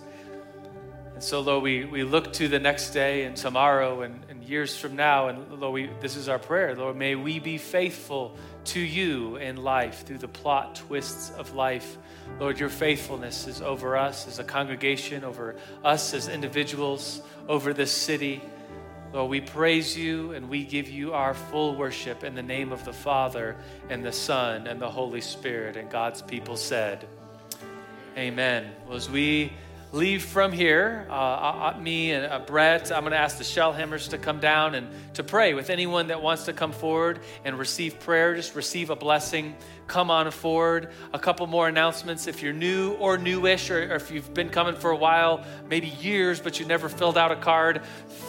And 1.14 1.24
so, 1.24 1.42
Lord, 1.42 1.62
we, 1.62 1.86
we 1.86 2.04
look 2.04 2.34
to 2.34 2.48
the 2.48 2.60
next 2.60 2.90
day 2.90 3.26
and 3.26 3.38
tomorrow 3.38 4.02
and, 4.02 4.24
and 4.28 4.44
years 4.44 4.76
from 4.76 4.96
now. 4.96 5.28
And 5.28 5.60
Lord, 5.60 5.74
we, 5.74 5.90
this 6.00 6.16
is 6.16 6.28
our 6.28 6.40
prayer. 6.40 6.76
Lord, 6.76 6.96
may 6.96 7.14
we 7.14 7.38
be 7.38 7.60
faithful 7.60 8.36
to 8.66 8.80
you 8.80 9.36
in 9.36 9.58
life 9.58 10.04
through 10.06 10.18
the 10.18 10.28
plot 10.28 10.76
twists 10.76 11.30
of 11.38 11.54
life. 11.54 11.98
Lord, 12.40 12.60
your 12.60 12.70
faithfulness 12.70 13.46
is 13.46 13.62
over 13.62 13.96
us 13.96 14.28
as 14.28 14.40
a 14.40 14.44
congregation, 14.44 15.24
over 15.24 15.58
us 15.84 16.16
as 16.16 16.28
individuals, 16.28 17.22
over 17.48 17.72
this 17.72 17.92
city. 17.92 18.42
Lord, 19.14 19.30
we 19.30 19.42
praise 19.42 19.98
you 19.98 20.32
and 20.32 20.50
we 20.50 20.64
give 20.64 20.90
you 20.90 21.14
our 21.14 21.34
full 21.34 21.76
worship 21.76 22.24
in 22.24 22.34
the 22.34 22.44
name 22.44 22.72
of 22.72 22.86
the 22.86 22.94
Father 22.94 23.58
and 23.90 24.06
the 24.06 24.12
Son 24.14 24.68
and 24.68 24.82
the 24.82 24.90
Holy 24.90 25.20
Spirit. 25.20 25.76
And 25.76 25.90
God's 25.90 26.22
people 26.22 26.56
said, 26.56 27.06
Amen. 28.18 28.72
Well, 28.88 28.96
as 28.96 29.10
we 29.10 29.52
leave 29.94 30.24
from 30.24 30.54
here, 30.54 31.06
uh, 31.10 31.14
uh, 31.14 31.78
me 31.82 32.12
and 32.12 32.26
uh, 32.26 32.40
Brett, 32.40 32.92
I'm 32.92 33.02
going 33.02 33.12
to 33.12 33.18
ask 33.18 33.38
the 33.38 33.44
Shellhammers 33.44 34.10
to 34.10 34.18
come 34.18 34.40
down 34.40 34.76
and 34.76 34.88
to 35.16 35.24
pray 35.24 35.54
with 35.54 35.70
anyone 35.70 36.08
that 36.08 36.22
wants 36.22 36.46
to 36.46 36.54
come 36.54 36.72
forward 36.72 37.20
and 37.44 37.60
receive 37.60 38.00
prayer. 38.00 38.36
Just 38.36 38.56
receive 38.56 38.90
a 38.90 38.96
blessing. 38.96 39.56
Come 39.88 40.10
on 40.10 40.32
forward. 40.32 40.92
A 41.14 41.20
couple 41.20 41.46
more 41.48 41.68
announcements. 41.68 42.28
If 42.28 42.42
you're 42.42 42.54
new 42.54 42.94
or 42.94 43.18
newish, 43.18 43.70
or, 43.70 43.92
or 43.92 43.96
if 43.96 44.12
you've 44.12 44.34
been 44.34 44.50
coming 44.50 44.76
for 44.76 44.92
a 44.92 44.96
while, 44.96 45.44
maybe 45.70 45.88
years, 45.88 46.40
but 46.40 46.60
you 46.60 46.66
never 46.66 46.88
filled 46.88 47.18
out 47.18 47.34
a 47.34 47.36
card, 47.36 47.82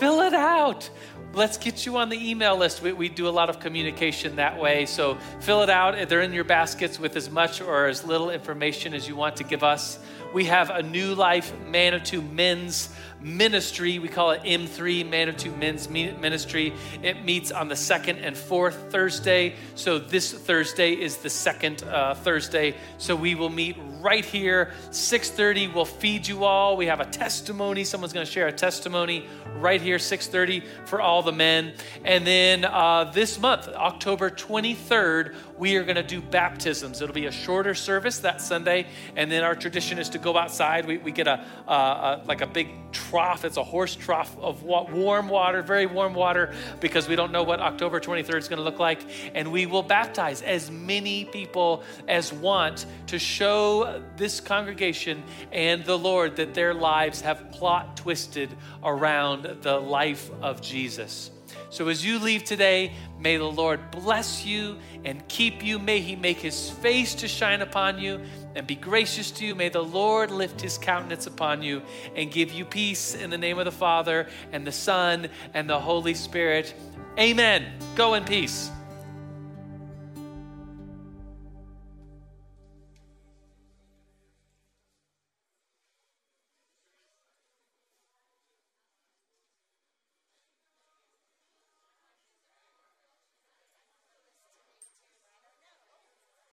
fill 0.03 0.21
it 0.23 0.35
out 0.35 0.91
let's 1.35 1.57
get 1.57 1.87
you 1.87 1.97
on 1.97 2.09
the 2.09 2.31
email 2.31 2.57
list. 2.57 2.83
We, 2.83 2.93
we, 2.93 3.09
do 3.09 3.27
a 3.29 3.31
lot 3.31 3.49
of 3.49 3.59
communication 3.59 4.37
that 4.37 4.61
way. 4.61 4.87
So 4.87 5.17
fill 5.41 5.63
it 5.63 5.71
out. 5.71 6.09
They're 6.09 6.21
in 6.21 6.33
your 6.33 6.45
baskets 6.45 6.99
with 6.99 7.17
as 7.17 7.31
much 7.31 7.61
or 7.61 7.87
as 7.87 8.05
little 8.05 8.31
information 8.31 8.95
as 8.95 9.09
you 9.09 9.17
want 9.17 9.37
to 9.37 9.45
give 9.45 9.63
us. 9.63 9.99
We 10.33 10.47
have 10.47 10.71
a 10.71 10.83
New 10.83 11.15
Life 11.15 11.53
Manitou 11.69 12.23
Men's 12.23 12.89
Ministry. 13.21 13.99
We 13.99 14.09
call 14.09 14.31
it 14.31 14.43
M3 14.43 15.09
Manitou 15.09 15.55
Men's 15.55 15.91
Ministry. 15.91 16.73
It 17.03 17.23
meets 17.23 17.53
on 17.53 17.69
the 17.69 17.77
second 17.77 18.19
and 18.19 18.37
fourth 18.37 18.91
Thursday. 18.91 19.55
So 19.75 19.99
this 19.99 20.33
Thursday 20.33 20.93
is 20.95 21.19
the 21.19 21.31
second 21.31 21.83
uh, 21.83 22.15
Thursday. 22.15 22.75
So 22.99 23.15
we 23.15 23.35
will 23.35 23.51
meet 23.51 23.77
right 24.01 24.25
here, 24.25 24.73
6:30. 24.91 25.73
We'll 25.73 25.85
feed 25.85 26.27
you 26.27 26.45
all. 26.45 26.77
We 26.77 26.87
have 26.87 27.01
a 27.01 27.07
testimony. 27.07 27.85
Someone's 27.85 28.13
going 28.13 28.27
to 28.27 28.33
share 28.33 28.49
a 28.49 28.53
testimony 28.53 29.27
right 29.57 29.81
here, 29.81 29.99
6:30 29.99 30.65
for 30.87 31.01
all 31.01 31.23
the 31.23 31.33
men. 31.33 31.75
And 32.05 32.27
then 32.27 32.65
uh, 32.65 33.05
this 33.13 33.39
month, 33.39 33.69
October 33.69 34.31
23rd, 34.31 35.35
we 35.59 35.77
are 35.77 35.85
going 35.85 35.97
to 35.97 36.03
do 36.03 36.21
baptisms. 36.21 37.01
It'll 37.01 37.15
be 37.15 37.27
a 37.27 37.33
shorter 37.33 37.75
service 37.75 38.19
that 38.21 38.41
Sunday, 38.41 38.87
and 39.15 39.31
then 39.31 39.45
our 39.45 39.55
tradition 39.55 39.99
is 39.99 40.09
to 40.11 40.19
go 40.23 40.37
outside. 40.37 40.87
We, 40.87 40.99
we 40.99 41.13
get 41.13 41.27
a, 41.27 41.45
a, 41.67 41.73
a 41.73 42.23
like 42.27 42.41
a 42.41 42.47
big 42.47 42.69
trough. 42.93 43.45
It's 43.45 43.57
a 43.57 43.65
horse 43.65 43.95
trough 43.95 44.37
of 44.39 44.63
wa- 44.63 44.91
warm 44.91 45.29
water, 45.29 45.63
very 45.63 45.87
warm 45.87 46.15
water, 46.15 46.55
because 46.81 47.09
we 47.09 47.17
don't 47.17 47.33
know 47.33 47.43
what 47.43 47.61
October 47.61 48.01
23rd 48.01 48.39
is 48.39 48.49
going 48.49 48.59
to 48.59 48.65
look 48.65 48.79
like, 48.79 49.01
and 49.35 49.51
we 49.51 49.67
will 49.67 49.83
baptize 49.83 50.43
as 50.43 50.71
many 50.71 51.25
people 51.25 51.83
as 52.09 52.33
want 52.33 52.87
to 53.09 53.19
show 53.19 54.03
this 54.17 54.41
congregation 54.41 55.23
and 55.51 55.85
the 55.85 55.99
Lord 55.99 56.37
that 56.37 56.55
their 56.55 56.75
lives 56.75 57.21
have 57.23 57.51
plot 57.53 57.97
twisted 57.97 58.55
around 58.83 59.63
the 59.63 59.79
life 59.79 60.31
of 60.41 60.61
Jesus. 60.63 61.31
So 61.71 61.89
as 61.89 62.05
you 62.05 62.19
leave 62.19 62.45
today, 62.45 62.93
may 63.19 63.39
the 63.39 63.45
Lord 63.45 63.91
bless 63.91 64.45
you 64.45 64.77
and 65.05 65.27
keep 65.29 65.65
you. 65.65 65.79
May 65.79 66.01
he 66.01 66.17
make 66.17 66.39
his 66.39 66.69
face 66.69 67.15
to 67.17 67.29
shine 67.29 67.63
upon 67.63 67.99
you 67.99 68.21
and 68.55 68.67
be 68.67 68.75
gracious 68.75 69.31
to 69.33 69.47
you. 69.47 69.55
May 69.55 69.69
the 69.69 69.83
Lord 69.83 70.31
lift 70.31 70.61
his 70.61 70.79
countenance 70.79 71.27
upon 71.27 71.63
you 71.63 71.83
and 72.17 72.31
give 72.31 72.53
you 72.53 72.65
peace 72.65 73.15
in 73.15 73.31
the 73.31 73.39
name 73.39 73.59
of 73.59 73.65
the 73.65 73.73
Father 73.73 74.29
and 74.53 74.67
the 74.67 74.73
Son 74.73 75.29
and 75.55 75.69
the 75.69 75.79
Holy 75.79 76.15
Spirit. 76.15 76.75
Amen. 77.19 77.67
Go 77.95 78.15
in 78.15 78.25
peace. 78.25 78.71